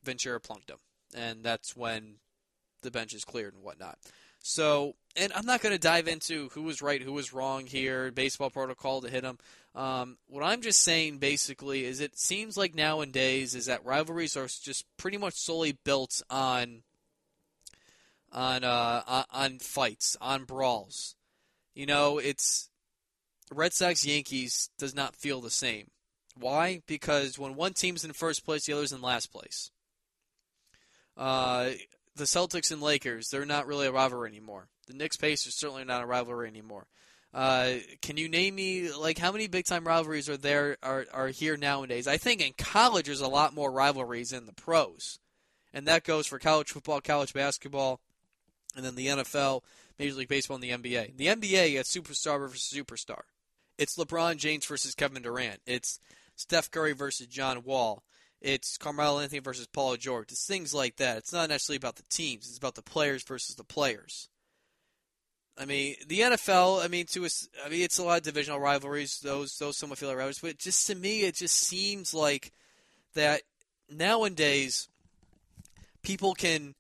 Ventura 0.04 0.40
plunked 0.40 0.70
him, 0.70 0.78
and 1.16 1.44
that's 1.44 1.76
when 1.76 2.16
the 2.82 2.92
bench 2.92 3.14
is 3.14 3.26
cleared 3.26 3.56
and 3.56 3.64
whatnot. 3.64 3.98
So, 4.48 4.94
and 5.18 5.34
I'm 5.34 5.48
not 5.48 5.62
going 5.62 5.74
to 5.74 5.80
dive 5.80 6.08
into 6.08 6.50
who 6.50 6.62
was 6.62 6.80
right, 6.80 7.02
who 7.02 7.14
was 7.14 7.34
wrong 7.34 7.66
here, 7.66 8.12
baseball 8.12 8.52
protocol 8.52 9.02
to 9.02 9.10
hit 9.10 9.24
him. 9.24 9.40
Um, 9.74 10.18
what 10.28 10.44
I'm 10.44 10.62
just 10.62 10.84
saying 10.84 11.18
basically 11.18 11.84
is 11.84 12.00
it 12.00 12.20
seems 12.20 12.56
like 12.56 12.76
nowadays 12.76 13.56
is 13.56 13.66
that 13.66 13.84
rivalries 13.84 14.38
are 14.38 14.46
just 14.46 14.86
pretty 14.98 15.18
much 15.18 15.34
solely 15.34 15.72
built 15.84 16.22
on 16.30 16.84
on 18.36 18.64
uh, 18.64 19.24
on 19.32 19.60
fights, 19.60 20.18
on 20.22 20.44
brawls. 20.44 21.16
You 21.74 21.86
know, 21.86 22.20
it's 22.20 22.70
Red 23.52 23.74
Sox 23.74 24.06
Yankees 24.06 24.70
does 24.78 24.94
not 24.94 25.16
feel 25.16 25.42
the 25.42 25.50
same. 25.50 25.88
Why? 26.38 26.82
Because 26.86 27.40
when 27.40 27.56
one 27.56 27.74
team's 27.74 28.04
in 28.04 28.12
first 28.14 28.46
place, 28.46 28.66
the 28.66 28.74
other's 28.74 28.92
in 28.92 29.02
last 29.02 29.32
place. 29.32 29.72
Uh, 31.16 31.72
the 32.16 32.26
Celtics 32.26 32.72
and 32.72 32.82
Lakers, 32.82 33.30
they're 33.30 33.46
not 33.46 33.68
really 33.68 33.88
a 33.88 33.92
rivalry 33.92 34.30
anymore. 34.30 34.68
The 34.88 34.94
Knicks 34.94 35.18
Pacers 35.18 35.56
certainly 35.56 35.86
not 35.86 36.04
a 36.04 36.06
rivalry 36.06 36.50
anymore. 36.50 36.88
Uh, 37.34 37.76
can 38.02 38.18
you 38.18 38.30
name 38.30 38.56
me 38.56 38.92
like 38.92 39.18
how 39.18 39.32
many 39.32 39.48
big 39.48 39.66
time 39.66 39.86
rivalries 39.86 40.30
are 40.30 40.38
there 40.38 40.78
are, 40.84 41.06
are 41.14 41.28
here 41.30 41.58
nowadays? 41.58 42.08
I 42.08 42.18
think 42.18 42.42
in 42.42 42.54
college 42.58 43.06
there's 43.06 43.22
a 43.22 43.28
lot 43.28 43.54
more 43.54 43.72
rivalries 43.72 44.30
than 44.30 44.46
the 44.46 44.54
pros, 44.54 45.20
and 45.74 45.88
that 45.88 46.04
goes 46.06 46.28
for 46.28 46.40
college 46.40 46.72
football, 46.72 47.02
college 47.02 47.34
basketball, 47.34 48.00
and 48.76 48.86
then 48.86 48.96
the 48.96 49.08
NFL, 49.08 49.62
Major 50.00 50.16
League 50.16 50.28
Baseball, 50.28 50.56
and 50.56 50.64
the 50.64 50.72
NBA. 50.72 51.18
The 51.18 51.28
NBA, 51.28 51.80
it's 51.80 51.96
superstar 51.96 52.40
versus 52.40 52.72
superstar. 52.74 53.22
It's 53.78 53.98
LeBron 53.98 54.38
James 54.38 54.66
versus 54.66 54.96
Kevin 54.96 55.22
Durant. 55.22 55.60
It's 55.66 56.00
Steph 56.36 56.72
Curry 56.72 56.94
versus 56.94 57.28
John 57.28 57.64
Wall. 57.64 58.04
It's 58.42 58.78
Carmelo 58.78 59.20
Anthony 59.20 59.40
versus 59.40 59.68
Paul 59.68 59.98
George. 59.98 60.32
It's 60.32 60.46
things 60.46 60.74
like 60.74 60.98
that. 60.98 61.18
It's 61.18 61.34
not 61.34 61.50
necessarily 61.50 61.78
about 61.78 61.96
the 61.96 62.04
teams. 62.10 62.48
It's 62.48 62.58
about 62.58 62.76
the 62.76 62.82
players 62.82 63.24
versus 63.24 63.56
the 63.56 63.64
players. 63.64 64.30
I 65.58 65.66
mean, 65.66 65.96
the 66.08 66.20
NFL. 66.20 66.84
I 66.84 66.88
mean, 66.88 67.06
to 67.08 67.26
a, 67.26 67.30
I 67.66 67.70
mean, 67.70 67.82
it's 67.82 67.98
a 67.98 68.04
lot 68.04 68.18
of 68.18 68.24
divisional 68.24 68.60
rivalries. 68.60 69.20
Those 69.20 69.58
those 69.58 69.78
somewhat 69.78 70.00
feel 70.00 70.10
like 70.10 70.18
rivalries, 70.18 70.40
but 70.40 70.58
just 70.58 70.88
to 70.88 70.96
me, 70.96 71.22
it 71.22 71.36
just 71.36 71.56
seems 71.56 72.14
like 72.14 72.52
that 73.14 73.42
nowadays 73.90 74.90
people 76.04 76.34
can 76.34 76.76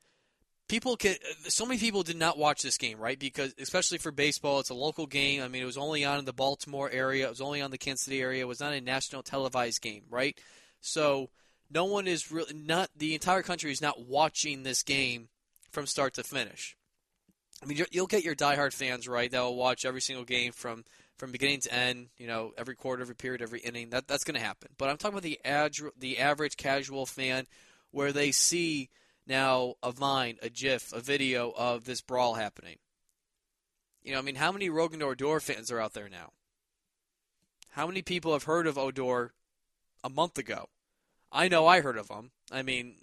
people 0.67 0.95
can 0.97 1.13
uh, 1.13 1.49
so 1.49 1.65
many 1.65 1.79
people 1.79 2.03
did 2.03 2.17
not 2.17 2.37
watch 2.37 2.61
this 2.61 2.77
game 2.77 2.99
right? 2.99 3.19
Because 3.19 3.53
especially 3.59 3.97
for 3.97 4.11
baseball 4.11 4.59
it's 4.59 4.69
a 4.69 4.75
local 4.75 5.05
game. 5.05 5.41
I 5.41 5.47
mean 5.47 5.61
it 5.61 5.65
was 5.65 5.77
only 5.77 6.05
on 6.05 6.19
in 6.19 6.25
the 6.25 6.33
baltimore 6.33 6.89
area. 6.89 7.25
It 7.25 7.29
was 7.29 7.41
only 7.41 7.61
on 7.61 7.71
the 7.71 7.77
kansas 7.77 8.05
city 8.05 8.21
area. 8.21 8.41
It 8.41 8.47
was 8.47 8.59
not 8.59 8.73
a 8.73 8.81
national 8.81 9.23
televised 9.23 9.81
game 9.81 10.03
right? 10.09 10.37
So 10.81 11.29
no 11.69 11.85
one 11.85 12.07
is 12.07 12.31
really 12.31 12.53
not 12.53 12.89
the 12.95 13.13
entire 13.13 13.41
country 13.41 13.71
is 13.71 13.81
not 13.81 14.05
watching 14.05 14.63
this 14.63 14.83
game 14.83 15.29
from 15.71 15.85
start 15.85 16.13
to 16.15 16.23
finish. 16.23 16.75
I 17.63 17.65
mean 17.65 17.83
you'll 17.91 18.07
get 18.07 18.23
your 18.23 18.35
diehard 18.35 18.73
fans 18.73 19.07
right 19.07 19.31
that 19.31 19.41
will 19.41 19.55
watch 19.55 19.85
every 19.85 20.01
single 20.01 20.25
game 20.25 20.51
from 20.51 20.83
from 21.17 21.31
beginning 21.31 21.61
to 21.61 21.73
end 21.73 22.09
you 22.17 22.27
know 22.27 22.51
every 22.57 22.75
quarter 22.75 23.01
every 23.01 23.15
period 23.15 23.41
every 23.41 23.59
inning. 23.59 23.91
That 23.91 24.07
that's 24.07 24.23
going 24.23 24.35
to 24.35 24.45
happen. 24.45 24.69
But 24.77 24.89
i'm 24.89 24.97
talking 24.97 25.17
about 25.17 25.23
the 25.23 25.39
ad, 25.45 25.75
the 25.97 26.19
average 26.19 26.57
casual 26.57 27.05
fan 27.05 27.47
where 27.91 28.11
they 28.11 28.31
see 28.31 28.89
now 29.27 29.75
a 29.81 29.91
vine, 29.91 30.37
a 30.41 30.49
GIF, 30.49 30.93
a 30.93 30.99
video 30.99 31.51
of 31.51 31.85
this 31.85 32.01
brawl 32.01 32.35
happening. 32.35 32.77
You 34.03 34.13
know, 34.13 34.19
I 34.19 34.21
mean, 34.21 34.35
how 34.35 34.51
many 34.51 34.69
Rougned 34.69 35.01
Odor 35.01 35.39
fans 35.39 35.71
are 35.71 35.81
out 35.81 35.93
there 35.93 36.09
now? 36.09 36.31
How 37.71 37.87
many 37.87 38.01
people 38.01 38.33
have 38.33 38.43
heard 38.43 38.67
of 38.67 38.77
Odor 38.77 39.33
a 40.03 40.09
month 40.09 40.37
ago? 40.37 40.69
I 41.31 41.47
know 41.47 41.65
I 41.67 41.81
heard 41.81 41.97
of 41.97 42.09
him. 42.09 42.31
I 42.51 42.61
mean, 42.61 42.95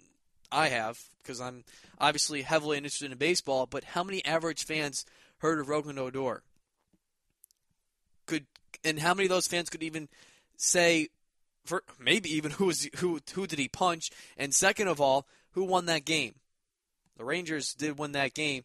I 0.51 0.69
have 0.69 0.99
because 1.21 1.41
I'm 1.41 1.63
obviously 1.99 2.41
heavily 2.41 2.77
interested 2.77 3.11
in 3.11 3.17
baseball. 3.17 3.65
But 3.65 3.83
how 3.83 4.03
many 4.03 4.23
average 4.25 4.65
fans 4.65 5.05
heard 5.39 5.59
of 5.59 5.67
Rougned 5.67 5.97
Odor? 5.97 6.43
Could 8.25 8.45
and 8.83 8.99
how 8.99 9.13
many 9.13 9.25
of 9.25 9.29
those 9.29 9.47
fans 9.47 9.69
could 9.69 9.83
even 9.83 10.09
say, 10.57 11.09
for 11.65 11.83
maybe 11.99 12.29
even 12.29 12.51
who 12.51 12.65
was 12.65 12.89
who 12.97 13.19
who 13.33 13.45
did 13.45 13.59
he 13.59 13.67
punch? 13.67 14.09
And 14.37 14.53
second 14.53 14.87
of 14.87 15.01
all, 15.01 15.27
who 15.53 15.63
won 15.63 15.85
that 15.85 16.05
game? 16.05 16.35
The 17.17 17.25
Rangers 17.25 17.73
did 17.73 17.97
win 17.97 18.11
that 18.13 18.33
game. 18.33 18.63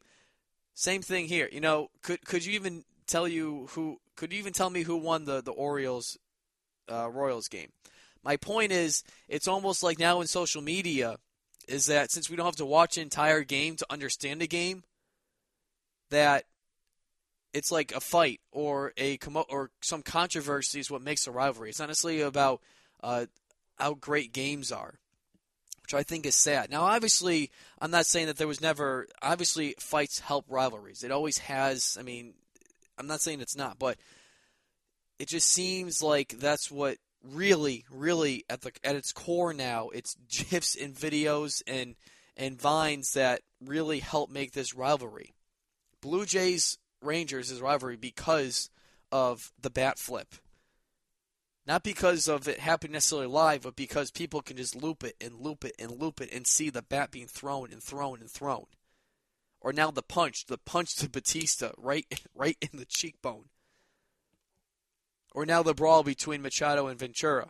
Same 0.74 1.02
thing 1.02 1.26
here. 1.26 1.48
You 1.50 1.60
know, 1.60 1.90
could 2.02 2.24
could 2.24 2.44
you 2.44 2.52
even 2.52 2.84
tell 3.06 3.28
you 3.28 3.68
who? 3.70 4.00
Could 4.16 4.32
you 4.32 4.38
even 4.38 4.52
tell 4.52 4.70
me 4.70 4.82
who 4.82 4.96
won 4.96 5.24
the 5.24 5.42
the 5.42 5.52
Orioles 5.52 6.18
uh, 6.90 7.10
Royals 7.10 7.48
game? 7.48 7.70
My 8.24 8.36
point 8.36 8.72
is, 8.72 9.04
it's 9.28 9.48
almost 9.48 9.82
like 9.82 9.98
now 9.98 10.20
in 10.20 10.26
social 10.26 10.62
media, 10.62 11.16
is 11.66 11.86
that 11.86 12.10
since 12.10 12.28
we 12.28 12.36
don't 12.36 12.46
have 12.46 12.56
to 12.56 12.66
watch 12.66 12.96
an 12.96 13.02
entire 13.02 13.42
game 13.42 13.76
to 13.76 13.86
understand 13.90 14.42
a 14.42 14.46
game, 14.46 14.82
that 16.10 16.44
it's 17.52 17.70
like 17.70 17.92
a 17.92 18.00
fight 18.00 18.40
or 18.52 18.92
a 18.98 19.18
or 19.48 19.70
some 19.82 20.02
controversy 20.02 20.80
is 20.80 20.90
what 20.90 21.02
makes 21.02 21.26
a 21.26 21.32
rivalry. 21.32 21.70
It's 21.70 21.80
honestly 21.80 22.20
about 22.20 22.60
uh, 23.02 23.26
how 23.76 23.94
great 23.94 24.32
games 24.32 24.72
are 24.72 24.97
which 25.88 25.98
I 25.98 26.02
think 26.02 26.26
is 26.26 26.34
sad. 26.34 26.70
Now, 26.70 26.82
obviously, 26.82 27.50
I'm 27.80 27.90
not 27.90 28.04
saying 28.04 28.26
that 28.26 28.36
there 28.36 28.46
was 28.46 28.60
never. 28.60 29.08
Obviously, 29.22 29.74
fights 29.78 30.20
help 30.20 30.44
rivalries. 30.50 31.02
It 31.02 31.10
always 31.10 31.38
has. 31.38 31.96
I 31.98 32.02
mean, 32.02 32.34
I'm 32.98 33.06
not 33.06 33.22
saying 33.22 33.40
it's 33.40 33.56
not, 33.56 33.78
but 33.78 33.96
it 35.18 35.28
just 35.28 35.48
seems 35.48 36.02
like 36.02 36.34
that's 36.38 36.70
what 36.70 36.98
really, 37.22 37.86
really 37.90 38.44
at 38.50 38.60
the 38.60 38.72
at 38.84 38.96
its 38.96 39.12
core 39.12 39.54
now. 39.54 39.88
It's 39.88 40.14
gifs 40.28 40.76
and 40.76 40.94
videos 40.94 41.62
and 41.66 41.94
and 42.36 42.60
vines 42.60 43.14
that 43.14 43.40
really 43.64 44.00
help 44.00 44.30
make 44.30 44.52
this 44.52 44.74
rivalry. 44.74 45.32
Blue 46.02 46.26
Jays 46.26 46.76
Rangers 47.00 47.50
is 47.50 47.62
rivalry 47.62 47.96
because 47.96 48.68
of 49.10 49.52
the 49.58 49.70
bat 49.70 49.98
flip. 49.98 50.34
Not 51.68 51.82
because 51.82 52.28
of 52.28 52.48
it 52.48 52.60
happening 52.60 52.92
necessarily 52.92 53.26
live, 53.26 53.60
but 53.60 53.76
because 53.76 54.10
people 54.10 54.40
can 54.40 54.56
just 54.56 54.74
loop 54.74 55.04
it 55.04 55.16
and 55.20 55.38
loop 55.38 55.66
it 55.66 55.74
and 55.78 55.90
loop 55.90 56.22
it 56.22 56.32
and 56.32 56.46
see 56.46 56.70
the 56.70 56.80
bat 56.80 57.10
being 57.10 57.26
thrown 57.26 57.70
and 57.70 57.82
thrown 57.82 58.20
and 58.20 58.30
thrown. 58.30 58.64
Or 59.60 59.74
now 59.74 59.90
the 59.90 60.02
punch, 60.02 60.46
the 60.46 60.56
punch 60.56 60.96
to 60.96 61.10
Bautista 61.10 61.74
right 61.76 62.06
right 62.34 62.56
in 62.62 62.78
the 62.78 62.86
cheekbone. 62.86 63.50
Or 65.34 65.44
now 65.44 65.62
the 65.62 65.74
brawl 65.74 66.02
between 66.02 66.40
Machado 66.40 66.86
and 66.86 66.98
Ventura. 66.98 67.48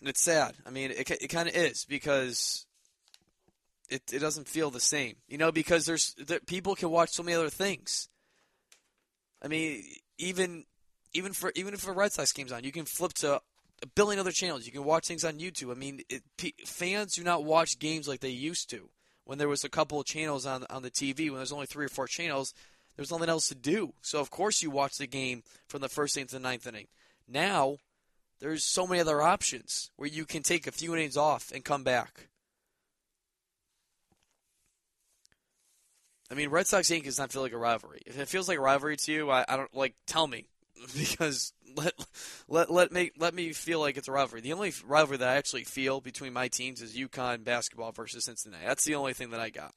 And 0.00 0.08
it's 0.08 0.20
sad. 0.20 0.56
I 0.66 0.70
mean, 0.70 0.90
it, 0.90 1.08
it 1.08 1.28
kind 1.28 1.48
of 1.48 1.54
is 1.54 1.84
because 1.84 2.66
it, 3.88 4.02
it 4.12 4.18
doesn't 4.18 4.48
feel 4.48 4.70
the 4.70 4.80
same. 4.80 5.14
You 5.28 5.38
know, 5.38 5.52
because 5.52 5.86
there's 5.86 6.14
there, 6.14 6.40
people 6.40 6.74
can 6.74 6.90
watch 6.90 7.10
so 7.10 7.22
many 7.22 7.36
other 7.36 7.50
things. 7.50 8.08
I 9.40 9.46
mean, 9.46 9.84
even 10.18 10.64
even 11.18 11.32
for 11.32 11.52
even 11.54 11.74
if 11.74 11.86
a 11.86 11.92
Red 11.92 12.12
Sox 12.12 12.32
game's 12.32 12.52
on, 12.52 12.64
you 12.64 12.72
can 12.72 12.84
flip 12.84 13.12
to 13.14 13.40
a 13.82 13.86
billion 13.94 14.20
other 14.20 14.30
channels. 14.30 14.66
You 14.66 14.72
can 14.72 14.84
watch 14.84 15.06
things 15.06 15.24
on 15.24 15.38
YouTube. 15.38 15.70
I 15.70 15.74
mean, 15.74 16.00
it, 16.08 16.22
p- 16.36 16.54
fans 16.64 17.14
do 17.14 17.24
not 17.24 17.44
watch 17.44 17.78
games 17.78 18.08
like 18.08 18.20
they 18.20 18.30
used 18.30 18.70
to. 18.70 18.88
When 19.24 19.38
there 19.38 19.48
was 19.48 19.64
a 19.64 19.68
couple 19.68 20.00
of 20.00 20.06
channels 20.06 20.46
on 20.46 20.64
on 20.70 20.82
the 20.82 20.90
TV, 20.90 21.28
when 21.28 21.36
there's 21.36 21.52
only 21.52 21.66
three 21.66 21.84
or 21.84 21.90
four 21.90 22.06
channels, 22.06 22.54
there's 22.96 23.10
nothing 23.10 23.28
else 23.28 23.48
to 23.48 23.54
do. 23.54 23.92
So 24.00 24.20
of 24.20 24.30
course 24.30 24.62
you 24.62 24.70
watch 24.70 24.96
the 24.96 25.06
game 25.06 25.42
from 25.66 25.80
the 25.80 25.88
first 25.88 26.16
inning 26.16 26.28
to 26.28 26.36
the 26.36 26.40
ninth 26.40 26.66
inning. 26.66 26.86
Now, 27.26 27.78
there's 28.40 28.64
so 28.64 28.86
many 28.86 29.00
other 29.00 29.20
options 29.20 29.90
where 29.96 30.08
you 30.08 30.24
can 30.24 30.42
take 30.42 30.66
a 30.66 30.72
few 30.72 30.94
innings 30.94 31.16
off 31.16 31.50
and 31.52 31.64
come 31.64 31.82
back. 31.82 32.28
I 36.30 36.34
mean, 36.34 36.50
Red 36.50 36.66
Sox 36.66 36.90
Yankees 36.90 37.14
does 37.14 37.18
not 37.18 37.32
feel 37.32 37.42
like 37.42 37.52
a 37.52 37.58
rivalry. 37.58 38.02
If 38.06 38.18
it 38.18 38.28
feels 38.28 38.48
like 38.48 38.58
a 38.58 38.62
rivalry 38.62 38.96
to 38.96 39.12
you, 39.12 39.30
I, 39.30 39.44
I 39.48 39.56
don't 39.56 39.74
like. 39.74 39.94
Tell 40.06 40.26
me. 40.26 40.46
because 40.96 41.52
let 41.76 41.92
let 42.48 42.70
let 42.70 42.92
me 42.92 43.10
let 43.18 43.34
me 43.34 43.52
feel 43.52 43.80
like 43.80 43.96
it's 43.96 44.08
a 44.08 44.12
rivalry. 44.12 44.40
The 44.40 44.52
only 44.52 44.72
rivalry 44.86 45.18
that 45.18 45.28
I 45.28 45.36
actually 45.36 45.64
feel 45.64 46.00
between 46.00 46.32
my 46.32 46.48
teams 46.48 46.82
is 46.82 46.96
UConn 46.96 47.44
basketball 47.44 47.92
versus 47.92 48.24
Cincinnati. 48.24 48.64
That's 48.66 48.84
the 48.84 48.94
only 48.94 49.12
thing 49.12 49.30
that 49.30 49.40
I 49.40 49.50
got. 49.50 49.74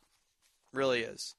Really 0.73 1.01
is. 1.01 1.35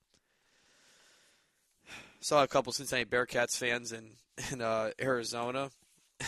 Saw 2.20 2.42
a 2.42 2.48
couple 2.48 2.72
Cincinnati 2.72 3.08
Bearcats 3.08 3.56
fans 3.56 3.92
in 3.92 4.12
in 4.50 4.60
uh, 4.60 4.90
Arizona, 5.00 5.70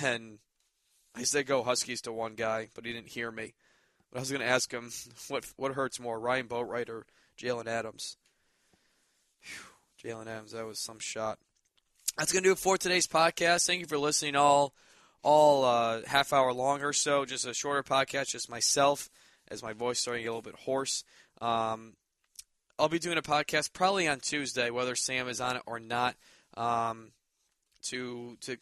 and 0.03 0.39
I 1.14 1.24
said 1.24 1.47
go 1.47 1.62
Huskies 1.62 2.03
to 2.03 2.12
one 2.12 2.35
guy, 2.35 2.68
but 2.74 2.85
he 2.85 2.93
didn't 2.93 3.09
hear 3.09 3.30
me. 3.30 3.55
But 4.11 4.18
I 4.18 4.20
was 4.20 4.30
going 4.30 4.43
to 4.43 4.49
ask 4.49 4.72
him 4.72 4.91
what 5.28 5.47
what 5.57 5.74
hurts 5.74 6.01
more, 6.01 6.18
Ryan 6.18 6.49
Boatright 6.49 6.89
or 6.89 7.07
Jalen 7.39 7.66
Adams. 7.66 8.16
Jalen 10.03 10.26
Adams, 10.26 10.53
that 10.53 10.66
was 10.66 10.78
some 10.78 10.99
shot 10.99 11.39
that's 12.16 12.32
going 12.32 12.42
to 12.42 12.48
do 12.48 12.52
it 12.52 12.58
for 12.58 12.76
today's 12.76 13.06
podcast. 13.06 13.66
Thank 13.66 13.80
you 13.80 13.86
for 13.86 13.98
listening 13.98 14.36
all 14.36 14.74
all 15.22 15.64
uh, 15.64 16.02
half 16.06 16.32
hour 16.32 16.52
long 16.52 16.82
or 16.82 16.92
so. 16.92 17.24
Just 17.24 17.46
a 17.46 17.54
shorter 17.54 17.82
podcast, 17.82 18.28
just 18.28 18.50
myself, 18.50 19.08
as 19.48 19.62
my 19.62 19.72
voice 19.72 20.00
starting 20.00 20.20
to 20.20 20.24
get 20.24 20.28
a 20.28 20.36
little 20.36 20.42
bit 20.50 20.60
hoarse. 20.60 21.02
Um, 21.40 21.94
I'll 22.78 22.88
be 22.88 22.98
doing 22.98 23.18
a 23.18 23.22
podcast 23.22 23.72
probably 23.72 24.06
on 24.08 24.20
Tuesday, 24.20 24.70
whether 24.70 24.94
Sam 24.94 25.28
is 25.28 25.40
on 25.40 25.56
it 25.56 25.62
or 25.66 25.80
not, 25.80 26.14
um, 26.56 27.12
to 27.84 28.36
to 28.42 28.56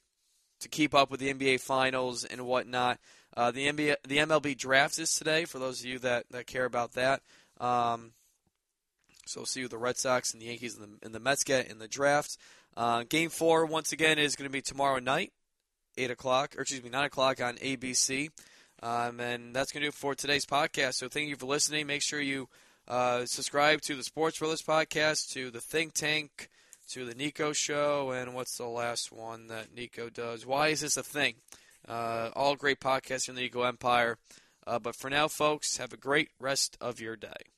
to 0.61 0.69
keep 0.69 0.95
up 0.95 1.11
with 1.11 1.21
the 1.21 1.33
NBA 1.33 1.61
finals 1.61 2.25
and 2.25 2.47
whatnot. 2.47 2.99
Uh, 3.37 3.51
the 3.51 3.67
NBA, 3.67 3.97
the 4.07 4.19
MLB 4.19 4.57
draft 4.57 4.99
is 4.99 5.15
today 5.15 5.45
for 5.45 5.59
those 5.59 5.81
of 5.81 5.87
you 5.87 5.99
that, 6.01 6.27
that 6.31 6.47
care 6.47 6.65
about 6.65 6.93
that. 6.93 7.23
Um, 7.61 8.13
so 9.27 9.41
we'll 9.41 9.47
see 9.47 9.63
who 9.63 9.69
the 9.69 9.79
Red 9.79 9.97
Sox 9.97 10.33
and 10.33 10.43
the 10.43 10.47
Yankees 10.47 10.77
and 10.77 10.85
the, 11.01 11.07
and 11.07 11.15
the 11.15 11.21
Mets 11.21 11.43
get 11.43 11.69
in 11.69 11.79
the 11.79 11.89
draft. 11.89 12.37
Uh, 12.77 13.05
game 13.09 13.31
four, 13.31 13.67
once 13.67 13.93
again, 13.93 14.19
is 14.19 14.37
going 14.37 14.49
to 14.49 14.53
be 14.53 14.63
tomorrow 14.63 14.99
night, 14.99 15.33
8 15.97 16.11
o'clock, 16.11 16.55
or 16.57 16.63
excuse 16.63 16.83
me, 16.83 16.91
9 16.91 17.05
o'clock 17.05 17.41
on 17.41 17.57
ABC. 17.57 18.31
Um, 18.83 19.21
and 19.21 19.55
that's 19.55 19.73
going 19.73 19.83
to 19.83 19.87
do 19.87 19.89
it 19.91 19.95
for 19.95 20.15
today's 20.15 20.47
podcast. 20.47 20.95
So 20.95 21.09
thank 21.09 21.29
you 21.29 21.37
for 21.37 21.47
listening. 21.47 21.87
Make 21.87 22.03
sure 22.03 22.21
you 22.21 22.49
uh, 22.89 23.27
subscribe 23.27 23.81
to 23.83 23.95
the 23.95 24.03
Sports 24.03 24.39
Brothers 24.39 24.63
podcast, 24.63 25.33
to 25.33 25.51
the 25.51 25.61
Think 25.61 25.95
Tank, 25.95 26.49
to 26.91 27.05
the 27.05 27.15
Nico 27.15 27.53
Show, 27.53 28.11
and 28.11 28.35
what's 28.35 28.57
the 28.57 28.67
last 28.67 29.13
one 29.13 29.47
that 29.47 29.75
Nico 29.75 30.09
does? 30.09 30.45
Why 30.45 30.69
is 30.69 30.81
this 30.81 30.97
a 30.97 31.03
thing? 31.03 31.35
Uh, 31.87 32.31
all 32.35 32.57
great 32.57 32.81
podcasts 32.81 33.29
in 33.29 33.35
the 33.35 33.43
Eagle 33.43 33.65
Empire. 33.65 34.19
Uh, 34.67 34.79
but 34.79 34.95
for 34.95 35.11
now, 35.11 35.29
folks, 35.29 35.77
have 35.79 35.93
a 35.93 35.97
great 35.97 36.31
rest 36.39 36.77
of 36.81 37.01
your 37.01 37.17
day. 37.17 37.53